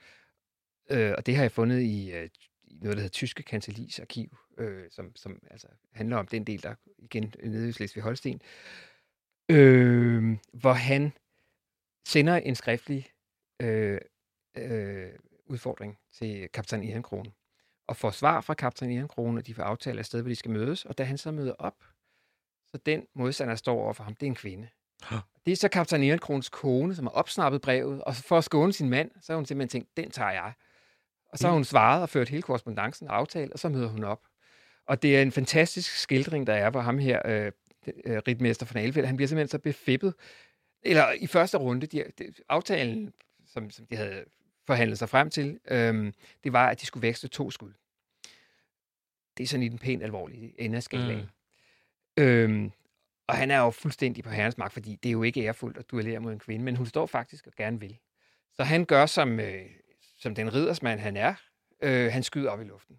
øh, 0.91 1.15
og 1.19 1.27
det 1.27 1.37
har 1.37 1.43
jeg 1.43 1.53
fundet 1.53 1.81
i, 1.81 2.13
øh, 2.13 2.29
i 2.71 2.79
noget, 2.81 2.97
der 2.97 3.03
hedder 3.03 3.13
Tyske 3.13 3.43
Kancelis 3.43 3.99
arkiv, 3.99 4.39
øh, 4.59 4.85
som, 4.91 5.17
som 5.17 5.43
altså 5.51 5.67
handler 5.93 6.17
om 6.17 6.27
den 6.27 6.45
del, 6.45 6.63
der 6.63 6.75
igen 6.99 7.35
nede 7.45 7.69
i 7.69 7.73
Slesvig-Holsten, 7.73 8.41
øh, 9.49 10.37
hvor 10.53 10.73
han 10.73 11.13
sender 12.09 12.37
en 12.37 12.55
skriftlig 12.55 13.07
øh, 13.63 14.01
øh, 14.57 15.13
udfordring 15.47 15.99
til 16.13 16.49
kaptajn 16.49 16.83
Ehrenkrone, 16.83 17.33
og 17.87 17.97
får 17.97 18.11
svar 18.11 18.41
fra 18.41 18.55
kaptajn 18.55 18.91
Ehrenkrone, 18.91 19.39
og 19.39 19.47
de 19.47 19.55
får 19.55 19.63
aftalt 19.63 20.01
et 20.01 20.07
sted, 20.07 20.23
hvor 20.23 20.29
de 20.29 20.37
skal 20.37 20.51
mødes, 20.51 20.85
og 20.85 20.99
da 20.99 21.05
han 21.05 21.19
så 21.19 21.31
møder 21.31 21.53
op, 21.53 21.85
så 22.67 22.79
den 22.87 23.07
modstander, 23.15 23.51
der 23.55 23.59
står 23.59 23.83
over 23.83 23.93
for 23.93 24.05
ham, 24.05 24.15
det 24.15 24.27
er 24.27 24.31
en 24.31 24.35
kvinde. 24.35 24.69
Huh. 25.11 25.19
Det 25.47 25.53
er 25.53 25.57
så 25.57 25.69
kaptajn 25.69 26.03
Ehrenkrons 26.03 26.49
kone, 26.49 26.95
som 26.95 27.07
har 27.07 27.13
opsnappet 27.13 27.61
brevet, 27.61 28.05
og 28.05 28.17
for 28.17 28.39
at 28.39 28.45
skåne 28.45 28.73
sin 28.73 28.91
mand, 28.91 29.11
så 29.21 29.33
har 29.33 29.37
hun 29.37 29.47
simpelthen 29.47 29.69
tænkt, 29.69 29.97
den 29.97 30.11
tager 30.11 30.31
jeg. 30.31 30.53
Og 31.33 31.39
så 31.39 31.47
har 31.47 31.55
hun 31.55 31.65
svaret 31.65 32.03
og 32.03 32.09
ført 32.09 32.29
hele 32.29 32.43
korrespondancen 32.43 33.09
og 33.09 33.17
aftalt, 33.17 33.53
og 33.53 33.59
så 33.59 33.69
møder 33.69 33.89
hun 33.89 34.05
op. 34.05 34.23
Og 34.87 35.03
det 35.03 35.17
er 35.17 35.23
en 35.23 35.33
fantastisk 35.33 35.97
skildring, 35.97 36.47
der 36.47 36.55
er, 36.55 36.71
hvor 36.71 36.81
ham 36.81 36.99
her, 36.99 37.23
øh, 37.25 37.53
øh, 38.05 38.19
ritmester 38.29 38.67
von 38.67 38.83
Alfeldt, 38.83 39.07
han 39.07 39.17
bliver 39.17 39.29
simpelthen 39.29 39.49
så 39.49 39.59
befippet. 39.59 40.15
Eller 40.83 41.13
i 41.13 41.27
første 41.27 41.59
runde, 41.59 41.87
de, 41.87 42.05
de, 42.19 42.33
aftalen, 42.49 43.13
som, 43.47 43.71
som 43.71 43.87
de 43.87 43.97
havde 43.97 44.25
forhandlet 44.67 44.99
sig 44.99 45.09
frem 45.09 45.31
til, 45.31 45.59
øh, 45.69 46.13
det 46.45 46.53
var, 46.53 46.69
at 46.69 46.81
de 46.81 46.87
skulle 46.87 47.03
vækste 47.03 47.29
to 47.29 47.51
skud. 47.51 47.73
Det 49.37 49.45
er 49.45 49.49
sådan 49.49 49.63
i 49.63 49.69
den 49.69 49.79
pænt 49.79 50.03
alvorlige 50.03 50.61
ende 50.61 50.77
af 50.77 50.83
skalaen. 50.83 51.31
Mm. 52.17 52.23
Øhm, 52.23 52.71
og 53.27 53.37
han 53.37 53.51
er 53.51 53.59
jo 53.59 53.71
fuldstændig 53.71 54.25
på 54.25 54.31
herrens 54.31 54.59
magt, 54.59 54.73
fordi 54.73 54.99
det 55.03 55.09
er 55.09 55.13
jo 55.13 55.23
ikke 55.23 55.45
ærefuldt 55.45 55.79
at 55.79 55.91
duellere 55.91 56.21
mod 56.21 56.33
en 56.33 56.39
kvinde, 56.39 56.65
men 56.65 56.77
hun 56.77 56.87
står 56.87 57.07
faktisk 57.07 57.47
og 57.47 57.53
gerne 57.57 57.81
vil. 57.81 57.99
Så 58.53 58.65
han 58.65 58.85
gør, 58.85 59.07
som, 59.07 59.41
øh, 59.41 59.67
som 60.21 60.35
den 60.35 60.55
riddersmand 60.55 61.01
han 61.01 61.17
er. 61.17 61.35
Øh, 61.83 62.13
han 62.13 62.23
skyder 62.23 62.51
op 62.51 62.61
i 62.61 62.65
luften. 62.65 62.97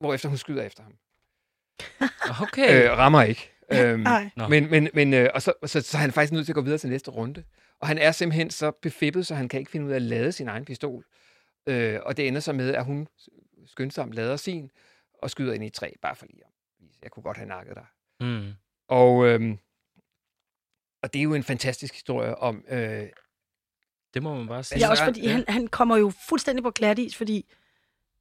Hvorefter 0.00 0.28
hun 0.28 0.38
skyder 0.38 0.62
efter 0.62 0.82
ham. 0.82 0.98
Okay. 2.42 2.84
Øh, 2.84 2.90
rammer 2.90 3.22
ikke. 3.22 3.50
Øhm, 3.72 4.00
Nej. 4.00 4.30
Men, 4.48 4.70
men, 4.70 4.88
men 4.94 5.14
øh, 5.14 5.30
og 5.34 5.42
så, 5.42 5.52
så, 5.66 5.80
så 5.80 5.96
er 5.96 6.00
han 6.00 6.12
faktisk 6.12 6.32
nødt 6.32 6.46
til 6.46 6.52
at 6.52 6.54
gå 6.54 6.60
videre 6.60 6.78
til 6.78 6.90
næste 6.90 7.10
runde. 7.10 7.44
Og 7.80 7.88
han 7.88 7.98
er 7.98 8.12
simpelthen 8.12 8.50
så 8.50 8.70
befippet, 8.70 9.26
så 9.26 9.34
han 9.34 9.48
kan 9.48 9.60
ikke 9.60 9.70
finde 9.70 9.86
ud 9.86 9.90
af 9.90 9.96
at 9.96 10.02
lade 10.02 10.32
sin 10.32 10.48
egen 10.48 10.64
pistol. 10.64 11.04
Øh, 11.66 12.00
og 12.02 12.16
det 12.16 12.28
ender 12.28 12.40
så 12.40 12.52
med, 12.52 12.74
at 12.74 12.84
hun 12.84 13.08
skyndsomt 13.66 14.14
lader 14.14 14.36
sin 14.36 14.70
og 15.14 15.30
skyder 15.30 15.52
ind 15.52 15.64
i 15.64 15.66
et 15.66 15.72
træ, 15.72 15.92
bare 16.02 16.16
for 16.16 16.26
lige 16.26 16.42
jeg 17.02 17.10
kunne 17.10 17.22
godt 17.22 17.36
have 17.36 17.48
nakket 17.48 17.74
dig. 17.74 17.86
Mm. 18.20 18.52
Og, 18.88 19.26
øhm, 19.26 19.58
og 21.02 21.12
det 21.12 21.18
er 21.18 21.22
jo 21.22 21.34
en 21.34 21.42
fantastisk 21.42 21.94
historie 21.94 22.38
om... 22.38 22.64
Øh, 22.68 23.08
Det 24.14 24.22
må 24.22 24.34
man 24.34 24.46
bare 24.46 24.62
sige. 24.62 24.78
Ja, 24.78 24.90
også 24.90 25.04
fordi 25.04 25.22
ja. 25.26 25.32
han, 25.32 25.44
han 25.48 25.66
kommer 25.66 25.96
jo 25.96 26.12
fuldstændig 26.28 26.62
på 26.62 26.70
glat 26.70 26.98
is, 26.98 27.16
fordi 27.16 27.44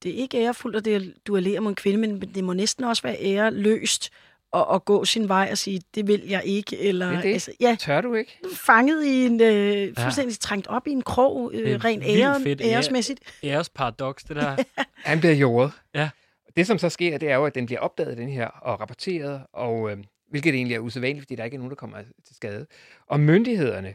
det 0.04 0.12
er 0.12 0.16
ikke 0.16 0.38
ærefuldt 0.38 0.76
at 0.78 0.86
det- 0.86 1.14
duellere 1.28 1.60
mod 1.60 1.70
en 1.72 1.76
kvinde, 1.76 1.98
men 2.08 2.22
det 2.36 2.44
må 2.44 2.54
næsten 2.54 2.84
også 2.84 3.04
være 3.04 3.18
æreløst 3.24 4.10
at, 4.54 4.66
at 4.74 4.86
gå 4.86 5.06
sin 5.06 5.28
vej 5.30 5.48
og 5.52 5.58
sige, 5.58 5.82
det 5.96 6.08
vil 6.08 6.28
jeg 6.28 6.42
ikke. 6.46 6.80
Eller, 6.80 7.08
Det 7.10 7.18
er 7.18 7.22
det. 7.22 7.34
Altså, 7.34 7.52
ja, 7.60 7.76
tør 7.80 8.02
du 8.02 8.14
ikke? 8.14 8.38
fanget 8.56 9.06
i 9.06 9.26
en, 9.26 9.42
øh, 9.42 9.96
fuldstændig 10.00 10.40
trængt 10.40 10.68
op 10.68 10.88
i 10.88 10.92
en 10.92 11.02
krog, 11.02 11.52
er 11.56 11.62
øh, 11.64 11.84
rent 11.84 12.04
ære, 12.06 12.42
fedt 12.42 12.62
æresmæssigt. 12.62 13.20
Æres 13.44 13.70
paradoks, 13.70 14.24
det 14.24 14.36
der. 14.36 14.56
Han 15.10 15.20
bliver 15.20 15.34
jordet. 15.36 15.72
Ja. 15.96 16.10
Det, 16.58 16.68
som 16.68 16.78
så 16.78 16.90
sker, 16.90 17.18
det 17.18 17.30
er 17.30 17.36
jo, 17.36 17.46
at 17.46 17.56
den 17.56 17.66
bliver 17.66 17.80
opdaget, 17.80 18.18
den 18.18 18.30
her, 18.30 18.48
og 18.48 18.80
rapporteret, 18.80 19.42
og, 19.54 19.92
øh, 19.92 19.98
hvilket 20.30 20.54
egentlig 20.56 20.76
er 20.76 20.80
usædvanligt, 20.80 21.24
fordi 21.26 21.36
der 21.36 21.44
ikke 21.44 21.56
er 21.56 21.60
nogen, 21.60 21.70
der 21.70 21.76
kommer 21.76 21.98
til 22.28 22.36
skade. 22.36 22.66
Og 23.08 23.20
myndighederne, 23.20 23.94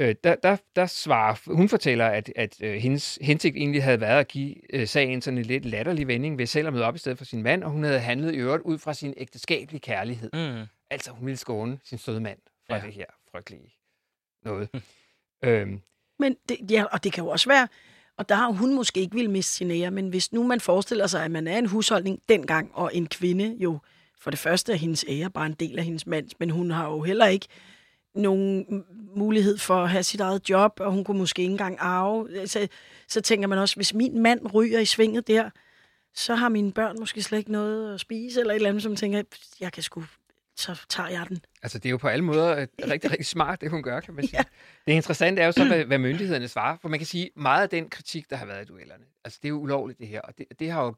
øh, 0.00 0.14
der, 0.24 0.34
der, 0.34 0.56
der 0.76 0.86
svarer, 0.86 1.54
hun 1.54 1.68
fortæller, 1.68 2.06
at, 2.06 2.32
at 2.36 2.62
øh, 2.62 2.74
hendes 2.74 3.18
hensigt 3.22 3.56
egentlig 3.56 3.82
havde 3.82 4.00
været 4.00 4.20
at 4.20 4.28
give 4.28 4.74
øh, 4.74 4.88
sagen 4.88 5.22
sådan 5.22 5.38
en 5.38 5.44
lidt 5.44 5.64
latterlig 5.64 6.06
vending 6.08 6.38
ved 6.38 6.46
selv 6.46 6.66
at 6.66 6.72
møde 6.72 6.84
op 6.84 6.94
i 6.94 6.98
stedet 6.98 7.18
for 7.18 7.24
sin 7.24 7.42
mand, 7.42 7.64
og 7.64 7.70
hun 7.70 7.84
havde 7.84 8.00
handlet 8.00 8.34
i 8.34 8.36
øvrigt 8.36 8.62
ud 8.62 8.78
fra 8.78 8.94
sin 8.94 9.14
ægteskabelige 9.16 9.80
kærlighed. 9.80 10.30
Mm. 10.32 10.66
Altså, 10.90 11.10
hun 11.10 11.26
ville 11.26 11.36
skåne 11.36 11.78
sin 11.84 11.98
søde 11.98 12.20
mand 12.20 12.38
fra 12.66 12.76
Ja. 12.76 12.80
ja. 12.80 12.86
det 12.86 12.94
her 12.94 13.06
frygtelige 13.32 13.74
noget. 14.44 14.68
øhm, 15.44 15.80
Men 16.18 16.36
det, 16.48 16.56
ja, 16.70 16.84
og 16.84 17.04
det 17.04 17.12
kan 17.12 17.24
jo 17.24 17.30
også 17.30 17.48
være, 17.48 17.68
og 18.16 18.28
der 18.28 18.34
har 18.34 18.50
hun 18.52 18.74
måske 18.74 19.00
ikke 19.00 19.14
ville 19.14 19.30
miste 19.30 19.54
sin 19.54 19.70
ære, 19.70 19.90
men 19.90 20.08
hvis 20.08 20.32
nu 20.32 20.42
man 20.42 20.60
forestiller 20.60 21.06
sig, 21.06 21.24
at 21.24 21.30
man 21.30 21.48
er 21.48 21.58
en 21.58 21.66
husholdning 21.66 22.22
dengang, 22.28 22.70
og 22.74 22.94
en 22.94 23.06
kvinde 23.06 23.56
jo, 23.58 23.78
for 24.20 24.30
det 24.30 24.38
første 24.38 24.72
er 24.72 24.76
hendes 24.76 25.04
ære 25.08 25.30
bare 25.30 25.46
en 25.46 25.52
del 25.52 25.78
af 25.78 25.84
hendes 25.84 26.06
mands, 26.06 26.40
men 26.40 26.50
hun 26.50 26.70
har 26.70 26.90
jo 26.90 27.02
heller 27.02 27.26
ikke 27.26 27.46
nogen 28.14 28.66
mulighed 29.16 29.58
for 29.58 29.74
at 29.74 29.90
have 29.90 30.02
sit 30.02 30.20
eget 30.20 30.50
job, 30.50 30.80
og 30.80 30.92
hun 30.92 31.04
kunne 31.04 31.18
måske 31.18 31.42
ikke 31.42 31.52
engang 31.52 31.76
arve. 31.78 32.46
Så, 32.46 32.68
så 33.08 33.20
tænker 33.20 33.48
man 33.48 33.58
også, 33.58 33.76
hvis 33.76 33.94
min 33.94 34.22
mand 34.22 34.54
ryger 34.54 34.80
i 34.80 34.84
svinget 34.84 35.28
der, 35.28 35.50
så 36.14 36.34
har 36.34 36.48
mine 36.48 36.72
børn 36.72 36.96
måske 36.98 37.22
slet 37.22 37.38
ikke 37.38 37.52
noget 37.52 37.94
at 37.94 38.00
spise, 38.00 38.40
eller 38.40 38.52
et 38.52 38.56
eller 38.56 38.68
andet, 38.68 38.82
som 38.82 38.96
tænker, 38.96 39.22
jeg 39.60 39.72
kan 39.72 39.82
sgu, 39.82 40.04
så 40.56 40.80
tager 40.88 41.08
jeg 41.08 41.26
den. 41.28 41.40
Altså, 41.62 41.78
det 41.78 41.86
er 41.86 41.90
jo 41.90 41.96
på 41.96 42.08
alle 42.08 42.24
måder 42.24 42.56
øh, 42.56 42.66
rigtig, 42.92 43.10
rigtig 43.10 43.26
smart, 43.26 43.60
det 43.60 43.70
hun 43.70 43.82
gør, 43.82 44.00
kan 44.00 44.14
man 44.14 44.26
sige. 44.26 44.38
Ja. 44.38 44.42
Det 44.86 44.92
interessante 44.92 45.42
er 45.42 45.46
jo 45.46 45.52
så, 45.52 45.64
hvad, 45.64 45.84
hvad 45.84 45.98
myndighederne 45.98 46.48
svarer. 46.48 46.76
For 46.82 46.88
man 46.88 46.98
kan 46.98 47.06
sige, 47.06 47.30
meget 47.36 47.62
af 47.62 47.68
den 47.68 47.90
kritik, 47.90 48.30
der 48.30 48.36
har 48.36 48.46
været 48.46 48.62
i 48.62 48.66
duellerne, 48.66 49.04
altså 49.24 49.38
det 49.42 49.48
er 49.48 49.50
jo 49.50 49.58
ulovligt 49.58 49.98
det 49.98 50.08
her, 50.08 50.20
og 50.20 50.38
det, 50.38 50.46
det 50.58 50.70
har 50.70 50.84
jo 50.84 50.94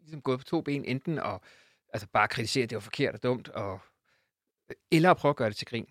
ligesom 0.00 0.22
gået 0.22 0.38
på 0.38 0.44
to 0.44 0.60
ben, 0.60 0.84
enten 0.84 1.18
at 1.18 1.38
altså 1.92 2.08
bare 2.12 2.28
kritisere, 2.28 2.62
at 2.62 2.70
det 2.70 2.76
var 2.76 2.80
forkert 2.80 3.14
og 3.14 3.22
dumt, 3.22 3.48
og, 3.48 3.80
eller 4.90 5.10
at 5.10 5.16
prøve 5.16 5.30
at 5.30 5.36
gøre 5.36 5.48
det 5.48 5.56
til 5.56 5.66
grin. 5.66 5.86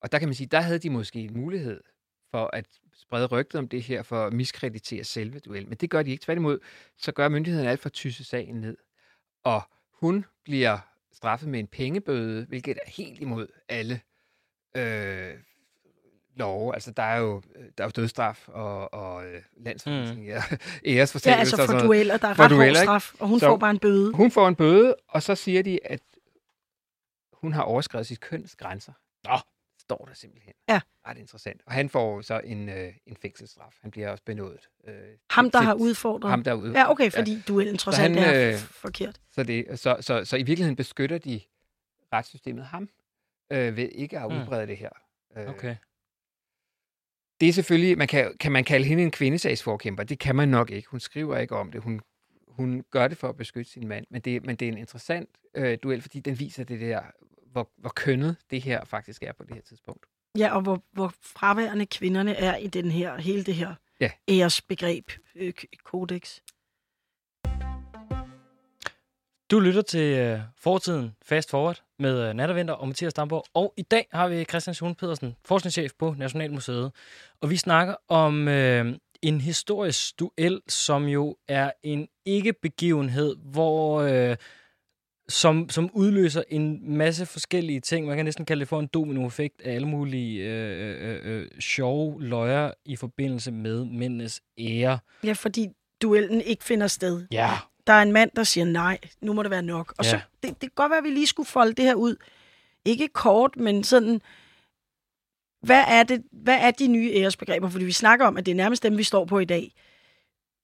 Og 0.00 0.12
der 0.12 0.18
kan 0.18 0.28
man 0.28 0.34
sige, 0.34 0.46
der 0.46 0.60
havde 0.60 0.78
de 0.78 0.90
måske 0.90 1.20
en 1.20 1.34
mulighed 1.40 1.80
for 2.30 2.50
at 2.52 2.66
sprede 2.94 3.26
rygtet 3.26 3.58
om 3.58 3.68
det 3.68 3.82
her, 3.82 4.02
for 4.02 4.26
at 4.26 4.32
miskreditere 4.32 5.04
selve 5.04 5.38
duellen. 5.38 5.68
Men 5.68 5.78
det 5.78 5.90
gør 5.90 6.02
de 6.02 6.10
ikke. 6.10 6.24
Tværtimod, 6.24 6.58
så 6.96 7.12
gør 7.12 7.28
myndighederne 7.28 7.70
alt 7.70 7.80
for 7.80 7.86
at 7.88 7.92
tysse 7.92 8.24
sagen 8.24 8.60
ned. 8.60 8.76
Og 9.44 9.62
hun 9.92 10.24
bliver 10.44 10.78
straffet 11.12 11.48
med 11.48 11.60
en 11.60 11.66
pengebøde, 11.66 12.44
hvilket 12.46 12.78
er 12.86 12.90
helt 12.90 13.20
imod 13.20 13.46
alle 13.68 14.00
øh, 14.76 15.34
love. 16.36 16.74
Altså, 16.74 16.90
der 16.90 17.02
er 17.02 17.16
jo, 17.18 17.42
der 17.78 17.84
er 17.84 17.88
jo 17.88 17.90
dødsstraf 17.96 18.48
og, 18.48 18.94
og 18.94 19.26
øh, 19.26 19.42
landsforvisning, 19.56 20.20
mm. 20.20 20.26
ja, 20.26 20.42
æresfortællelse 20.86 21.30
Ja, 21.30 21.38
altså 21.38 21.56
og 21.56 21.66
for 21.66 21.66
sådan 21.72 21.86
dueller, 21.86 22.16
der 22.16 22.28
er 22.28 22.34
For 22.34 22.42
ret 22.42 22.50
dueller, 22.50 22.82
straf, 22.82 23.14
og 23.20 23.28
hun 23.28 23.40
Så- 23.40 23.46
får 23.46 23.56
bare 23.56 23.70
en 23.70 23.78
bøde. 23.78 24.12
Hun 24.12 24.30
får 24.30 24.48
en 24.48 24.56
bøde, 24.56 24.94
og 25.08 25.22
så 25.22 25.34
siger 25.34 25.62
de, 25.62 25.78
at 25.86 26.00
hun 27.32 27.52
har 27.52 27.62
overskrevet 27.62 28.06
sit 28.06 28.20
køns 28.20 28.56
grænser. 28.56 28.92
Nå, 29.24 29.38
står 29.88 30.04
der 30.08 30.14
simpelthen. 30.14 30.52
Ja. 30.68 30.80
Ret 31.06 31.18
interessant. 31.18 31.62
Og 31.66 31.72
han 31.72 31.88
får 31.88 32.20
så 32.20 32.40
en, 32.44 32.68
øh, 32.68 32.92
en 33.06 33.16
fængselsstraf. 33.16 33.72
Han 33.82 33.90
bliver 33.90 34.10
også 34.10 34.24
benådet. 34.24 34.68
Øh, 34.88 34.94
Ham, 35.30 35.50
der 35.50 35.58
til- 35.60 35.66
har 35.66 35.74
udfordret. 35.74 36.30
Ham, 36.30 36.44
der 36.44 36.50
er 36.50 36.54
ude. 36.54 36.72
Ja, 36.78 36.90
okay, 36.90 37.10
fordi 37.10 37.42
duellen 37.48 37.78
trods 37.78 37.98
alt 37.98 38.16
han, 38.16 38.34
er 38.34 38.48
øh, 38.52 38.58
forkert. 38.58 39.20
Så, 39.32 39.42
det, 39.42 39.80
så, 39.80 39.96
så, 40.00 40.24
så 40.24 40.36
i 40.36 40.42
virkeligheden 40.42 40.76
beskytter 40.76 41.18
de 41.18 41.40
retssystemet 42.12 42.64
ham 42.64 42.88
øh, 43.52 43.76
ved 43.76 43.88
ikke 43.88 44.18
at 44.18 44.30
Mm. 44.32 44.36
udbrede 44.40 44.66
det 44.66 44.76
her. 44.76 44.90
Øh, 45.36 45.48
Okay. 45.48 45.76
Det 47.40 47.48
er 47.48 47.52
selvfølgelig, 47.52 47.98
man 47.98 48.08
kan, 48.08 48.36
kan 48.40 48.52
man 48.52 48.64
kalde 48.64 48.86
hende 48.86 49.02
en 49.02 49.10
kvindesagsforkæmper? 49.10 50.02
Det 50.04 50.18
kan 50.18 50.36
man 50.36 50.48
nok 50.48 50.70
ikke. 50.70 50.88
Hun 50.88 51.00
skriver 51.00 51.38
ikke 51.38 51.56
om 51.56 51.72
det. 51.72 51.82
Hun, 51.82 52.00
hun 52.48 52.84
gør 52.90 53.08
det 53.08 53.18
for 53.18 53.28
at 53.28 53.36
beskytte 53.36 53.70
sin 53.70 53.88
mand. 53.88 54.06
Men 54.10 54.20
det, 54.20 54.44
men 54.46 54.56
det 54.56 54.68
er 54.68 54.72
en 54.72 54.78
interessant 54.78 55.28
øh, 55.54 55.78
duel, 55.82 56.02
fordi 56.02 56.20
den 56.20 56.38
viser 56.38 56.64
det 56.64 56.80
der, 56.80 57.02
hvor, 57.58 57.70
hvor 57.76 57.90
kønnet 57.90 58.36
det 58.50 58.62
her 58.62 58.84
faktisk 58.84 59.22
er 59.22 59.32
på 59.32 59.44
det 59.44 59.54
her 59.54 59.62
tidspunkt. 59.62 60.06
Ja, 60.38 60.54
og 60.54 60.60
hvor, 60.62 60.82
hvor 60.92 61.12
fraværende 61.22 61.86
kvinderne 61.86 62.34
er 62.34 62.56
i 62.56 62.66
den 62.66 62.90
her, 62.90 63.16
hele 63.16 63.44
det 63.44 63.54
her 63.54 63.74
Ja. 64.00 64.10
æresbegreb, 64.28 65.10
øh, 65.36 65.52
kodex. 65.84 66.38
Du 69.50 69.60
lytter 69.60 69.82
til 69.82 70.32
uh, 70.32 70.40
Fortiden 70.56 71.16
Fast 71.22 71.50
Forward 71.50 71.82
med 71.98 72.28
uh, 72.28 72.36
Nattervinter 72.36 72.74
og 72.74 72.88
Mathias 72.88 73.14
Damborg. 73.14 73.44
Og 73.54 73.74
i 73.76 73.82
dag 73.82 74.06
har 74.12 74.28
vi 74.28 74.44
Christian 74.44 74.74
Sjone 74.74 74.94
Pedersen, 74.94 75.36
forskningschef 75.44 75.92
på 75.98 76.14
Nationalmuseet. 76.18 76.92
Og 77.40 77.50
vi 77.50 77.56
snakker 77.56 77.94
om 78.08 78.48
uh, 78.48 78.96
en 79.22 79.40
historisk 79.40 80.18
duel, 80.20 80.60
som 80.68 81.04
jo 81.04 81.36
er 81.48 81.70
en 81.82 82.08
ikke-begivenhed, 82.24 83.36
hvor... 83.36 84.02
Uh, 84.30 84.36
som, 85.28 85.68
som 85.68 85.90
udløser 85.92 86.42
en 86.48 86.96
masse 86.96 87.26
forskellige 87.26 87.80
ting. 87.80 88.06
Man 88.06 88.16
kan 88.16 88.24
næsten 88.24 88.44
kalde 88.44 88.60
det 88.60 88.68
for 88.68 88.80
en 88.80 88.86
dominoeffekt 88.86 89.62
af 89.62 89.74
alle 89.74 89.88
mulige 89.88 90.42
øh, 90.44 91.10
øh, 91.10 91.40
øh, 91.40 91.48
sjove 91.60 92.22
løjer 92.22 92.70
i 92.84 92.96
forbindelse 92.96 93.50
med 93.52 93.84
mændenes 93.84 94.40
ære. 94.58 94.98
Ja, 95.24 95.32
fordi 95.32 95.68
duellen 96.02 96.40
ikke 96.40 96.64
finder 96.64 96.86
sted. 96.86 97.26
Ja. 97.32 97.50
Der 97.86 97.92
er 97.92 98.02
en 98.02 98.12
mand, 98.12 98.30
der 98.36 98.42
siger 98.42 98.64
nej, 98.64 98.98
nu 99.20 99.32
må 99.32 99.42
det 99.42 99.50
være 99.50 99.62
nok. 99.62 99.94
Og 99.98 100.04
Ja. 100.04 100.10
så, 100.10 100.16
det, 100.42 100.50
det 100.50 100.60
kan 100.60 100.70
godt 100.74 100.90
være, 100.90 100.98
at 100.98 101.04
vi 101.04 101.10
lige 101.10 101.26
skulle 101.26 101.46
folde 101.46 101.72
det 101.72 101.84
her 101.84 101.94
ud. 101.94 102.16
Ikke 102.84 103.08
kort, 103.08 103.56
men 103.56 103.84
sådan, 103.84 104.20
hvad 105.62 105.84
er, 105.88 106.02
det, 106.02 106.22
hvad 106.32 106.58
er 106.60 106.70
de 106.70 106.86
nye 106.86 107.12
æresbegreber? 107.14 107.68
Fordi 107.68 107.84
vi 107.84 107.92
snakker 107.92 108.26
om, 108.26 108.36
at 108.36 108.46
det 108.46 108.52
er 108.52 108.56
nærmest 108.56 108.82
dem, 108.82 108.98
vi 108.98 109.02
står 109.02 109.24
på 109.24 109.38
i 109.38 109.44
dag. 109.44 109.72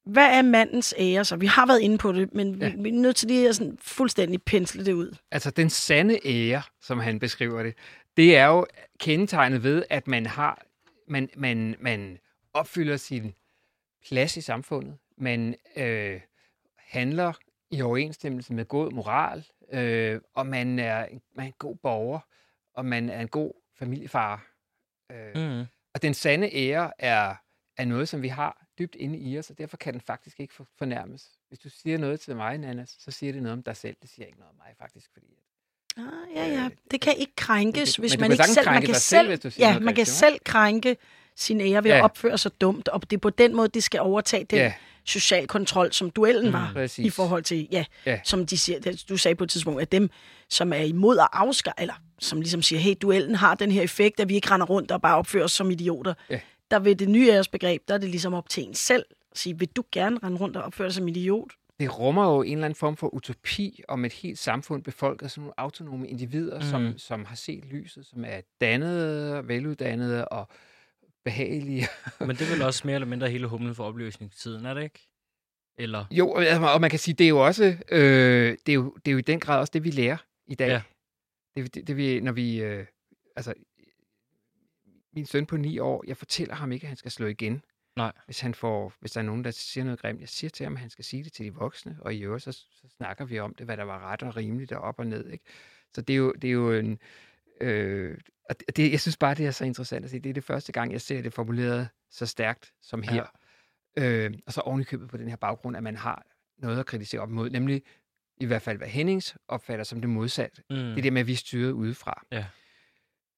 Hvad 0.06 0.38
er 0.38 0.42
mandens 0.42 0.94
ære? 0.98 1.24
Så 1.24 1.36
vi 1.36 1.46
har 1.46 1.66
været 1.66 1.80
inde 1.80 1.98
på 1.98 2.12
det, 2.12 2.34
men 2.34 2.54
ja. 2.54 2.68
Vi, 2.68 2.82
vi 2.82 2.88
er 2.88 2.92
nødt 2.92 3.16
til 3.16 3.28
lige 3.28 3.48
at 3.48 3.56
sådan 3.56 3.78
fuldstændig 3.80 4.42
pensle 4.42 4.86
det 4.86 4.92
ud. 4.92 5.16
Altså 5.30 5.50
den 5.50 5.70
sande 5.70 6.18
ære, 6.26 6.62
som 6.80 6.98
han 6.98 7.18
beskriver 7.18 7.62
det, 7.62 7.74
det 8.16 8.36
er 8.36 8.46
jo 8.46 8.66
kendetegnet 8.98 9.62
ved, 9.62 9.84
at 9.90 10.06
man 10.06 10.26
har, 10.26 10.62
man, 11.08 11.28
man, 11.36 11.76
man 11.80 12.18
opfylder 12.52 12.96
sin 12.96 13.34
plads 14.08 14.36
i 14.36 14.40
samfundet. 14.40 14.96
Man 15.18 15.54
øh, 15.76 16.20
handler 16.78 17.32
i 17.70 17.82
overensstemmelse 17.82 18.54
med 18.54 18.64
god 18.64 18.90
moral, 18.90 19.44
øh, 19.72 20.20
og 20.34 20.46
man 20.46 20.78
er, 20.78 21.06
man 21.34 21.44
er 21.44 21.46
en 21.46 21.54
god 21.58 21.76
borger, 21.76 22.20
og 22.74 22.84
man 22.84 23.10
er 23.10 23.20
en 23.20 23.28
god 23.28 23.52
familiefar. 23.78 24.46
Øh. 25.12 25.58
Mm. 25.58 25.64
Og 25.94 26.02
den 26.02 26.14
sande 26.14 26.54
ære 26.56 26.92
er, 26.98 27.34
er 27.76 27.84
noget, 27.84 28.08
som 28.08 28.22
vi 28.22 28.28
har 28.28 28.63
dybt 28.78 28.94
inde 28.94 29.18
i 29.18 29.38
os, 29.38 29.50
og 29.50 29.58
derfor 29.58 29.76
kan 29.76 29.92
den 29.92 30.00
faktisk 30.00 30.40
ikke 30.40 30.54
for- 30.54 30.66
fornærmes. 30.78 31.28
Hvis 31.48 31.58
du 31.58 31.68
siger 31.70 31.98
noget 31.98 32.20
til 32.20 32.36
mig, 32.36 32.58
Nana, 32.58 32.84
så 32.98 33.10
siger 33.10 33.32
det 33.32 33.42
noget 33.42 33.52
om 33.58 33.62
dig 33.62 33.76
selv. 33.76 33.96
Det 34.02 34.10
siger 34.10 34.26
ikke 34.26 34.38
noget 34.38 34.50
om 34.50 34.56
mig, 34.56 34.74
faktisk. 34.78 35.10
Fordi 35.12 35.26
Ah, 35.96 36.02
ja, 36.36 36.46
ja. 36.46 36.68
Det 36.90 37.00
kan 37.00 37.14
ikke 37.16 37.32
krænkes, 37.36 37.88
det- 37.94 37.98
hvis 37.98 38.18
man 38.18 38.30
kan 38.30 38.32
ikke 38.32 38.44
selv... 38.44 38.66
Man 38.70 38.82
kan 38.82 38.94
selv, 38.94 39.40
selv, 39.42 39.52
ja, 39.58 39.68
noget 39.70 39.82
man 39.82 39.94
kan 39.94 40.06
selv 40.06 40.38
krænke 40.44 40.96
sin 41.36 41.60
ære 41.60 41.84
ved 41.84 41.90
Ja. 41.90 41.96
at 41.98 42.02
opføre 42.04 42.38
sig 42.38 42.60
dumt, 42.60 42.88
og 42.88 43.10
det 43.10 43.16
er 43.16 43.20
på 43.20 43.30
den 43.30 43.56
måde, 43.56 43.68
det 43.68 43.82
skal 43.82 44.00
overtage 44.00 44.44
den 44.44 44.58
Ja. 44.58 44.72
social 45.04 45.46
kontrol, 45.46 45.92
som 45.92 46.10
duellen 46.10 46.52
var, 46.52 46.70
Præcis. 46.72 47.06
i 47.06 47.10
forhold 47.10 47.42
til, 47.42 47.68
ja, 47.72 47.84
Ja. 48.06 48.20
som 48.24 48.46
de 48.46 48.58
siger, 48.58 49.04
du 49.08 49.16
sagde 49.16 49.34
på 49.34 49.44
et 49.44 49.50
tidspunkt, 49.50 49.82
at 49.82 49.92
dem, 49.92 50.10
som 50.48 50.72
er 50.72 50.76
imod 50.76 51.18
at 51.18 51.28
afskaffe, 51.32 51.80
eller 51.80 51.94
som 52.18 52.40
ligesom 52.40 52.62
siger, 52.62 52.80
hey, 52.80 52.94
duellen 53.02 53.34
har 53.34 53.54
den 53.54 53.70
her 53.72 53.82
effekt, 53.82 54.20
at 54.20 54.28
vi 54.28 54.34
ikke 54.34 54.50
render 54.50 54.66
rundt 54.66 54.90
og 54.90 55.02
bare 55.02 55.16
opfører 55.16 55.44
os 55.44 55.52
som 55.52 55.70
idioter. 55.70 56.14
Ja. 56.30 56.40
Der 56.70 56.78
ved 56.78 56.96
det 56.96 57.08
nye 57.08 57.28
æresbegreb, 57.28 57.88
der 57.88 57.94
er 57.94 57.98
det 57.98 58.08
ligesom 58.08 58.34
op 58.34 58.48
til 58.48 58.62
en 58.62 58.74
selv 58.74 59.04
at 59.30 59.38
sige, 59.38 59.58
vil 59.58 59.68
du 59.68 59.84
gerne 59.92 60.18
rende 60.22 60.38
rundt 60.38 60.56
og 60.56 60.62
opføre 60.62 60.88
dig 60.88 60.94
som 60.94 61.08
idiot? 61.08 61.52
det 61.80 61.98
rummer 61.98 62.34
jo 62.34 62.42
en 62.42 62.52
eller 62.52 62.64
anden 62.64 62.76
form 62.76 62.96
for 62.96 63.14
utopi 63.14 63.82
om 63.88 64.04
et 64.04 64.12
helt 64.12 64.38
samfund 64.38 64.82
befolket 64.82 65.24
af 65.24 65.30
sådan 65.30 65.42
nogle 65.42 65.60
autonome 65.60 66.08
individer, 66.08 66.60
mm. 66.60 66.66
som, 66.66 66.98
som 66.98 67.24
har 67.24 67.36
set 67.36 67.64
lyset, 67.64 68.06
som 68.06 68.24
er 68.24 68.40
dannede, 68.60 69.48
veluddannede 69.48 70.28
og 70.28 70.48
behagelige. 71.24 71.86
Men 72.20 72.36
det 72.36 72.40
er 72.40 72.50
vel 72.50 72.62
også 72.62 72.82
mere 72.84 72.94
eller 72.94 73.06
mindre 73.06 73.30
hele 73.30 73.46
humlen 73.46 73.74
for 73.74 73.84
opløsningstiden, 73.84 74.66
er 74.66 74.74
det 74.74 74.82
ikke? 74.82 75.08
Eller? 75.78 76.04
Jo, 76.10 76.30
og 76.30 76.72
og 76.74 76.80
man 76.80 76.90
kan 76.90 76.98
sige, 76.98 77.14
det 77.14 77.24
er 77.24 77.28
jo 77.28 77.46
også, 77.46 77.76
øh, 77.88 78.56
det, 78.66 78.68
er 78.68 78.74
jo, 78.74 78.94
det 79.04 79.10
er 79.10 79.12
jo 79.12 79.18
i 79.18 79.22
den 79.22 79.40
grad 79.40 79.60
også 79.60 79.70
det, 79.70 79.84
vi 79.84 79.90
lærer 79.90 80.16
i 80.46 80.54
dag. 80.54 80.68
Ja. 80.68 80.82
Det, 81.56 81.74
det, 81.74 81.86
det 81.86 81.96
vi, 81.96 82.20
når 82.20 82.32
vi, 82.32 82.62
øh, 82.62 82.86
altså, 83.36 83.54
min 85.14 85.26
søn 85.26 85.46
på 85.46 85.56
ni 85.56 85.78
år, 85.78 86.04
jeg 86.06 86.16
fortæller 86.16 86.54
ham 86.54 86.72
ikke, 86.72 86.84
at 86.84 86.88
han 86.88 86.96
skal 86.96 87.10
slå 87.10 87.26
igen. 87.26 87.62
Nej. 87.96 88.12
Hvis, 88.24 88.40
han 88.40 88.54
får, 88.54 88.92
hvis 89.00 89.12
der 89.12 89.20
er 89.20 89.24
nogen, 89.24 89.44
der 89.44 89.50
siger 89.50 89.84
noget 89.84 90.00
grimt, 90.00 90.20
jeg 90.20 90.28
siger 90.28 90.50
til 90.50 90.64
ham, 90.64 90.72
at 90.72 90.80
han 90.80 90.90
skal 90.90 91.04
sige 91.04 91.24
det 91.24 91.32
til 91.32 91.44
de 91.44 91.54
voksne, 91.54 91.96
og 92.00 92.14
i 92.14 92.20
øvrigt, 92.24 92.44
så, 92.44 92.52
så 92.52 92.88
snakker 92.96 93.24
vi 93.24 93.38
om 93.38 93.54
det, 93.54 93.66
hvad 93.66 93.76
der 93.76 93.82
var 93.84 94.12
ret 94.12 94.22
og 94.22 94.36
rimeligt 94.36 94.72
og 94.72 94.80
op 94.80 94.98
og 94.98 95.06
ned. 95.06 95.28
Ikke? 95.28 95.44
Så 95.94 96.00
det 96.00 96.12
er 96.14 96.16
jo, 96.18 96.32
det 96.32 96.48
er 96.48 96.52
jo 96.52 96.72
en... 96.72 96.98
Øh, 97.60 98.18
og 98.50 98.56
det- 98.76 98.90
jeg 98.92 99.00
synes 99.00 99.16
bare, 99.16 99.34
det 99.34 99.46
er 99.46 99.50
så 99.50 99.64
interessant 99.64 100.04
at 100.04 100.10
se. 100.10 100.18
Det 100.20 100.30
er 100.30 100.34
det 100.34 100.44
første 100.44 100.72
gang, 100.72 100.92
jeg 100.92 101.00
ser 101.00 101.22
det 101.22 101.32
formuleret 101.32 101.88
så 102.10 102.26
stærkt 102.26 102.72
som 102.82 103.02
her. 103.02 103.26
Ja. 103.96 104.26
Øh, 104.26 104.34
og 104.46 104.52
så 104.52 104.60
ovenikøbet 104.60 105.08
på 105.08 105.16
den 105.16 105.28
her 105.28 105.36
baggrund, 105.36 105.76
at 105.76 105.82
man 105.82 105.96
har 105.96 106.26
noget 106.58 106.78
at 106.80 106.86
kritisere 106.86 107.20
op 107.20 107.30
imod, 107.30 107.50
nemlig 107.50 107.82
i 108.36 108.44
hvert 108.46 108.62
fald, 108.62 108.78
hvad 108.78 108.88
Hennings 108.88 109.36
opfatter 109.48 109.84
som 109.84 110.00
det 110.00 110.10
modsatte. 110.10 110.62
Mm. 110.70 110.76
Det 110.76 110.98
er 110.98 111.02
det 111.02 111.12
med, 111.12 111.20
at 111.20 111.26
vi 111.26 111.32
er 111.32 111.36
styret 111.36 111.70
udefra. 111.72 112.26
Ja. 112.32 112.44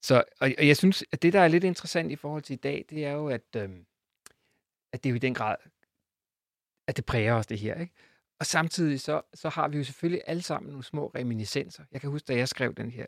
Så, 0.03 0.25
og, 0.41 0.51
og 0.59 0.67
jeg 0.67 0.77
synes, 0.77 1.05
at 1.13 1.23
det, 1.23 1.33
der 1.33 1.41
er 1.41 1.49
lidt 1.49 1.65
interessant 1.65 2.13
i 2.13 2.17
forhold 2.17 2.43
til 2.43 2.53
i 2.55 2.57
dag, 2.57 2.85
det 2.91 3.05
er 3.05 3.11
jo, 3.13 3.29
at, 3.29 3.43
øhm, 3.57 3.87
at 4.93 5.05
det 5.05 5.09
er 5.09 5.11
jo 5.11 5.17
i 5.17 5.19
den 5.19 5.35
grad, 5.35 5.57
at 6.87 6.97
det 6.97 7.05
præger 7.05 7.35
os, 7.35 7.47
det 7.47 7.59
her. 7.59 7.75
Ikke? 7.81 7.93
Og 8.41 8.47
samtidig 8.47 9.01
så, 9.01 9.23
så 9.35 9.49
har 9.49 9.69
vi 9.69 9.79
jo 9.79 9.85
selvfølgelig 9.85 10.23
alle 10.27 10.43
sammen 10.43 10.69
nogle 10.71 10.85
små 10.85 11.07
reminiscenser. 11.15 11.85
Jeg 11.93 12.01
kan 12.01 12.11
huske, 12.11 12.27
da 12.27 12.37
jeg 12.37 12.49
skrev 12.49 12.75
den 12.75 12.91
her 12.91 13.07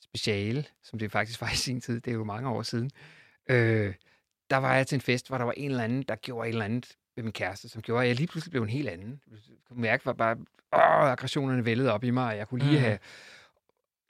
speciale, 0.00 0.64
som 0.82 0.98
det 0.98 1.12
faktisk 1.12 1.40
var 1.42 1.50
i 1.52 1.56
sin 1.56 1.80
tid, 1.80 2.00
det 2.00 2.10
er 2.10 2.14
jo 2.14 2.24
mange 2.24 2.48
år 2.48 2.62
siden, 2.62 2.90
øh, 3.50 3.94
der 4.50 4.56
var 4.56 4.74
jeg 4.76 4.86
til 4.86 4.96
en 4.96 5.00
fest, 5.00 5.28
hvor 5.28 5.38
der 5.38 5.44
var 5.44 5.52
en 5.52 5.70
eller 5.70 5.84
anden, 5.84 6.02
der 6.02 6.16
gjorde 6.16 6.48
et 6.48 6.52
eller 6.52 6.64
andet 6.64 6.96
med 7.16 7.24
min 7.24 7.32
kæreste, 7.32 7.68
som 7.68 7.82
gjorde, 7.82 8.02
at 8.02 8.08
jeg 8.08 8.16
lige 8.16 8.26
pludselig 8.26 8.50
blev 8.50 8.62
en 8.62 8.68
helt 8.68 8.88
anden. 8.88 9.20
Jeg 9.30 9.38
kunne 9.68 9.80
mærke, 9.80 10.06
var 10.06 10.12
bare, 10.12 10.36
åh, 10.72 11.10
aggressionerne 11.12 11.64
vældede 11.64 11.92
op 11.92 12.04
i 12.04 12.10
mig, 12.10 12.26
og 12.26 12.36
jeg 12.36 12.48
kunne 12.48 12.60
lige 12.64 12.72
Mhm. 12.72 12.80
have 12.80 12.98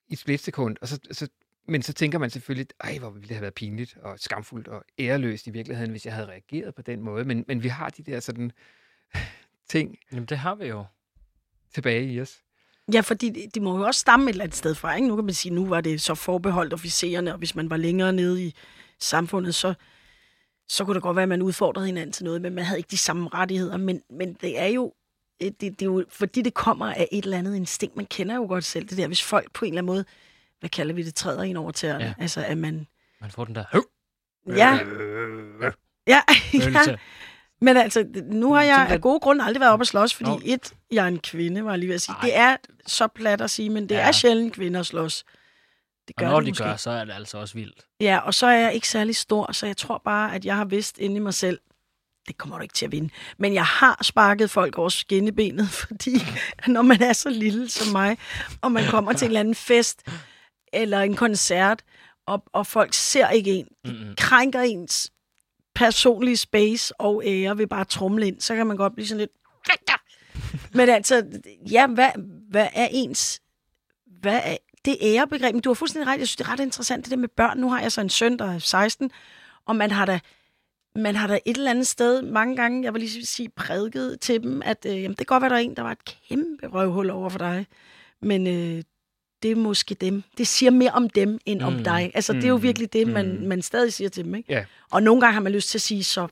i 0.08 0.12
et 0.12 0.18
splitsekund, 0.18 0.76
og 0.80 0.88
så, 0.88 0.98
så, 1.10 1.28
men 1.68 1.82
så 1.82 1.92
tænker 1.92 2.18
man 2.18 2.30
selvfølgelig, 2.30 2.66
ej, 2.80 2.98
hvor 2.98 3.10
ville 3.10 3.28
det 3.28 3.36
have 3.36 3.42
været 3.42 3.54
pinligt 3.54 3.96
og 4.02 4.18
skamfuldt 4.18 4.68
og 4.68 4.84
æreløst 4.98 5.46
i 5.46 5.50
virkeligheden, 5.50 5.90
hvis 5.90 6.06
jeg 6.06 6.14
havde 6.14 6.28
reageret 6.28 6.74
på 6.74 6.82
den 6.82 7.02
måde. 7.02 7.24
Men, 7.24 7.44
men 7.48 7.62
vi 7.62 7.68
har 7.68 7.88
de 7.88 8.02
der 8.02 8.20
sådan 8.20 8.52
ting 9.70 9.96
Jamen, 10.12 10.24
det 10.26 10.38
har 10.38 10.54
vi 10.54 10.66
jo. 10.66 10.84
tilbage 11.74 12.12
i 12.12 12.20
os. 12.20 12.38
Ja, 12.92 13.00
fordi 13.00 13.30
det, 13.30 13.54
det 13.54 13.62
må 13.62 13.78
jo 13.78 13.84
også 13.84 14.00
stamme 14.00 14.24
et 14.24 14.34
eller 14.34 14.44
andet 14.44 14.56
sted 14.56 14.74
fra. 14.74 14.94
Ikke? 14.94 15.08
Nu 15.08 15.16
kan 15.16 15.24
man 15.24 15.34
sige, 15.34 15.54
nu 15.54 15.66
var 15.66 15.80
det 15.80 16.00
så 16.00 16.14
forbeholdt 16.14 16.72
officererne, 16.72 17.32
og 17.32 17.38
hvis 17.38 17.54
man 17.54 17.70
var 17.70 17.76
længere 17.76 18.12
nede 18.12 18.44
i 18.44 18.54
samfundet, 18.98 19.54
så, 19.54 19.74
så 20.68 20.84
kunne 20.84 20.94
det 20.94 21.02
godt 21.02 21.16
være, 21.16 21.22
at 21.22 21.28
man 21.28 21.42
udfordrede 21.42 21.86
hinanden 21.86 22.12
til 22.12 22.24
noget, 22.24 22.42
men 22.42 22.54
man 22.54 22.64
havde 22.64 22.78
ikke 22.78 22.90
de 22.90 22.98
samme 22.98 23.28
rettigheder. 23.28 23.76
Men, 23.76 24.02
men 24.10 24.34
det 24.34 24.60
er 24.60 24.66
jo 24.66 24.92
det, 25.40 25.60
det 25.60 25.82
er 25.82 25.86
jo, 25.86 26.04
fordi 26.08 26.42
det 26.42 26.54
kommer 26.54 26.86
af 26.86 27.08
et 27.12 27.24
eller 27.24 27.38
andet 27.38 27.56
instinkt. 27.56 27.96
Man 27.96 28.06
kender 28.06 28.36
jo 28.36 28.42
godt 28.42 28.64
selv 28.64 28.88
det 28.88 28.98
der, 28.98 29.06
hvis 29.06 29.22
folk 29.22 29.52
på 29.52 29.64
en 29.64 29.72
eller 29.72 29.80
anden 29.80 29.92
måde, 29.92 30.04
hvad 30.60 30.70
kalder 30.70 30.94
vi 30.94 31.02
det, 31.02 31.14
træder 31.14 31.42
ind 31.42 31.56
over 31.58 31.70
tæerne. 31.70 32.04
Ja. 32.04 32.08
Ja. 32.18 32.22
Altså, 32.22 32.44
at 32.44 32.58
man... 32.58 32.86
Man 33.20 33.30
får 33.30 33.44
den 33.44 33.54
der 33.54 33.64
Ja, 34.48 34.78
Øh, 34.82 35.72
ja, 36.06 36.22
ja. 36.54 36.60
følelse. 36.62 36.98
Men 37.60 37.76
altså, 37.76 38.04
nu 38.24 38.54
har 38.54 38.62
jeg 38.62 38.86
af 38.90 39.00
gode 39.00 39.20
grunde 39.20 39.44
aldrig 39.44 39.60
været 39.60 39.72
oppe 39.72 39.82
at 39.82 39.86
slås, 39.86 40.14
fordi 40.14 40.30
Nå. 40.30 40.40
et, 40.44 40.74
jeg 40.90 41.04
er 41.04 41.08
en 41.08 41.18
kvinde, 41.18 41.64
var 41.64 41.70
jeg 41.70 41.78
lige 41.78 41.88
ved 41.88 41.94
at 41.94 42.02
sige. 42.02 42.14
Ej. 42.14 42.20
Det 42.22 42.36
er 42.36 42.56
så 42.86 43.06
plat 43.06 43.40
at 43.40 43.50
sige, 43.50 43.70
men 43.70 43.88
det 43.88 43.94
Ja. 43.94 44.08
er 44.08 44.12
sjældent 44.12 44.52
kvinder 44.54 44.82
slås. 44.82 45.24
Det 46.08 46.14
Og 46.16 46.20
gør 46.22 46.28
når 46.30 46.40
det 46.40 46.46
de 46.46 46.50
måske. 46.50 46.64
gør, 46.64 46.76
så 46.76 46.90
er 46.90 47.04
det 47.04 47.12
altså 47.12 47.38
også 47.38 47.54
vildt. 47.54 47.86
Ja, 48.00 48.18
og 48.18 48.34
så 48.34 48.46
er 48.46 48.58
jeg 48.58 48.74
ikke 48.74 48.88
særlig 48.88 49.16
stor, 49.16 49.52
så 49.52 49.66
jeg 49.66 49.76
tror 49.76 50.00
bare, 50.04 50.34
at 50.34 50.44
jeg 50.44 50.56
har 50.56 50.64
vidst 50.64 50.98
inde 50.98 51.16
i 51.16 51.18
mig 51.18 51.34
selv, 51.34 51.58
det 52.28 52.38
kommer 52.38 52.56
du 52.56 52.62
ikke 52.62 52.74
til 52.74 52.84
at 52.86 52.92
vinde. 52.92 53.10
Men 53.38 53.54
jeg 53.54 53.64
har 53.64 53.98
sparket 54.02 54.50
folk 54.50 54.78
over 54.78 54.88
skinnebenet, 54.88 55.68
fordi 55.86 56.10
når 56.66 56.82
man 56.82 57.02
er 57.02 57.12
så 57.12 57.30
lille 57.30 57.68
som 57.68 57.92
mig, 57.92 58.18
og 58.62 58.72
man 58.72 58.84
kommer 58.90 59.12
til 59.12 59.24
en 59.24 59.30
eller 59.30 59.40
anden 59.40 59.54
fest 59.54 60.02
eller 60.72 61.00
en 61.00 61.16
koncert, 61.16 61.82
og, 62.26 62.44
og 62.52 62.66
folk 62.66 62.94
ser 62.94 63.28
ikke 63.28 63.52
en, 63.52 63.66
Mm-mm. 63.84 64.14
krænker 64.16 64.60
ens 64.60 65.12
personlige 65.74 66.36
space 66.36 67.00
og 67.00 67.22
ære 67.26 67.58
ved 67.58 67.66
bare 67.66 67.84
trumle 67.84 68.26
ind, 68.26 68.40
så 68.40 68.56
kan 68.56 68.66
man 68.66 68.76
godt 68.76 68.94
blive 68.94 69.06
sådan 69.06 69.18
lidt... 69.18 69.30
Men 70.78 70.88
altså, 70.88 71.26
ja, 71.70 71.86
hvad, 71.86 72.10
hvad 72.50 72.68
er 72.74 72.88
ens... 72.90 73.40
Hvad 74.20 74.40
er 74.44 74.56
det 74.84 74.96
ærebegreb? 75.02 75.54
Men 75.54 75.62
Du 75.62 75.70
har 75.70 75.74
fuldstændig 75.74 76.06
ret. 76.12 76.18
Jeg 76.18 76.28
synes, 76.28 76.36
det 76.36 76.46
er 76.46 76.52
ret 76.52 76.60
interessant, 76.60 77.04
det 77.04 77.10
der 77.10 77.16
med 77.16 77.28
børn. 77.28 77.58
Nu 77.58 77.70
har 77.70 77.80
jeg 77.80 77.92
så 77.92 78.00
en 78.00 78.08
søn, 78.08 78.38
der 78.38 78.54
er 78.54 78.58
16, 78.58 79.10
og 79.66 79.76
man 79.76 79.90
har 79.90 80.04
da, 80.04 80.20
man 80.94 81.16
har 81.16 81.26
da 81.26 81.38
et 81.46 81.56
eller 81.56 81.70
andet 81.70 81.86
sted 81.86 82.22
mange 82.22 82.56
gange, 82.56 82.84
jeg 82.84 82.94
vil 82.94 83.00
lige 83.00 83.26
sige, 83.26 83.48
prædiket 83.48 84.20
til 84.20 84.42
dem, 84.42 84.62
at 84.64 84.86
øh, 84.86 85.02
jamen, 85.02 85.10
det 85.10 85.16
kan 85.18 85.26
godt 85.26 85.40
være, 85.40 85.50
der 85.50 85.56
er 85.56 85.60
en, 85.60 85.76
der 85.76 85.82
var 85.82 85.92
et 85.92 86.04
kæmpe 86.28 86.66
røvhul 86.66 87.10
over 87.10 87.28
for 87.28 87.38
dig, 87.38 87.66
men 88.22 88.46
øh, 88.46 88.82
det 89.42 89.50
er 89.50 89.56
måske 89.56 89.94
dem. 89.94 90.22
Det 90.38 90.46
siger 90.46 90.70
mere 90.70 90.90
om 90.90 91.10
dem, 91.10 91.38
end 91.46 91.60
mm. 91.60 91.66
om 91.66 91.72
Mm. 91.72 91.84
dig. 91.84 92.10
Altså, 92.14 92.32
det 92.32 92.44
er 92.44 92.48
jo 92.48 92.56
Mm. 92.56 92.62
virkelig 92.62 92.92
det, 92.92 93.08
man, 93.08 93.38
Mm. 93.40 93.46
man 93.46 93.62
stadig 93.62 93.92
siger 93.92 94.08
til 94.10 94.24
dem, 94.24 94.34
ikke? 94.34 94.52
Ja. 94.52 94.64
Og 94.90 95.02
nogle 95.02 95.20
gange 95.20 95.32
har 95.34 95.40
man 95.40 95.52
lyst 95.52 95.68
til 95.68 95.78
at 95.78 95.82
sige, 95.82 96.04
så 96.04 96.28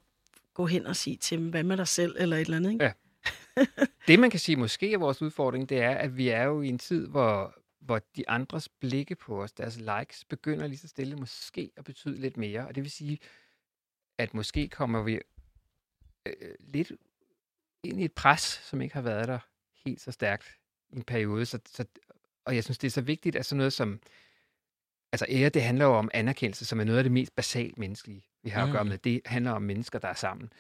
gå 0.55 0.67
hen 0.67 0.87
og 0.87 0.97
sige 0.97 1.17
til 1.17 1.39
dem, 1.39 1.49
hvad 1.51 1.63
med 1.63 1.77
dig 1.77 1.89
selv, 1.89 2.17
eller 2.19 2.37
et 2.37 2.41
eller 2.41 2.57
andet, 2.57 2.73
ikke? 2.73 2.85
Ja. 2.85 2.93
Det, 4.09 4.19
man 4.19 4.31
kan 4.31 4.41
sige 4.41 4.57
måske 4.57 4.93
er 4.93 4.99
vores 4.99 5.23
udfordring, 5.23 5.69
det 5.69 5.79
er, 5.81 5.91
at 5.91 6.17
vi 6.17 6.29
er 6.29 6.43
jo 6.43 6.63
i 6.63 6.69
en 6.69 6.79
tid, 6.79 7.07
hvor, 7.09 7.55
hvor 7.81 8.01
de 8.17 8.29
andres 8.29 8.69
blikke 8.69 9.15
på 9.15 9.43
os, 9.43 9.53
deres 9.53 9.77
likes, 9.77 10.25
begynder 10.25 10.67
lige 10.67 10.79
så 10.79 10.89
stille 10.89 11.17
måske 11.17 11.71
at 11.77 11.85
betyde 11.85 12.21
lidt 12.21 12.37
mere. 12.37 12.67
Og 12.67 12.75
det 12.75 12.83
vil 12.83 12.91
sige, 12.91 13.19
at 14.19 14.35
måske 14.35 14.69
kommer 14.69 15.03
vi 15.03 15.19
øh, 16.27 16.33
lidt 16.61 16.93
ind 17.85 18.01
i 18.01 18.05
et 18.05 18.13
pres, 18.13 18.61
som 18.65 18.81
ikke 18.81 18.95
har 18.95 19.03
været 19.03 19.29
der 19.29 19.39
helt 19.85 20.01
så 20.01 20.13
stærkt 20.13 20.57
i 20.91 20.97
en 20.97 21.03
periode. 21.03 21.47
Så, 21.47 21.59
så, 21.67 21.85
og 22.47 22.55
jeg 22.55 22.65
synes, 22.65 22.79
det 22.79 22.87
er 22.87 22.91
så 22.91 23.01
vigtigt, 23.01 23.37
at 23.37 23.47
sådan 23.47 23.57
noget 23.59 23.73
som... 23.73 24.01
Altså 25.13 25.27
ære, 25.29 25.49
det 25.49 25.63
handler 25.63 25.85
jo 25.85 25.93
om 25.93 26.11
anerkendelse, 26.15 26.65
som 26.65 26.81
er 26.81 26.85
noget 26.85 26.99
af 26.99 27.05
det 27.05 27.13
mest 27.13 27.35
basalt 27.37 27.79
menneskelige, 27.79 28.25
vi 28.43 28.51
har 28.51 28.65
mm. 28.65 28.71
at 28.71 28.75
gøre 28.75 28.85
Mm. 28.85 28.89
med. 28.91 28.99
Det 28.99 29.21
handler 29.27 29.51
om 29.51 29.63
mennesker, 29.63 29.99
der 29.99 30.09
er 30.09 30.15
sammen. 30.15 30.53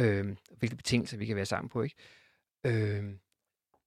Øhm, 0.00 0.36
hvilke 0.58 0.76
betingelser 0.76 1.16
vi 1.16 1.26
kan 1.26 1.36
være 1.36 1.46
sammen 1.46 1.68
på, 1.68 1.82
ikke? 1.82 1.96
Øhm, 2.66 3.18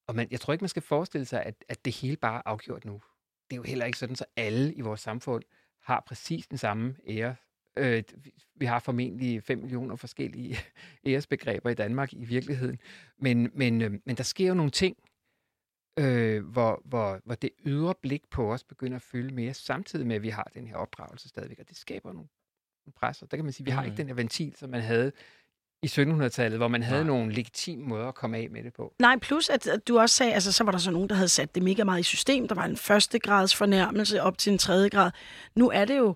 og 0.07 0.15
man, 0.15 0.27
jeg 0.31 0.39
tror 0.39 0.53
ikke, 0.53 0.63
man 0.63 0.69
skal 0.69 0.81
forestille 0.81 1.25
sig, 1.25 1.43
at, 1.43 1.55
at 1.69 1.85
det 1.85 1.95
hele 1.95 2.17
bare 2.17 2.37
er 2.37 2.41
afgjort 2.45 2.85
nu. 2.85 3.01
Det 3.49 3.55
er 3.55 3.57
jo 3.57 3.63
heller 3.63 3.85
ikke 3.85 3.97
sådan, 3.97 4.15
så 4.15 4.25
alle 4.35 4.73
i 4.73 4.81
vores 4.81 5.01
samfund 5.01 5.43
har 5.83 6.03
præcis 6.07 6.47
den 6.47 6.57
samme 6.57 6.95
ære. 7.07 7.35
Øh, 7.77 8.03
vi- 8.23 8.33
vi 8.55 8.65
har 8.65 8.79
formentlig 8.79 9.43
5 9.43 9.57
millioner 9.59 9.95
forskellige 9.95 10.57
æresbegreber 11.07 11.69
i 11.69 11.73
Danmark 11.73 12.13
i 12.13 12.25
virkeligheden. 12.25 12.79
Men, 13.17 13.51
men, 13.53 13.81
øh, 13.81 13.91
men 14.05 14.17
der 14.17 14.23
sker 14.23 14.47
jo 14.47 14.53
nogle 14.53 14.71
ting, 14.71 14.97
øh, 15.99 16.45
hvor, 16.45 16.81
hvor, 16.85 17.19
hvor 17.25 17.35
det 17.35 17.49
ydre 17.65 17.93
blik 18.01 18.21
på 18.31 18.53
os 18.53 18.63
begynder 18.63 18.95
at 18.95 19.01
fylde 19.01 19.33
mere, 19.33 19.53
samtidig 19.53 20.07
med, 20.07 20.15
at 20.15 20.21
vi 20.21 20.29
har 20.29 20.51
den 20.53 20.67
her 20.67 20.75
opdragelse 20.75 21.29
stadigvæk. 21.29 21.59
Og 21.59 21.69
det 21.69 21.77
skaber 21.77 22.13
nogle, 22.13 22.27
nogle 22.85 22.93
pres. 22.95 23.21
Og 23.21 23.31
der 23.31 23.37
kan 23.37 23.43
man 23.43 23.53
sige, 23.53 23.63
at 23.63 23.65
vi 23.65 23.71
har 23.71 23.83
ikke 23.83 23.97
den 23.97 24.07
her 24.07 24.13
ventil, 24.13 24.53
som 24.57 24.69
man 24.69 24.81
havde 24.81 25.11
i 25.83 25.87
1700-tallet, 25.87 26.59
hvor 26.59 26.67
man 26.67 26.83
havde 26.83 27.03
Nej. 27.03 27.07
nogle 27.07 27.33
legitime 27.33 27.83
måder 27.83 28.07
at 28.07 28.15
komme 28.15 28.37
af 28.37 28.49
med 28.49 28.63
det 28.63 28.73
på. 28.73 28.93
Nej, 28.99 29.17
plus 29.21 29.49
at, 29.49 29.67
at 29.67 29.87
du 29.87 29.99
også 29.99 30.15
sagde, 30.15 30.33
altså 30.33 30.51
så 30.51 30.63
var 30.63 30.71
der 30.71 30.79
så 30.79 30.91
nogen, 30.91 31.09
der 31.09 31.15
havde 31.15 31.27
sat 31.27 31.55
det 31.55 31.63
mega 31.63 31.83
meget 31.83 31.99
i 31.99 32.03
system. 32.03 32.47
Der 32.47 32.55
var 32.55 32.65
en 32.65 32.77
første 32.77 33.19
grads 33.19 33.55
fornærmelse 33.55 34.21
op 34.21 34.37
til 34.37 34.51
en 34.51 34.57
tredje 34.57 34.89
grad. 34.89 35.11
Nu 35.55 35.69
er 35.69 35.85
det 35.85 35.97
jo, 35.97 36.15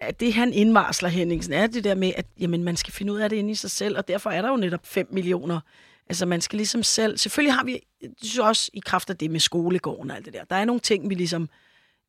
at 0.00 0.20
det 0.20 0.34
han 0.34 0.52
indvarsler 0.52 1.08
Henningsen, 1.08 1.52
er 1.52 1.66
det 1.66 1.84
der 1.84 1.94
med, 1.94 2.12
at 2.16 2.26
jamen, 2.40 2.64
man 2.64 2.76
skal 2.76 2.92
finde 2.92 3.12
ud 3.12 3.18
af 3.18 3.30
det 3.30 3.36
inde 3.36 3.50
i 3.50 3.54
sig 3.54 3.70
selv, 3.70 3.98
og 3.98 4.08
derfor 4.08 4.30
er 4.30 4.42
der 4.42 4.48
jo 4.48 4.56
netop 4.56 4.86
5 4.86 5.08
millioner. 5.10 5.60
Altså 6.08 6.26
man 6.26 6.40
skal 6.40 6.56
ligesom 6.56 6.82
selv, 6.82 7.18
selvfølgelig 7.18 7.54
har 7.54 7.64
vi 7.64 7.80
synes 8.22 8.38
også 8.38 8.70
i 8.74 8.80
kraft 8.84 9.10
af 9.10 9.16
det 9.16 9.30
med 9.30 9.40
skolegården 9.40 10.10
og 10.10 10.16
alt 10.16 10.24
det 10.26 10.34
der, 10.34 10.44
der 10.44 10.56
er 10.56 10.64
nogle 10.64 10.80
ting, 10.80 11.10
vi 11.10 11.14
ligesom 11.14 11.48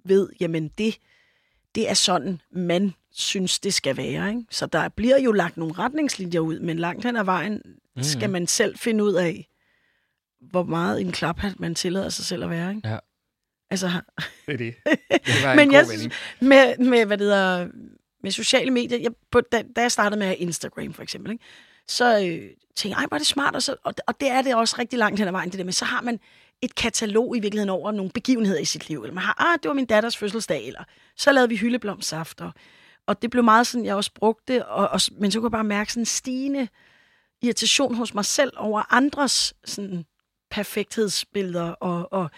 ved, 0.05 0.29
jamen 0.39 0.67
det, 0.77 0.97
det 1.75 1.89
er 1.89 1.93
sådan, 1.93 2.41
man 2.51 2.93
synes, 3.11 3.59
det 3.59 3.73
skal 3.73 3.97
være. 3.97 4.29
Ikke? 4.29 4.43
Så 4.49 4.65
der 4.65 4.89
bliver 4.89 5.19
jo 5.19 5.31
lagt 5.31 5.57
nogle 5.57 5.73
retningslinjer 5.73 6.39
ud, 6.39 6.59
men 6.59 6.79
langt 6.79 7.05
hen 7.05 7.15
ad 7.17 7.23
vejen 7.23 7.61
mm. 7.95 8.03
skal 8.03 8.29
man 8.29 8.47
selv 8.47 8.77
finde 8.77 9.03
ud 9.03 9.13
af, 9.13 9.49
hvor 10.41 10.63
meget 10.63 11.01
en 11.01 11.11
klaphat 11.11 11.59
man 11.59 11.75
tillader 11.75 12.09
sig 12.09 12.25
selv 12.25 12.43
at 12.43 12.49
være. 12.49 12.75
Ikke? 12.75 12.89
Ja. 12.89 12.97
Altså, 13.69 14.01
Det 14.45 14.53
er 14.53 14.57
det. 14.57 14.75
Det 15.25 15.33
var 15.43 15.51
en 15.51 15.57
Men 15.57 15.67
god 15.67 15.73
jeg 15.75 15.85
vending. 15.89 16.13
med, 16.41 16.77
med, 16.89 17.05
hvad 17.05 17.17
det 17.17 17.25
hedder, 17.25 17.67
med 18.23 18.31
sociale 18.31 18.71
medier, 18.71 18.99
jeg, 18.99 19.11
på, 19.31 19.41
da, 19.41 19.63
da 19.75 19.81
jeg 19.81 19.91
startede 19.91 20.19
med 20.19 20.35
Instagram 20.37 20.93
for 20.93 21.03
eksempel, 21.03 21.31
ikke, 21.31 21.43
så 21.87 22.17
øh, 22.17 22.49
tænkte 22.75 22.87
jeg, 22.87 22.91
ej, 22.91 23.05
hvor 23.07 23.15
er 23.15 23.19
det 23.19 23.27
smart, 23.27 23.55
og, 23.55 23.63
så, 23.63 23.75
og, 23.83 23.93
og 24.07 24.19
det 24.19 24.29
er 24.29 24.41
det 24.41 24.55
også 24.55 24.75
rigtig 24.79 24.99
langt 24.99 25.19
hen 25.19 25.27
ad 25.27 25.31
vejen, 25.31 25.49
det 25.49 25.59
der 25.59 25.65
med, 25.65 25.73
så 25.73 25.85
har 25.85 26.01
man 26.01 26.19
et 26.61 26.75
katalog 26.75 27.37
i 27.37 27.39
virkeligheden 27.39 27.69
over 27.69 27.91
nogle 27.91 28.11
begivenheder 28.11 28.59
i 28.59 28.65
sit 28.65 28.89
liv. 28.89 29.01
Eller 29.01 29.13
man 29.13 29.23
har, 29.23 29.51
ah, 29.51 29.59
det 29.63 29.69
var 29.69 29.75
min 29.75 29.85
datters 29.85 30.17
fødselsdag, 30.17 30.67
eller 30.67 30.83
så 31.15 31.31
lavede 31.31 31.49
vi 31.49 31.55
hyldeblomstsaft, 31.55 32.41
og, 32.41 32.51
og 33.07 33.21
det 33.21 33.31
blev 33.31 33.43
meget 33.43 33.67
sådan, 33.67 33.85
jeg 33.85 33.95
også 33.95 34.11
brugte 34.13 34.65
og, 34.65 34.87
og, 34.87 34.99
men 35.11 35.31
så 35.31 35.39
kunne 35.39 35.47
jeg 35.47 35.51
bare 35.51 35.63
mærke 35.63 35.91
sådan 35.91 36.01
en 36.01 36.05
stigende 36.05 36.67
irritation 37.41 37.95
hos 37.95 38.13
mig 38.13 38.25
selv 38.25 38.51
over 38.57 38.93
andres 38.93 39.53
sådan, 39.65 40.05
perfekthedsbilleder, 40.51 41.71
og, 41.71 42.13
og 42.13 42.29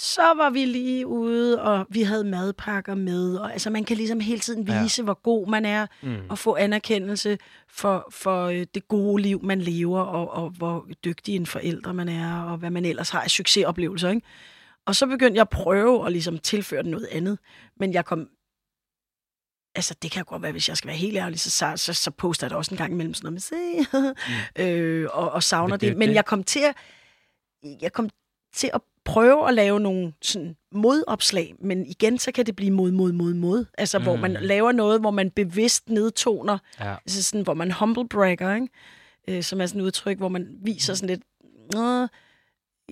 så 0.00 0.22
var 0.36 0.50
vi 0.50 0.64
lige 0.64 1.06
ude, 1.06 1.62
og 1.62 1.86
vi 1.90 2.02
havde 2.02 2.24
madpakker 2.24 2.94
med, 2.94 3.36
og 3.36 3.52
altså 3.52 3.70
man 3.70 3.84
kan 3.84 3.96
ligesom 3.96 4.20
hele 4.20 4.40
tiden 4.40 4.66
vise, 4.66 5.00
ja. 5.02 5.04
hvor 5.04 5.14
god 5.22 5.48
man 5.48 5.64
er, 5.64 5.86
Mm. 6.02 6.16
og 6.30 6.38
få 6.38 6.56
anerkendelse 6.56 7.38
for, 7.68 8.08
for 8.12 8.44
øh, 8.46 8.66
det 8.74 8.88
gode 8.88 9.22
liv, 9.22 9.44
man 9.44 9.60
lever, 9.60 10.00
og, 10.00 10.30
og 10.30 10.50
hvor 10.50 10.86
dygtig 11.04 11.36
en 11.36 11.46
forælder 11.46 11.92
man 11.92 12.08
er, 12.08 12.42
og 12.42 12.56
hvad 12.58 12.70
man 12.70 12.84
ellers 12.84 13.10
har 13.10 13.20
af 13.22 13.30
succesoplevelser. 13.30 14.10
Ikke? 14.10 14.26
Og 14.86 14.96
så 14.96 15.06
begyndte 15.06 15.34
jeg 15.36 15.40
at 15.42 15.48
prøve 15.48 16.06
at 16.06 16.12
ligesom 16.12 16.38
tilføre 16.38 16.82
noget 16.82 17.06
andet, 17.12 17.38
men 17.76 17.92
jeg 17.92 18.04
kom... 18.04 18.28
Altså, 19.74 19.94
det 20.02 20.10
kan 20.10 20.24
godt 20.24 20.42
være, 20.42 20.52
hvis 20.52 20.68
jeg 20.68 20.76
skal 20.76 20.88
være 20.88 20.96
helt 20.96 21.16
ærlig, 21.16 21.40
så, 21.40 21.50
så, 21.50 21.72
så, 21.76 21.94
så 21.94 22.10
poster 22.10 22.46
jeg 22.46 22.50
det 22.50 22.56
også 22.58 22.74
en 22.74 22.78
gang 22.78 22.92
imellem 22.92 23.14
sådan 23.14 23.32
noget 23.32 23.32
med, 23.34 23.40
se, 24.56 24.62
øh, 24.62 25.08
og, 25.12 25.30
og 25.32 25.42
savner 25.42 25.76
det 25.76 25.80
det. 25.80 25.92
jo 25.94 25.98
Men 25.98 26.08
det. 26.08 26.14
jeg 26.14 26.24
kom 26.24 26.42
til 26.44 26.60
at, 26.60 26.74
jeg 27.82 27.92
kom 27.92 28.10
til 28.54 28.70
at 28.74 28.80
prøve 29.12 29.48
at 29.48 29.54
lave 29.54 29.80
nogle 29.80 30.12
sådan 30.22 30.56
modopslag, 30.72 31.54
men 31.60 31.86
igen, 31.86 32.18
så 32.18 32.32
kan 32.32 32.46
det 32.46 32.56
blive 32.56 32.70
mod, 32.70 32.90
mod, 32.92 33.12
mod, 33.12 33.34
mod. 33.34 33.64
Altså, 33.78 33.98
mm. 33.98 34.04
hvor 34.04 34.16
man 34.16 34.30
Mm. 34.30 34.36
laver 34.40 34.72
noget, 34.72 35.00
hvor 35.00 35.10
man 35.10 35.30
bevidst 35.30 35.88
nedtoner, 35.88 36.58
Ja. 36.80 36.90
altså 36.92 37.22
sådan, 37.22 37.42
hvor 37.42 37.54
man 37.54 37.70
humble 37.72 38.08
bragger, 38.08 38.54
ikke? 38.54 38.68
Øh, 39.28 39.42
som 39.42 39.60
er 39.60 39.66
sådan 39.66 39.80
et 39.80 39.84
udtryk, 39.84 40.18
hvor 40.18 40.28
man 40.28 40.48
viser 40.62 40.94
sådan 40.94 41.08
lidt, 41.08 41.20
Nå, 41.72 42.06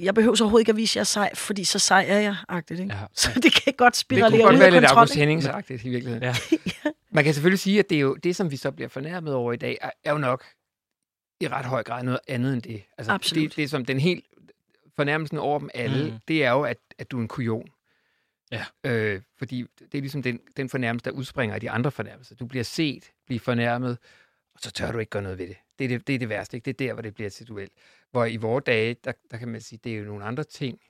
jeg 0.00 0.14
behøver 0.14 0.34
så 0.34 0.44
overhovedet 0.44 0.62
ikke 0.62 0.70
at 0.70 0.76
vise, 0.76 0.92
at 0.92 0.96
jeg 0.96 1.00
er 1.00 1.04
sej, 1.04 1.34
fordi 1.34 1.64
så 1.64 1.78
sej 1.78 2.04
er 2.08 2.18
jeg, 2.18 2.36
agtigt, 2.48 2.80
ikke? 2.80 2.94
Ja. 2.94 3.00
Så 3.14 3.30
det 3.42 3.52
kan 3.64 3.72
godt 3.76 3.92
Det 3.92 3.98
spiralere 4.00 4.30
kunne 4.30 4.42
godt 4.42 4.54
ud 4.54 4.58
være 4.58 4.70
lidt 4.70 4.82
kontrol. 4.84 4.98
August 4.98 5.16
i 5.84 5.88
virkeligheden. 5.88 6.22
Ja. 6.22 6.34
Man 7.10 7.24
kan 7.24 7.34
selvfølgelig 7.34 7.58
sige, 7.60 7.78
at 7.78 7.90
det, 7.90 7.96
er 7.96 8.00
jo, 8.00 8.14
det, 8.14 8.36
som 8.36 8.50
vi 8.50 8.56
så 8.56 8.70
bliver 8.70 8.88
fornærmet 8.88 9.34
over 9.34 9.52
i 9.52 9.56
dag, 9.56 9.78
er, 9.80 9.90
er 10.04 10.12
jo 10.12 10.18
nok 10.18 10.44
i 11.40 11.48
ret 11.48 11.64
høj 11.64 11.82
grad 11.82 12.02
noget 12.02 12.20
andet 12.28 12.52
end 12.52 12.62
det. 12.62 12.82
Altså, 12.98 13.12
Absolut. 13.12 13.50
Det, 13.50 13.56
det 13.56 13.70
som 13.70 13.84
den 13.84 14.00
helt 14.00 14.24
fornærmelsen 14.96 15.38
over 15.38 15.58
dem 15.58 15.70
alle, 15.74 16.10
Mm. 16.12 16.18
det 16.28 16.44
er 16.44 16.50
jo, 16.50 16.62
at, 16.62 16.78
at 16.98 17.10
du 17.10 17.18
er 17.18 17.22
en 17.22 17.28
kujon. 17.28 17.68
Ja. 18.52 18.64
Øh, 18.84 19.22
fordi 19.36 19.64
det 19.78 19.94
er 19.94 20.00
ligesom 20.00 20.22
den, 20.22 20.40
den 20.56 20.68
fornærmelse, 20.68 21.04
der 21.04 21.10
udspringer 21.10 21.54
af 21.54 21.60
de 21.60 21.70
andre 21.70 21.90
fornærmelser. 21.90 22.34
Du 22.36 22.46
bliver 22.46 22.64
set, 22.64 23.12
bliver 23.26 23.40
fornærmet, 23.40 23.98
og 24.54 24.60
så 24.60 24.70
tør 24.70 24.92
du 24.92 24.98
ikke 24.98 25.10
gøre 25.10 25.22
noget 25.22 25.38
ved 25.38 25.48
det. 25.48 25.56
Det 25.78 25.84
er 25.84 25.88
det, 25.88 26.06
det, 26.06 26.14
er 26.14 26.18
det 26.18 26.28
værste. 26.28 26.56
Ikke? 26.56 26.64
Det 26.64 26.80
er 26.80 26.86
der, 26.88 26.92
hvor 26.92 27.02
det 27.02 27.14
bliver 27.14 27.30
til 27.30 27.48
duel. 27.48 27.70
Hvor 28.10 28.24
i 28.24 28.36
vores 28.36 28.64
dage, 28.64 28.94
der, 29.04 29.12
der 29.30 29.36
kan 29.38 29.48
man 29.48 29.60
sige, 29.60 29.78
det 29.84 29.92
er 29.94 29.98
jo 29.98 30.04
nogle 30.04 30.24
andre 30.24 30.44
ting. 30.44 30.80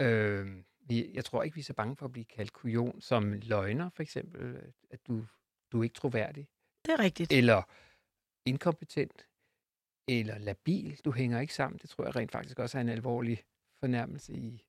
Øh, 0.00 0.46
vi, 0.88 1.10
jeg 1.14 1.24
tror 1.24 1.42
ikke, 1.42 1.54
vi 1.54 1.60
er 1.60 1.64
så 1.64 1.72
bange 1.74 1.96
for 1.96 2.04
at 2.06 2.12
blive 2.12 2.24
kaldt 2.24 2.52
kujon 2.52 3.00
som 3.00 3.32
løgner, 3.32 3.90
for 3.94 4.02
eksempel. 4.02 4.56
At 4.90 4.98
du, 5.08 5.26
du 5.72 5.80
er 5.80 5.84
ikke 5.84 5.94
troværdig. 5.94 6.48
Det 6.86 6.92
er 6.92 6.98
rigtigt. 6.98 7.32
Eller 7.32 7.62
inkompetent. 8.44 9.26
Eller 10.08 10.34
labil. 10.38 10.98
Du 11.04 11.12
hænger 11.12 11.40
ikke 11.40 11.54
sammen. 11.54 11.78
Det 11.82 11.90
tror 11.90 12.04
jeg 12.04 12.16
rent 12.16 12.32
faktisk 12.32 12.58
også 12.58 12.78
er 12.78 12.82
en 12.82 12.88
alvorlig 12.88 13.42
fornærmelse 13.80 14.32
i, 14.32 14.62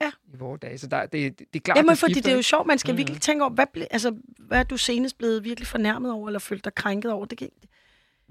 Ja. 0.00 0.10
i 0.34 0.36
vores 0.36 0.60
dage. 0.60 0.78
Så 0.78 0.86
der, 0.86 1.06
det, 1.06 1.12
det, 1.12 1.38
det 1.38 1.46
er 1.54 1.62
klart, 1.64 1.76
Jamen, 1.76 1.90
det 1.90 1.98
fordi 1.98 2.14
det 2.14 2.26
er 2.32 2.36
jo 2.36 2.42
sjovt, 2.42 2.66
man 2.66 2.78
skal 2.78 2.92
Mhm. 2.92 2.98
virkelig 2.98 3.20
tænke 3.20 3.44
over, 3.44 3.52
hvad, 3.52 3.66
ble, 3.72 3.92
altså, 3.92 4.16
hvad 4.38 4.58
er 4.58 4.62
du 4.62 4.76
senest 4.76 5.18
blevet 5.18 5.44
virkelig 5.44 5.66
fornærmet 5.66 6.12
over, 6.12 6.28
eller 6.28 6.38
følt 6.38 6.64
dig 6.64 6.74
krænket 6.74 7.12
over? 7.12 7.26
Det 7.26 7.38
kan, 7.38 7.48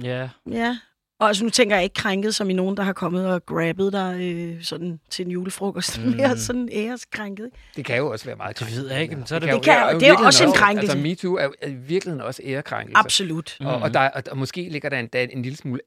Ja. 0.04 0.30
ja. 0.52 0.78
Og 1.20 1.28
altså, 1.28 1.44
nu 1.44 1.50
tænker 1.50 1.76
jeg 1.76 1.84
ikke 1.84 1.94
krænket, 1.94 2.36
som 2.36 2.50
i 2.50 2.54
nogen, 2.54 2.78
der 2.78 2.84
har 2.84 2.94
kommet 2.94 3.28
og 3.28 3.46
grabbet 3.46 3.94
dig 3.94 4.18
øh, 4.22 4.64
sådan 4.64 5.00
til 5.10 5.26
en 5.26 5.32
julefrokost. 5.32 5.98
Mm. 6.02 6.06
Mm. 6.10 6.16
Mere 6.16 6.38
sådan 6.38 6.70
æreskrænket. 6.72 7.50
Det 7.76 7.86
kan 7.86 7.98
jo 7.98 8.12
også 8.12 8.26
være 8.26 8.36
meget 8.36 8.60
Det 8.60 8.76
ved 8.78 8.92
jeg 8.92 9.02
ikke, 9.02 9.16
men 9.16 9.26
så 9.26 9.36
er 9.36 9.40
det- 9.40 9.54
Det 9.54 9.62
kan- 9.64 9.92
jo- 9.94 10.00
det 10.00 10.08
er 10.08 10.12
jo 10.20 10.26
også 10.26 10.44
en 10.46 10.52
krænkelse. 10.54 10.92
Altså, 10.92 11.04
MeToo 11.08 11.34
er, 11.36 11.44
jo- 11.44 11.54
er 11.62 11.68
i 11.68 11.74
virkeligheden 11.74 12.22
også 12.26 12.42
ærekrænkelse. 12.46 12.98
Absolut. 12.98 13.58
Og, 13.60 13.74
og, 13.76 13.80
Mhm. 13.80 13.94
der, 13.94 14.10
og, 14.10 14.24
og 14.32 14.38
måske 14.38 14.70
ligger 14.70 14.90
der 14.90 15.00
endda 15.00 15.24
en 15.24 15.42
lille 15.42 15.56
smule 15.58 15.82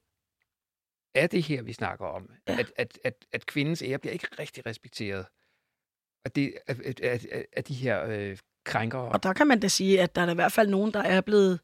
af 1.18 1.30
det 1.30 1.42
her, 1.42 1.62
vi 1.62 1.72
snakker 1.72 2.06
om. 2.06 2.30
Ja. 2.48 2.52
Ja. 2.52 2.58
At, 2.58 2.72
at, 2.76 2.98
at, 3.04 3.14
at 3.32 3.46
kvindens 3.46 3.82
ære 3.82 3.98
bliver 3.98 4.12
ikke 4.12 4.26
rigtig 4.38 4.66
respekteret. 4.66 5.26
Og 6.24 6.36
det 6.36 6.52
at, 6.66 6.80
at, 6.80 7.00
at, 7.00 7.26
at, 7.26 7.46
at 7.52 7.68
de 7.68 7.74
her 7.74 8.04
øh, 8.06 8.38
krænkere. 8.64 9.08
Og 9.08 9.22
der 9.22 9.32
kan 9.32 9.46
man 9.46 9.60
da 9.60 9.68
sige, 9.68 10.02
at 10.02 10.14
der 10.14 10.22
er 10.22 10.30
i 10.30 10.34
hvert 10.34 10.52
fald 10.52 10.68
nogen, 10.68 10.92
der 10.92 11.00
er 11.00 11.20
blevet 11.20 11.60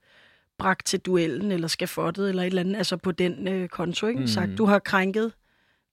bragt 0.59 0.87
til 0.87 1.01
duellen, 1.01 1.53
eller 1.53 1.69
skafottet, 1.69 2.29
eller 2.29 2.43
et 2.43 2.47
eller 2.47 2.61
andet, 2.63 2.77
altså 2.77 2.97
på 2.97 3.13
den 3.13 3.49
øh, 3.49 3.69
konto, 3.69 4.07
ikke? 4.07 4.21
Mm. 4.21 4.27
Sagt, 4.27 4.51
du 4.59 4.65
har 4.65 4.79
krænket 4.79 5.33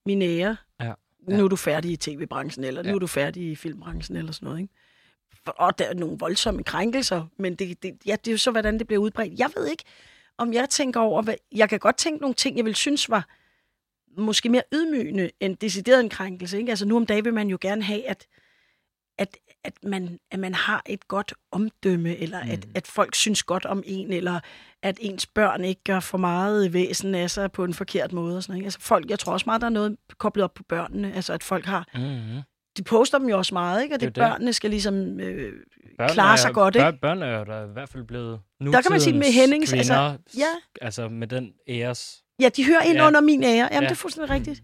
min 0.05 0.21
ære. 0.21 0.57
Ja. 0.81 0.93
Nu 1.27 1.43
er 1.45 1.47
du 1.49 1.55
færdig 1.55 1.91
i 1.91 1.95
tv-branchen, 1.95 2.63
eller 2.63 2.83
nu 2.83 2.89
Ja. 2.89 2.95
er 2.95 2.99
du 2.99 3.07
færdig 3.07 3.51
i 3.51 3.55
filmbranchen, 3.55 4.17
eller 4.17 4.31
sådan 4.31 4.45
noget, 4.45 4.59
ikke? 4.61 4.73
Og 5.45 5.79
der 5.79 5.85
er 5.85 5.93
nogle 5.93 6.17
voldsomme 6.19 6.63
krænkelser, 6.63 7.25
men 7.37 7.55
det, 7.55 7.83
det, 7.83 7.97
ja, 8.05 8.15
det 8.15 8.27
er 8.27 8.31
jo 8.31 8.37
så, 8.37 8.51
hvordan 8.51 8.79
det 8.79 8.87
bliver 8.87 9.01
udbredt. 9.01 9.39
Jeg 9.39 9.49
ved 9.55 9.67
ikke, 9.67 9.83
om 10.37 10.53
jeg 10.53 10.69
tænker 10.69 10.99
over, 10.99 11.21
hvad, 11.21 11.35
jeg 11.51 11.69
kan 11.69 11.79
godt 11.79 11.97
tænke 11.97 12.21
nogle 12.21 12.33
ting, 12.33 12.57
jeg 12.57 12.65
vil 12.65 12.75
synes 12.75 13.09
var 13.09 13.27
måske 14.17 14.49
mere 14.49 14.63
ydmygende 14.73 15.29
end 15.39 15.57
decideret 15.57 15.99
en 15.99 16.09
krænkelse. 16.09 16.57
Ikke? 16.57 16.69
Altså 16.69 16.85
nu 16.85 16.95
om 16.95 17.05
dagen 17.05 17.25
vil 17.25 17.33
man 17.33 17.47
jo 17.47 17.57
gerne 17.61 17.83
have, 17.83 18.07
at, 18.09 18.27
at, 19.17 19.37
at, 19.63 19.73
man, 19.83 20.19
at 20.31 20.39
man 20.39 20.53
har 20.53 20.81
et 20.85 21.07
godt 21.07 21.33
omdømme, 21.51 22.17
eller 22.17 22.43
mm. 22.43 22.49
at, 22.51 22.67
at 22.75 22.87
folk 22.87 23.15
synes 23.15 23.43
godt 23.43 23.65
om 23.65 23.83
en, 23.85 24.13
eller 24.13 24.39
at 24.83 24.97
ens 25.01 25.25
børn 25.25 25.63
ikke 25.65 25.83
gør 25.83 25.99
for 25.99 26.17
meget 26.17 26.73
væsen 26.73 27.15
af 27.15 27.31
sig 27.31 27.51
på 27.51 27.63
en 27.63 27.73
forkert 27.73 28.13
måde. 28.13 28.37
Og 28.37 28.43
sådan, 28.43 28.55
ikke? 28.55 28.65
Altså 28.65 28.79
folk, 28.81 29.09
jeg 29.09 29.19
tror 29.19 29.33
også 29.33 29.43
meget, 29.45 29.61
der 29.61 29.67
er 29.67 29.71
noget 29.71 29.97
koblet 30.17 30.43
op 30.43 30.53
på 30.53 30.63
børnene. 30.63 31.13
Altså 31.13 31.33
at 31.33 31.43
folk 31.43 31.65
har, 31.65 31.87
Mm-hmm. 31.95 32.41
de 32.77 32.83
poster 32.83 33.17
dem 33.17 33.29
jo 33.29 33.37
også 33.37 33.53
meget, 33.55 33.83
ikke? 33.83 33.95
og 33.95 34.01
det, 34.01 34.15
Det 34.15 34.21
er 34.21 34.25
det. 34.27 34.31
børnene 34.31 34.53
skal 34.53 34.69
ligesom 34.69 35.19
øh, 35.19 35.53
Børn 35.97 36.09
klare 36.09 36.31
er- 36.33 36.35
sig 36.35 36.53
godt. 36.53 36.75
Ikke? 36.75 36.83
Børn, 36.83 36.97
børn 37.01 37.21
er 37.21 37.37
jo 37.39 37.43
da 37.43 37.63
i 37.63 37.73
hvert 37.73 37.89
fald 37.89 38.03
blevet 38.03 38.39
Der 38.59 38.81
kan 38.81 38.91
man 38.91 39.01
sige 39.01 39.13
med 39.13 39.19
nutidens 39.19 39.35
Hennings, 39.35 39.73
altså- 39.73 39.93
kvinder, 39.93 40.17
ja. 40.37 40.81
altså 40.85 41.09
med 41.09 41.27
den 41.27 41.53
æres... 41.67 42.20
Ja, 42.41 42.49
de 42.49 42.65
hører 42.65 42.81
ind 42.81 42.97
ja. 42.97 43.07
Under 43.07 43.21
min 43.21 43.43
ære. 43.43 43.51
Jamen, 43.51 43.71
ja. 43.71 43.79
Det 43.79 43.91
er 43.91 43.95
fuldstændig 43.95 44.29
rigtigt. 44.29 44.63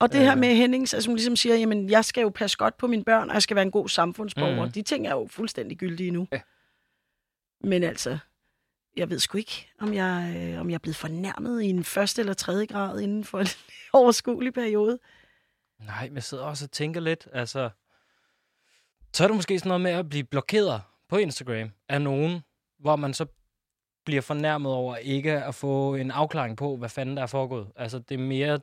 Og 0.00 0.12
det 0.12 0.20
her 0.20 0.34
med 0.34 0.54
Hennings, 0.54 0.94
altså 0.94 1.10
hun 1.10 1.16
ligesom 1.16 1.36
siger, 1.36 1.56
jamen, 1.56 1.90
jeg 1.90 2.04
skal 2.04 2.22
jo 2.22 2.28
passe 2.28 2.56
godt 2.56 2.76
på 2.76 2.86
mine 2.86 3.04
børn, 3.04 3.28
og 3.28 3.34
jeg 3.34 3.42
skal 3.42 3.54
være 3.54 3.62
en 3.62 3.70
god 3.70 3.88
samfundsborger. 3.88 4.64
Mhm. 4.64 4.72
De 4.72 4.82
ting 4.82 5.06
er 5.06 5.10
jo 5.10 5.26
fuldstændig 5.30 5.78
gyldige 5.78 6.10
nu. 6.10 6.26
Ja. 6.32 6.40
Men 7.64 7.82
altså, 7.82 8.18
jeg 8.96 9.10
ved 9.10 9.18
sgu 9.18 9.38
ikke, 9.38 9.68
om 9.80 9.94
jeg, 9.94 10.34
øh, 10.36 10.60
om 10.60 10.70
jeg 10.70 10.74
er 10.74 10.78
blevet 10.78 10.96
fornærmet 10.96 11.62
i 11.62 11.66
en 11.66 11.84
første 11.84 12.20
eller 12.20 12.34
tredje 12.34 12.66
grad 12.66 13.00
inden 13.00 13.24
for 13.24 13.40
en 13.40 13.46
overskuelig 13.92 14.54
periode. 14.54 14.98
Nej, 15.80 16.06
men 16.08 16.14
jeg 16.14 16.22
sidder 16.22 16.44
også 16.44 16.64
og 16.64 16.70
tænker 16.70 17.00
lidt, 17.00 17.28
altså... 17.32 17.70
Så 19.12 19.24
er 19.24 19.28
det 19.28 19.36
måske 19.36 19.58
sådan 19.58 19.68
noget 19.68 19.80
med 19.80 19.90
at 19.90 20.08
blive 20.08 20.24
blokeret 20.24 20.82
på 21.08 21.16
Instagram 21.16 21.70
af 21.88 22.02
nogen, 22.02 22.40
hvor 22.78 22.96
man 22.96 23.14
så 23.14 23.26
bliver 24.10 24.22
fornærmet 24.22 24.72
over 24.72 24.96
ikke 24.96 25.32
at 25.32 25.54
få 25.54 25.94
en 25.94 26.10
afklaring 26.10 26.56
på, 26.56 26.76
hvad 26.76 26.88
fanden 26.88 27.16
der 27.16 27.22
er 27.22 27.26
foregået. 27.26 27.72
Altså, 27.76 27.98
det 27.98 28.14
er 28.14 28.18
mere... 28.18 28.60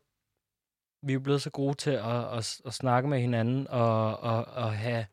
Vi 1.01 1.13
er 1.13 1.19
blevet 1.19 1.41
så 1.41 1.49
gode 1.49 1.73
til 1.73 1.91
at, 1.91 2.37
at, 2.37 2.61
at 2.65 2.73
snakke 2.73 3.09
med 3.09 3.19
hinanden 3.19 3.67
og, 3.67 4.19
og, 4.19 4.45
og 4.45 4.73
have 4.73 5.05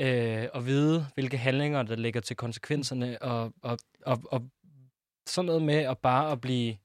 øh, 0.00 0.48
at 0.54 0.66
vide, 0.66 1.06
hvilke 1.14 1.38
handlinger, 1.38 1.82
der 1.82 1.96
ligger 1.96 2.20
til 2.20 2.36
konsekvenserne, 2.36 3.22
og, 3.22 3.52
og, 3.62 3.78
og, 4.06 4.22
og 4.30 4.50
sådan 5.26 5.46
noget 5.46 5.62
med 5.62 5.74
at 5.74 5.98
bare 5.98 6.32
at 6.32 6.40
blive 6.40 6.76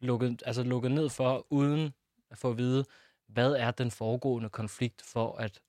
lukket, 0.00 0.42
altså 0.46 0.62
lukket 0.62 0.90
ned 0.90 1.08
for, 1.08 1.46
uden 1.50 1.94
at 2.30 2.38
få 2.38 2.50
at 2.50 2.58
vide, 2.58 2.84
hvad 3.28 3.52
er 3.52 3.70
den 3.70 3.90
foregående 3.90 4.50
konflikt 4.50 5.02
for 5.02 5.36
at... 5.36 5.60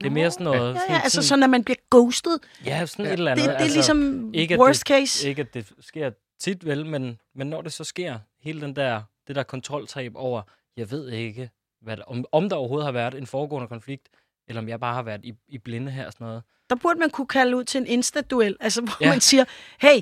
Det 0.00 0.06
er 0.06 0.10
mere 0.10 0.30
sådan 0.30 0.44
noget... 0.44 0.74
Ja, 0.74 0.94
ja, 0.94 1.00
altså 1.04 1.22
sådan, 1.22 1.42
at 1.42 1.50
man 1.50 1.64
bliver 1.64 1.76
ghostet. 1.90 2.38
Ja, 2.64 2.86
sådan 2.86 3.04
Ja. 3.04 3.10
et 3.12 3.18
eller 3.18 3.34
Det, 3.34 3.40
andet. 3.42 3.52
det 3.52 3.56
er 3.56 3.62
altså, 3.64 3.76
ligesom 3.76 4.30
ikke, 4.34 4.58
worst 4.58 4.82
case. 4.82 5.28
Ikke, 5.28 5.42
at 5.42 5.54
det 5.54 5.72
sker 5.80 6.10
tit 6.40 6.64
vel, 6.66 6.86
men, 6.86 7.18
men 7.34 7.46
når 7.46 7.62
det 7.62 7.72
så 7.72 7.84
sker, 7.84 8.18
hele 8.40 8.60
den 8.60 8.76
der, 8.76 9.02
det 9.28 9.36
der 9.36 9.42
kontroltab 9.42 10.12
over, 10.14 10.42
jeg 10.76 10.90
ved 10.90 11.10
ikke, 11.10 11.50
hvad 11.82 11.96
der, 11.96 12.02
om, 12.02 12.24
om 12.32 12.48
der 12.48 12.56
overhovedet 12.56 12.84
har 12.84 12.92
været 12.92 13.14
en 13.14 13.26
foregående 13.26 13.68
konflikt, 13.68 14.08
eller 14.48 14.62
om 14.62 14.68
jeg 14.68 14.80
bare 14.80 14.94
har 14.94 15.02
været 15.02 15.20
i, 15.24 15.34
i 15.48 15.58
blinde 15.58 15.92
her 15.92 16.06
og 16.06 16.12
sådan 16.12 16.26
noget. 16.26 16.42
Der 16.70 16.76
burde 16.76 16.98
man 17.00 17.10
kunne 17.10 17.26
kalde 17.26 17.56
ud 17.56 17.64
til 17.64 17.80
en 17.80 17.86
insta-duel, 17.86 18.56
altså 18.60 18.82
hvor 18.82 18.96
ja. 19.00 19.06
Ja. 19.06 19.12
man 19.12 19.20
siger, 19.20 19.44
hey, 19.80 20.00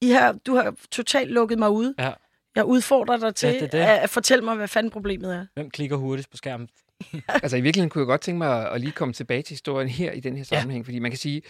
I 0.00 0.10
har, 0.10 0.32
du 0.32 0.54
har 0.54 0.74
totalt 0.90 1.30
lukket 1.30 1.58
mig 1.58 1.70
ude. 1.70 1.94
Ja. 1.98 2.12
Jeg 2.56 2.64
udfordrer 2.64 3.16
dig 3.16 3.34
til 3.34 3.46
Ja, 3.48 3.60
det 3.60 3.72
det. 3.72 3.78
At, 3.78 3.98
at 3.98 4.10
fortælle 4.10 4.44
mig, 4.44 4.54
hvad 4.56 4.68
fanden 4.68 4.90
problemet 4.90 5.34
er. 5.34 5.46
Hvem 5.54 5.70
klikker 5.70 5.96
hurtigst 5.96 6.30
på 6.30 6.36
skærmen? 6.36 6.68
Altså 7.42 7.56
i 7.56 7.60
virkeligheden 7.60 7.90
kunne 7.90 8.02
jeg 8.02 8.06
godt 8.06 8.20
tænke 8.20 8.38
mig 8.38 8.72
at, 8.72 8.80
lige 8.80 8.92
komme 8.92 9.14
tilbage 9.14 9.42
til 9.42 9.52
historien 9.52 9.88
her 9.88 10.12
i 10.12 10.20
den 10.20 10.36
her 10.36 10.44
sammenhæng, 10.44 10.84
fordi 10.84 10.98
man 10.98 11.10
kan 11.10 11.18
sige, 11.18 11.42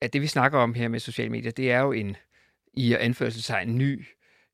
at 0.00 0.12
det 0.12 0.22
vi 0.22 0.26
snakker 0.26 0.58
om 0.58 0.74
her 0.74 0.88
med 0.88 1.00
sociale 1.00 1.30
medier, 1.30 1.52
det 1.52 1.70
er 1.72 1.80
jo 1.80 1.92
en 1.92 2.16
i 2.72 2.94
anførselstegn 2.94 3.78
ny 3.78 4.06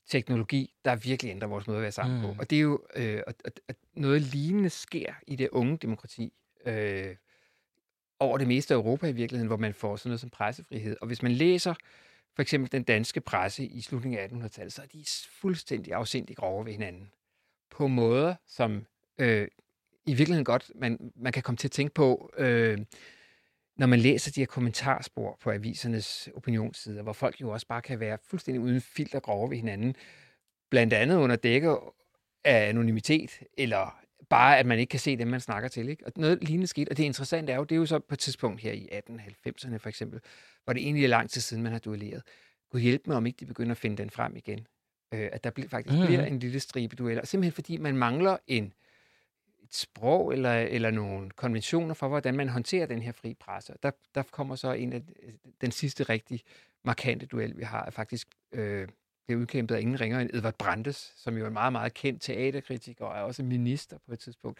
teknologi, 0.09 0.75
der 0.85 0.97
virkelig 0.97 1.31
ændrer 1.31 1.49
vores 1.49 1.67
måde 1.67 1.79
at 1.79 1.83
være 1.83 1.93
sammen 1.93 2.21
mm. 2.21 2.27
Mm. 2.27 2.35
på. 2.35 2.41
Og 2.41 2.51
det 2.51 2.57
er 2.57 2.61
jo 2.61 2.81
øh, 2.97 3.23
at, 3.27 3.35
at, 3.45 3.61
at 3.69 3.77
noget 3.95 4.23
lignende 4.23 4.71
sker 4.71 5.13
i 5.27 5.37
det 5.37 5.49
unge 5.49 5.77
demokrati. 5.77 6.33
Øh, 6.67 7.17
over 8.21 8.39
det 8.39 8.49
meste 8.49 8.75
af 8.75 8.79
Europa 8.79 9.07
i 9.07 9.13
virkeligheden, 9.13 9.47
hvor 9.47 9.57
man 9.57 9.75
får 9.75 9.97
sådan 9.97 10.09
noget 10.11 10.21
som 10.21 10.31
pressefrihed. 10.31 10.97
Og 11.01 11.07
hvis 11.07 11.23
man 11.23 11.33
læser 11.33 11.75
for 12.35 12.43
eksempel 12.43 12.73
den 12.73 12.83
danske 12.83 13.21
presse 13.21 13.67
i 13.67 13.81
slutningen 13.81 14.21
af 14.21 14.29
1800-tallet, 14.29 14.73
så 14.73 14.83
er 14.83 14.87
de 14.87 15.05
fuldstændig 15.31 15.95
afsindig 15.95 16.37
grove 16.37 16.65
ved 16.65 16.73
hinanden. 16.73 17.11
På 17.71 17.87
måder, 17.87 18.35
som 18.47 18.87
øh, 19.19 19.49
i 20.07 20.15
virkeligheden 20.15 20.45
godt, 20.45 20.73
man, 20.75 21.13
man 21.17 21.33
kan 21.33 21.43
komme 21.43 21.57
til 21.57 21.69
at 21.69 21.73
tænke 21.73 21.95
på, 21.95 22.31
øh, 22.39 22.79
når 23.77 23.87
man 23.87 23.99
læser 23.99 24.33
de 24.33 24.41
her 24.41 24.47
kommentarspor 24.47 25.39
på 25.41 25.51
avisernes 25.51 26.29
opinionssider, 26.35 27.03
hvor 27.03 27.13
folk 27.13 27.41
jo 27.41 27.51
også 27.51 27.67
bare 27.67 27.83
kan 27.83 28.01
være 28.01 28.19
fuldstændig 28.25 28.61
uden 28.61 28.81
filter 28.81 29.21
grove 29.21 29.51
ved 29.51 29.57
hinanden, 29.57 29.95
blandt 30.71 30.93
andet 30.93 31.17
under 31.17 31.37
dække 31.37 31.77
af 32.45 32.69
anonymitet, 32.69 33.31
eller 33.59 34.01
bare 34.31 34.59
at 34.59 34.67
man 34.67 34.79
ikke 34.79 34.91
kan 34.91 35.01
se 35.01 35.17
dem, 35.17 35.29
man 35.29 35.41
snakker 35.41 35.69
til. 35.69 35.89
Ikke? 35.89 36.07
Og 36.07 36.13
noget 36.17 36.45
lignende 36.45 36.67
skete, 36.67 36.89
og 36.91 36.97
det 36.97 37.05
interessante 37.05 37.53
er 37.53 37.57
jo, 37.57 37.65
det 37.65 37.75
er 37.75 37.79
jo 37.79 37.87
så 37.87 37.99
på 37.99 38.15
et 38.15 38.19
tidspunkt 38.19 38.61
her 38.61 38.73
i 38.73 38.89
1890'erne 38.93 39.77
for 39.77 39.89
eksempel, 39.89 40.21
hvor 40.65 40.73
det 40.73 40.83
egentlig 40.83 41.05
er 41.05 41.09
lang 41.09 41.31
tid 41.31 41.41
siden, 41.41 41.63
man 41.63 41.73
har 41.73 41.79
duelleret. 41.79 42.23
Gud 42.71 42.81
hjælpe 42.81 43.05
mig, 43.07 43.17
om 43.17 43.27
ikke 43.27 43.37
de 43.41 43.47
begynder 43.47 43.71
at 43.71 43.79
finde 43.79 43.97
den 43.97 44.11
frem 44.11 44.37
igen. 44.37 44.67
Øh, 45.15 45.29
at 45.33 45.45
der 45.45 45.51
faktisk 45.69 45.99
mm. 45.99 46.07
bliver 46.07 46.25
en 46.25 46.39
lille 46.39 46.61
stribe 46.61 46.97
dueller. 46.97 47.27
Simpelthen 47.27 47.53
fordi 47.53 47.77
man 47.77 47.97
mangler 47.97 48.37
en 48.47 48.73
et 49.71 49.75
sprog 49.75 50.33
eller, 50.33 50.55
eller 50.55 50.91
nogle 50.91 51.31
konventioner 51.31 51.95
for, 51.95 52.09
hvordan 52.09 52.37
man 52.37 52.49
håndterer 52.49 52.87
den 52.87 53.03
her 53.03 53.13
fri 53.13 53.35
presse. 53.35 53.75
Der, 53.83 53.91
der 54.15 54.23
kommer 54.23 54.57
så 54.57 54.73
en 54.73 54.93
af 54.93 55.03
den 55.61 55.71
sidste 55.71 56.03
rigtig 56.05 56.41
markante 56.85 57.27
duel, 57.27 57.57
vi 57.57 57.63
har, 57.63 57.85
er 57.85 57.91
faktisk 57.91 58.29
øh, 58.53 58.89
det 59.31 59.37
er 59.37 59.41
udkæmpet 59.41 59.75
af 59.75 59.81
ingen 59.81 60.01
ringer 60.01 60.21
end 60.21 60.31
Edvard 60.33 60.55
Brandes, 60.55 61.13
som 61.17 61.37
jo 61.37 61.45
er 61.45 61.47
en 61.47 61.53
meget, 61.53 61.73
meget 61.73 61.95
kendt 61.95 62.23
teaterkritiker 62.23 63.05
og 63.05 63.17
er 63.17 63.21
også 63.21 63.43
minister 63.43 63.99
på 64.07 64.13
et 64.13 64.19
tidspunkt, 64.19 64.59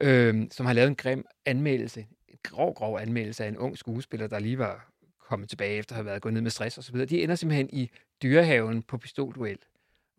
øh, 0.00 0.46
som 0.50 0.66
har 0.66 0.72
lavet 0.72 0.88
en 0.88 0.96
grim 0.96 1.26
anmeldelse, 1.46 2.06
en 2.28 2.38
grov, 2.42 2.74
grov 2.74 2.98
anmeldelse 2.98 3.44
af 3.44 3.48
en 3.48 3.56
ung 3.56 3.78
skuespiller, 3.78 4.26
der 4.26 4.38
lige 4.38 4.58
var 4.58 4.90
kommet 5.18 5.48
tilbage 5.48 5.78
efter 5.78 5.92
at 5.92 5.96
have 5.96 6.04
været 6.04 6.22
gået 6.22 6.34
ned 6.34 6.40
med 6.40 6.50
stress 6.50 6.78
og 6.78 6.84
så 6.84 6.92
videre. 6.92 7.06
De 7.06 7.22
ender 7.22 7.34
simpelthen 7.34 7.70
i 7.72 7.90
dyrehaven 8.22 8.82
på 8.82 8.98
pistolduel. 8.98 9.58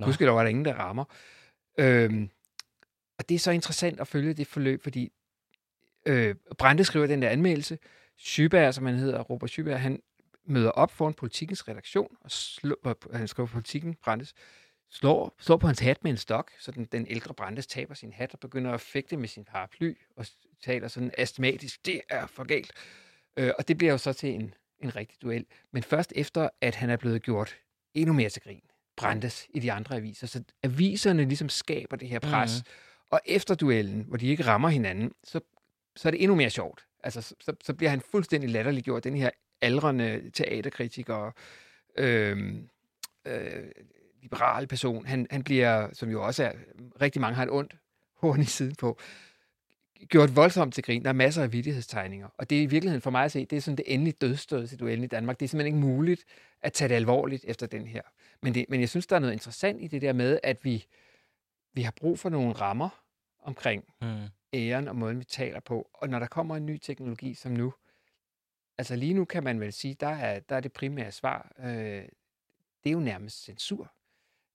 Husk, 0.03 0.19
der 0.19 0.30
var 0.30 0.43
der 0.43 0.49
ingen, 0.49 0.65
der 0.65 0.73
rammer. 0.73 1.05
Øh, 1.77 2.27
og 3.30 3.32
det 3.32 3.36
er 3.36 3.39
så 3.39 3.51
interessant 3.51 3.99
at 3.99 4.07
følge 4.07 4.34
det 4.34 4.47
forløb, 4.47 4.84
fordi 4.84 5.11
øh, 6.05 6.36
Brande 6.57 6.84
skriver 6.84 7.07
den 7.07 7.21
der 7.21 7.30
anmeldelse. 7.30 7.77
Schyberg, 8.17 8.73
som 8.73 8.86
han 8.86 8.95
hedder, 8.95 9.21
Robert 9.21 9.49
Schyberg, 9.49 9.82
han 9.82 10.01
møder 10.45 10.71
op 10.71 10.91
foran 10.91 11.13
politikens 11.13 11.67
redaktion, 11.67 12.17
og 12.21 12.32
slår, 12.32 13.15
han 13.17 13.27
skriver 13.27 13.47
politikken, 13.47 13.95
Brandes, 14.03 14.34
slår, 14.89 15.36
slår 15.39 15.57
på 15.57 15.67
hans 15.67 15.80
hat 15.80 16.03
med 16.03 16.11
en 16.11 16.17
stok, 16.17 16.51
så 16.59 16.71
den, 16.71 16.86
den 16.86 17.07
ældre 17.09 17.34
Brandes 17.34 17.67
taber 17.67 17.93
sin 17.93 18.13
hat 18.13 18.34
og 18.34 18.39
begynder 18.39 18.71
at 18.71 18.82
fægte 18.82 19.17
med 19.17 19.27
sin 19.27 19.45
paraply, 19.45 19.97
og 20.15 20.25
taler 20.63 20.88
sådan 20.88 21.11
astmatisk, 21.17 21.86
det 21.86 22.01
er 22.09 22.27
for 22.27 22.43
galt. 22.43 22.71
Øh, 23.38 23.51
og 23.57 23.67
det 23.67 23.77
bliver 23.77 23.91
jo 23.91 23.97
så 23.97 24.13
til 24.13 24.30
en, 24.30 24.53
en 24.84 24.95
rigtig 24.95 25.21
duel. 25.21 25.45
Men 25.71 25.84
først 25.84 26.13
efter, 26.15 26.49
at 26.61 26.75
han 26.75 26.89
er 26.89 26.97
blevet 26.97 27.21
gjort 27.21 27.55
endnu 27.93 28.13
mere 28.13 28.30
til 28.30 28.41
grin, 28.41 28.63
Brandes 28.97 29.47
i 29.53 29.59
de 29.59 29.71
andre 29.71 29.95
aviser. 29.95 30.27
Så 30.27 30.43
aviserne 30.63 31.25
ligesom 31.25 31.49
skaber 31.49 31.97
det 31.97 32.07
her 32.07 32.19
pres. 32.19 32.63
Mm. 32.65 32.71
Og 33.10 33.22
efter 33.26 33.55
duellen, 33.55 34.05
hvor 34.07 34.18
de 34.18 34.28
ikke 34.28 34.45
rammer 34.45 34.70
hinanden, 34.70 35.12
så, 35.24 35.39
så 35.95 36.10
er 36.10 36.12
det 36.12 36.24
endnu 36.24 36.36
mere 36.36 36.49
sjovt. 36.49 36.86
Altså, 37.03 37.22
så, 37.22 37.53
så 37.64 37.74
bliver 37.74 37.89
han 37.89 38.01
fuldstændig 38.01 38.49
latterliggjort, 38.49 39.03
den 39.03 39.16
her 39.16 39.30
aldrende 39.62 40.32
teaterkritiker, 40.34 41.32
øh, 41.97 42.55
øh, 43.26 43.64
liberal 44.22 44.68
person. 44.68 45.05
Han, 45.05 45.28
han 45.30 45.43
bliver, 45.43 45.89
som 45.93 46.10
jo 46.10 46.26
også 46.26 46.43
er, 46.43 46.51
rigtig 47.01 47.22
mange 47.22 47.36
har 47.36 47.43
et 47.43 47.51
ondt 47.51 47.76
horn 48.14 48.41
i 48.41 48.45
siden 48.45 48.76
på, 48.76 48.99
gjort 50.07 50.36
voldsomt 50.36 50.74
til 50.74 50.84
grin. 50.84 51.03
Der 51.03 51.10
er 51.10 51.14
masser 51.14 51.43
af 51.43 51.53
vidtighedstegninger. 51.53 52.28
Og 52.38 52.49
det 52.49 52.57
er 52.57 52.62
i 52.62 52.66
virkeligheden 52.66 53.01
for 53.01 53.10
mig 53.10 53.24
at 53.24 53.32
se, 53.32 53.45
det 53.45 53.57
er 53.57 53.62
sådan 53.62 53.78
det 53.78 53.86
endelige 53.88 54.16
dødstød 54.22 54.68
til 54.68 54.80
duellen 54.80 55.03
i 55.03 55.07
Danmark. 55.07 55.39
Det 55.39 55.45
er 55.45 55.49
simpelthen 55.49 55.76
ikke 55.76 55.88
muligt 55.88 56.24
at 56.62 56.74
tage 56.74 56.89
det 56.89 56.95
alvorligt 56.95 57.45
efter 57.47 57.68
den 57.68 57.88
her. 57.88 58.01
Men, 58.41 58.53
det, 58.53 58.66
men 58.70 58.80
jeg 58.82 58.89
synes, 58.89 59.07
der 59.07 59.16
er 59.16 59.20
noget 59.20 59.34
interessant 59.34 59.82
i 59.82 59.88
det 59.88 60.01
der 60.01 60.14
med, 60.14 60.39
at 60.43 60.66
vi, 60.66 60.86
vi 61.74 61.82
har 61.82 61.93
brug 61.97 62.20
for 62.20 62.30
nogle 62.30 62.53
rammer 62.53 62.89
omkring 63.39 63.84
mm. 64.01 64.28
æren 64.53 64.88
og 64.88 64.95
måden, 64.95 65.20
vi 65.20 65.24
taler 65.24 65.59
på. 65.59 65.89
Og 65.93 66.09
når 66.09 66.20
der 66.20 66.28
kommer 66.28 66.55
en 66.55 66.65
ny 66.65 66.78
teknologi 66.78 67.34
som 67.34 67.51
nu, 67.51 67.74
altså 68.78 68.95
lige 68.95 69.13
nu 69.13 69.26
kan 69.26 69.43
man 69.43 69.59
vel 69.59 69.74
sige, 69.74 69.93
der 69.93 70.07
er, 70.07 70.39
der 70.39 70.55
er 70.55 70.59
det 70.59 70.74
primære 70.74 71.11
svar, 71.11 71.51
øh, 71.59 72.05
det 72.84 72.89
er 72.89 72.91
jo 72.91 72.99
nærmest 72.99 73.43
censur. 73.43 73.93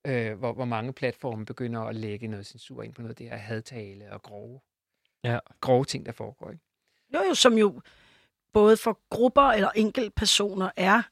Øh, 0.07 0.39
hvor, 0.39 0.53
hvor 0.53 0.65
mange 0.65 0.93
platforme 0.93 1.47
begynder 1.47 1.81
at 1.81 1.97
lægge 1.97 2.29
noget 2.29 2.47
censur 2.47 2.83
ind 2.83 2.95
på 2.95 3.03
noget 3.03 3.19
det 3.19 3.29
her 3.29 3.37
hadtale 3.37 4.13
og 4.13 4.23
grove, 4.23 4.61
ja. 5.25 5.39
grove 5.61 5.85
ting, 5.85 6.07
der 6.07 6.13
foregår. 6.13 6.51
Ikke? 6.51 6.65
Jo, 7.15 7.23
jo, 7.29 7.35
som 7.35 7.59
jo 7.59 7.81
både 8.53 8.77
for 8.77 9.01
grupper 9.11 9.43
eller 9.43 9.71
enkeltpersoner 9.71 10.71
er 10.77 11.03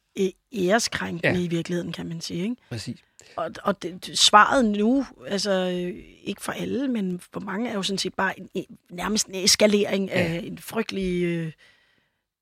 æreskrænkende 0.52 1.38
ja. 1.38 1.44
i 1.44 1.48
virkeligheden, 1.48 1.92
kan 1.92 2.06
man 2.06 2.20
sige. 2.20 2.42
Ikke? 2.42 2.56
Præcis. 2.68 3.04
Og, 3.36 3.50
og 3.62 3.82
det, 3.82 4.18
svaret 4.18 4.64
nu, 4.64 5.06
altså 5.26 5.64
ikke 6.22 6.42
for 6.42 6.52
alle, 6.52 6.88
men 6.88 7.20
for 7.32 7.40
mange, 7.40 7.70
er 7.70 7.74
jo 7.74 7.82
sådan 7.82 7.98
set 7.98 8.14
bare 8.14 8.40
en, 8.40 8.48
en, 8.54 8.78
nærmest 8.90 9.26
en 9.26 9.34
eskalering 9.34 10.08
ja. 10.08 10.14
af 10.14 10.40
en 10.44 10.58
frygtelig 10.58 11.24
øh, 11.24 11.52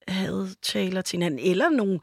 hadtaler 0.08 1.02
til 1.02 1.16
hinanden, 1.16 1.40
eller 1.40 1.68
nogle 1.68 2.00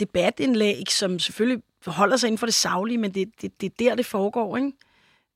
debatindlæg, 0.00 0.90
som 0.90 1.18
selvfølgelig 1.18 1.62
holder 1.86 2.16
sig 2.16 2.26
inden 2.26 2.38
for 2.38 2.46
det 2.46 2.54
savlige, 2.54 2.98
men 2.98 3.14
det, 3.14 3.28
det, 3.42 3.60
det 3.60 3.66
er 3.66 3.70
der, 3.78 3.94
det 3.94 4.06
foregår, 4.06 4.56
ikke? 4.56 4.72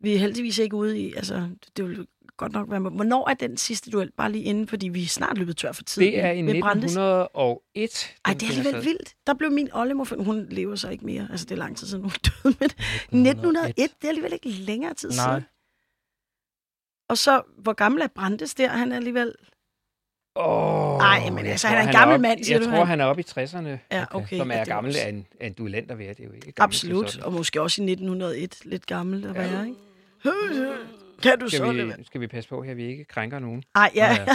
Vi 0.01 0.15
er 0.15 0.19
heldigvis 0.19 0.59
ikke 0.59 0.77
ude 0.77 1.01
i, 1.01 1.13
altså, 1.15 1.49
det 1.77 1.89
vil 1.89 2.07
godt 2.37 2.53
nok 2.53 2.71
være... 2.71 2.81
Hvornår 2.81 3.31
er 3.31 3.35
den 3.35 3.57
sidste 3.57 3.91
duel? 3.91 4.11
Bare 4.17 4.33
lige 4.33 4.45
inden, 4.45 4.69
fordi 4.69 4.89
vi 4.89 5.03
er 5.03 5.07
snart 5.07 5.39
løbet 5.39 5.57
tør 5.57 5.73
for 5.73 5.83
tid. 5.83 6.03
Det 6.03 6.19
er 6.19 6.31
i 6.31 6.39
1901. 6.39 8.17
Ej, 8.25 8.33
det 8.33 8.43
er 8.43 8.49
alligevel 8.49 8.85
vildt. 8.85 9.15
Der 9.27 9.35
blev 9.35 9.51
min 9.51 9.69
oldemor... 9.73 10.25
Hun 10.25 10.47
lever 10.51 10.77
så 10.77 10.89
ikke 10.89 11.07
mere. 11.07 11.29
Altså, 11.31 11.47
det 11.47 11.53
er 11.53 11.57
lang 11.57 11.77
tid 11.77 11.87
siden, 11.87 12.03
hun 12.03 12.13
døde. 12.45 12.57
Men 13.11 13.27
1901, 13.27 13.77
det 13.77 13.89
er 14.05 14.09
alligevel 14.09 14.33
ikke 14.33 14.49
længere 14.49 14.95
tid 14.95 15.09
Nej. 15.09 15.17
siden. 15.17 15.45
Og 17.09 17.19
så, 17.19 17.43
hvor 17.59 17.73
gammel 17.73 18.03
er 18.03 18.07
Brandes 18.15 18.55
der? 18.55 18.69
Han 18.69 18.93
er 18.93 18.97
alligevel... 18.97 19.35
Oh, 20.37 21.33
men 21.33 21.47
altså, 21.47 21.69
han 21.69 21.79
er 21.79 21.83
en 21.83 21.93
gammel 21.93 22.21
mand, 22.21 22.45
siger 22.45 22.59
Jeg 22.59 22.67
du, 22.67 22.71
tror, 22.71 22.85
han? 22.85 23.01
er 23.01 23.05
oppe 23.05 23.23
i 23.23 23.25
60'erne, 23.29 23.69
ja, 23.93 24.05
okay. 24.11 24.37
som 24.37 24.51
er 24.51 24.57
ja, 24.57 24.65
gammel 24.65 24.97
af 24.97 25.09
en, 25.09 25.27
en 25.41 25.53
duellant 25.53 25.91
at 25.91 25.99
være. 25.99 26.09
Det 26.09 26.21
er 26.21 26.25
jo 26.25 26.33
ikke 26.33 26.53
Absolut, 26.57 27.19
og 27.19 27.33
måske 27.33 27.63
også 27.63 27.83
i 27.83 27.85
1901 27.85 28.65
lidt 28.65 28.87
gammel 28.87 29.27
at 29.27 29.35
være, 29.35 29.67
ikke? 29.69 29.79
Kan 31.31 31.39
du 31.39 31.49
skal 31.49 31.59
så 31.59 31.73
vi, 31.73 31.79
det? 31.79 32.07
Skal 32.07 32.21
vi 32.21 32.27
passe 32.27 32.49
på 32.49 32.63
her, 32.63 32.75
vi 32.75 32.85
ikke 32.85 33.05
krænker 33.05 33.39
nogen? 33.39 33.63
Ej, 33.75 33.91
ja. 33.95 34.13
ja. 34.13 34.27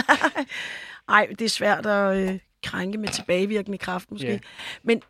Ej, 1.14 1.26
det 1.38 1.44
er 1.44 1.48
svært 1.48 1.86
at 1.86 2.16
øh, 2.16 2.38
krænke 2.62 2.98
med 2.98 3.08
tilbagevirkende 3.08 3.78
kraft, 3.78 4.10
måske. 4.10 4.28
Ja. 4.28 4.38
Men 4.82 5.02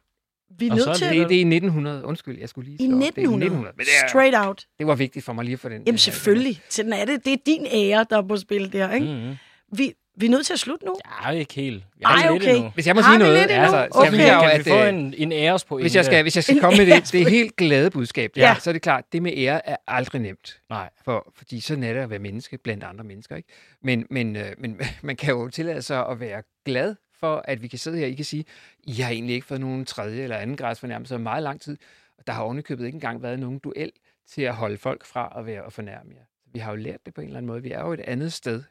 vi 0.58 0.66
er 0.68 0.74
nødt 0.74 0.96
til... 0.96 1.06
Det, 1.06 1.28
det 1.28 1.36
er 1.36 1.40
i 1.40 1.54
1900. 1.54 2.04
Undskyld, 2.04 2.38
jeg 2.38 2.48
skulle 2.48 2.70
lige 2.70 2.82
I 2.82 2.84
1900? 2.84 3.12
Det 3.12 3.18
er 3.18 3.22
1900. 3.22 3.74
Men 3.76 3.86
det 3.86 3.92
er, 4.04 4.08
Straight 4.08 4.36
out. 4.46 4.66
Det 4.78 4.86
var 4.86 4.94
vigtigt 4.94 5.24
for 5.24 5.32
mig 5.32 5.44
lige 5.44 5.52
at 5.52 5.60
få 5.60 5.68
den. 5.68 5.82
Jamen 5.86 5.98
selvfølgelig. 5.98 6.62
Sådan 6.68 6.92
er 6.92 7.04
det. 7.04 7.24
Det 7.24 7.32
er 7.32 7.36
din 7.46 7.66
ære, 7.72 8.06
der 8.10 8.18
er 8.18 8.22
på 8.22 8.36
spil 8.36 8.72
der, 8.72 8.92
ikke? 8.92 9.06
Mm-hmm. 9.06 9.36
Vi, 9.78 9.94
vi 10.20 10.26
er 10.26 10.30
nødt 10.30 10.46
til 10.46 10.52
at 10.52 10.58
slutte 10.58 10.86
nu. 10.86 10.96
Ja, 11.24 11.30
ikke 11.30 11.54
helt. 11.54 11.84
Jeg 12.00 12.10
Ej, 12.10 12.30
okay. 12.30 12.54
Endnu. 12.54 12.70
Hvis 12.70 12.86
jeg 12.86 12.94
må 12.94 13.02
sige 13.02 13.18
noget, 13.18 13.36
altså, 13.36 13.88
så 13.92 13.98
okay. 14.00 14.10
kan, 14.10 14.50
kan 14.50 14.58
vi 14.58 14.70
få 14.70 14.82
en, 14.82 15.14
en 15.16 15.32
ærespoint? 15.32 15.84
Hvis 15.84 15.96
jeg 15.96 16.04
skal, 16.04 16.22
hvis 16.22 16.36
jeg 16.36 16.44
skal 16.44 16.60
komme 16.60 16.76
med 16.76 16.86
det, 16.96 17.12
det 17.12 17.22
er 17.22 17.28
helt 17.28 17.56
glade 17.56 17.90
budskab, 17.90 18.32
ja. 18.36 18.56
så 18.58 18.70
er 18.70 18.72
det 18.72 18.82
klart, 18.82 19.04
det 19.12 19.22
med 19.22 19.32
ære 19.36 19.68
er 19.68 19.76
aldrig 19.86 20.20
nemt. 20.20 20.60
Nej. 20.70 20.90
For, 21.04 21.32
fordi 21.36 21.60
sådan 21.60 21.84
er 21.84 21.92
det 21.92 22.00
at 22.00 22.10
være 22.10 22.18
menneske 22.18 22.58
blandt 22.58 22.84
andre 22.84 23.04
mennesker. 23.04 23.36
Ikke? 23.36 23.48
Men, 23.82 24.06
men, 24.10 24.36
øh, 24.36 24.52
men 24.58 24.80
man 25.02 25.16
kan 25.16 25.34
jo 25.34 25.48
tillade 25.48 25.82
sig 25.82 26.06
at 26.06 26.20
være 26.20 26.42
glad 26.64 26.94
for, 27.20 27.42
at 27.44 27.62
vi 27.62 27.68
kan 27.68 27.78
sidde 27.78 27.98
her, 27.98 28.06
I 28.06 28.14
kan 28.14 28.24
sige, 28.24 28.44
I 28.86 28.92
har 28.92 29.10
egentlig 29.10 29.34
ikke 29.34 29.46
fået 29.46 29.60
nogen 29.60 29.84
tredje 29.84 30.22
eller 30.22 30.36
anden 30.36 30.56
grads 30.56 30.80
fornærmelse 30.80 31.14
i 31.14 31.18
meget 31.18 31.42
lang 31.42 31.60
tid. 31.60 31.76
Og 32.18 32.26
der 32.26 32.32
har 32.32 32.42
ovenikøbet 32.42 32.86
ikke 32.86 32.96
engang 32.96 33.22
været 33.22 33.38
nogen 33.38 33.58
duel 33.58 33.92
til 34.28 34.42
at 34.42 34.54
holde 34.54 34.76
folk 34.76 35.04
fra 35.04 35.32
at 35.36 35.46
være 35.46 35.64
og 35.64 35.72
fornærme 35.72 36.10
jer. 36.16 36.24
Vi 36.52 36.58
har 36.58 36.70
jo 36.70 36.76
lært 36.76 37.06
det 37.06 37.14
på 37.14 37.20
en 37.20 37.26
eller 37.26 37.38
anden 37.38 37.46
måde. 37.46 37.62
Vi 37.62 37.70
er 37.70 37.80
jo 37.80 37.92
et 37.92 38.00
andet 38.00 38.32
sted 38.32 38.62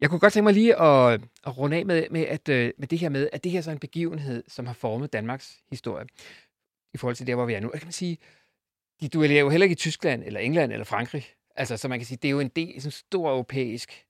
jeg 0.00 0.10
kunne 0.10 0.20
godt 0.20 0.32
tænke 0.32 0.44
mig 0.44 0.54
lige 0.54 0.80
at, 0.80 1.20
at 1.46 1.58
runde 1.58 1.76
af 1.76 1.86
med, 1.86 2.06
med, 2.10 2.20
at, 2.20 2.48
øh, 2.48 2.72
med 2.78 2.88
det 2.88 2.98
her 2.98 3.08
med, 3.08 3.28
at 3.32 3.44
det 3.44 3.52
her 3.52 3.58
er 3.58 3.62
så 3.62 3.70
en 3.70 3.78
begivenhed, 3.78 4.44
som 4.48 4.66
har 4.66 4.74
formet 4.74 5.12
Danmarks 5.12 5.58
historie 5.70 6.06
i 6.94 6.96
forhold 6.96 7.16
til 7.16 7.26
der, 7.26 7.34
hvor 7.34 7.46
vi 7.46 7.54
er 7.54 7.60
nu. 7.60 7.68
Og 7.68 7.78
kan 7.78 7.86
man 7.86 7.92
sige, 7.92 8.18
de 9.00 9.08
duellerer 9.08 9.40
jo 9.40 9.48
heller 9.48 9.64
ikke 9.64 9.72
i 9.72 9.76
Tyskland, 9.76 10.24
eller 10.24 10.40
England, 10.40 10.72
eller 10.72 10.84
Frankrig. 10.84 11.26
Altså, 11.56 11.76
så 11.76 11.88
man 11.88 11.98
kan 11.98 12.06
sige, 12.06 12.18
det 12.22 12.28
er 12.28 12.32
jo 12.32 12.40
en 12.40 12.48
del, 12.48 12.82
sådan 12.82 12.88
en 12.88 12.92
stor 12.92 13.30
europæisk 13.30 14.06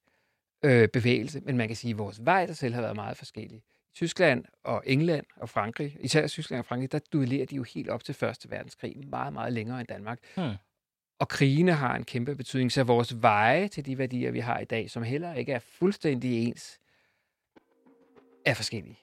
øh, 0.64 0.88
bevægelse, 0.88 1.40
men 1.40 1.56
man 1.56 1.68
kan 1.68 1.76
sige, 1.76 1.90
at 1.90 1.98
vores 1.98 2.24
vej 2.24 2.46
der 2.46 2.52
selv 2.52 2.74
har 2.74 2.80
været 2.80 2.96
meget 2.96 3.16
forskellig. 3.16 3.58
I 3.58 3.94
Tyskland 3.94 4.44
og 4.64 4.82
England 4.86 5.26
og 5.36 5.48
Frankrig, 5.48 5.96
især 6.00 6.26
Tyskland 6.26 6.58
og 6.58 6.66
Frankrig, 6.66 6.92
der 6.92 6.98
duellerer 7.12 7.46
de 7.46 7.56
jo 7.56 7.62
helt 7.62 7.88
op 7.88 8.04
til 8.04 8.14
Første 8.14 8.50
Verdenskrig, 8.50 8.96
meget, 9.08 9.32
meget 9.32 9.52
længere 9.52 9.80
end 9.80 9.88
Danmark. 9.88 10.18
Hmm. 10.36 10.54
Og 11.24 11.28
krigene 11.28 11.72
har 11.72 11.96
en 11.96 12.04
kæmpe 12.04 12.34
betydning, 12.34 12.72
så 12.72 12.82
vores 12.82 13.22
veje 13.22 13.68
til 13.68 13.86
de 13.86 13.98
værdier, 13.98 14.30
vi 14.30 14.40
har 14.40 14.58
i 14.58 14.64
dag, 14.64 14.90
som 14.90 15.02
heller 15.02 15.34
ikke 15.34 15.52
er 15.52 15.58
fuldstændig 15.78 16.42
ens, 16.48 16.78
er 18.46 18.54
forskellige. 18.54 18.98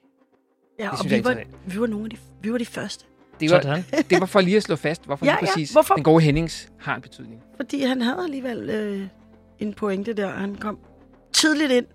Ja, 0.80 0.84
det 0.84 0.92
og 1.00 1.10
vi 1.10 1.24
var, 1.24 1.44
vi 1.66 1.80
var 1.80 1.88
nogle 1.88 2.06
af 2.06 2.10
de, 2.10 2.18
vi 2.42 2.52
var 2.52 2.58
de 2.58 2.66
første. 2.66 3.06
Det 3.40 3.52
var, 3.52 3.60
det 4.10 4.20
var 4.20 4.26
for 4.26 4.42
lige 4.42 4.58
at 4.58 4.64
slå 4.64 4.76
fast, 4.76 5.06
hvorfor 5.06 5.26
ja, 5.26 5.32
lige 5.32 5.48
præcis 5.48 5.72
ja, 5.72 5.74
hvorfor? 5.74 5.96
den 5.96 6.04
gode 6.04 6.24
Hennings 6.24 6.72
har 6.80 6.96
en 6.96 7.02
betydning. 7.02 7.42
Fordi 7.56 7.82
han 7.84 8.02
havde 8.02 8.24
alligevel 8.24 8.70
øh, 8.70 9.08
en 9.60 9.74
pointe 9.74 10.14
der, 10.14 10.30
han 10.30 10.56
kom 10.56 10.80
tidligt 11.34 11.72
ind 11.72 11.86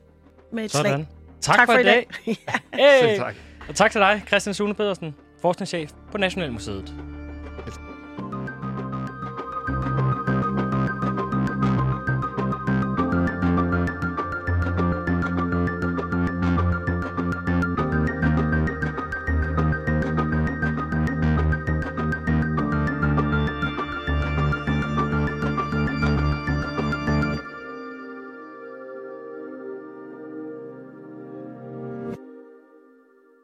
med 0.53 0.64
et 0.64 0.70
Sådan. 0.70 0.93
slag. 0.93 1.07
Tak, 1.41 1.57
Tak 1.57 1.66
for, 1.68 1.72
for 1.74 1.81
i 1.81 1.85
dag. 1.85 2.07
dag. 2.27 2.37
Hey. 2.74 3.09
Selv 3.09 3.18
tak. 3.18 3.35
Og 3.68 3.74
tak 3.74 3.93
til 3.93 4.01
dig, 4.01 4.22
Christian 4.27 4.55
Sune 4.55 4.74
Pedersen, 4.74 5.14
forskningschef 5.41 5.93
på 6.12 6.18
Nationalmuseet. 6.18 7.16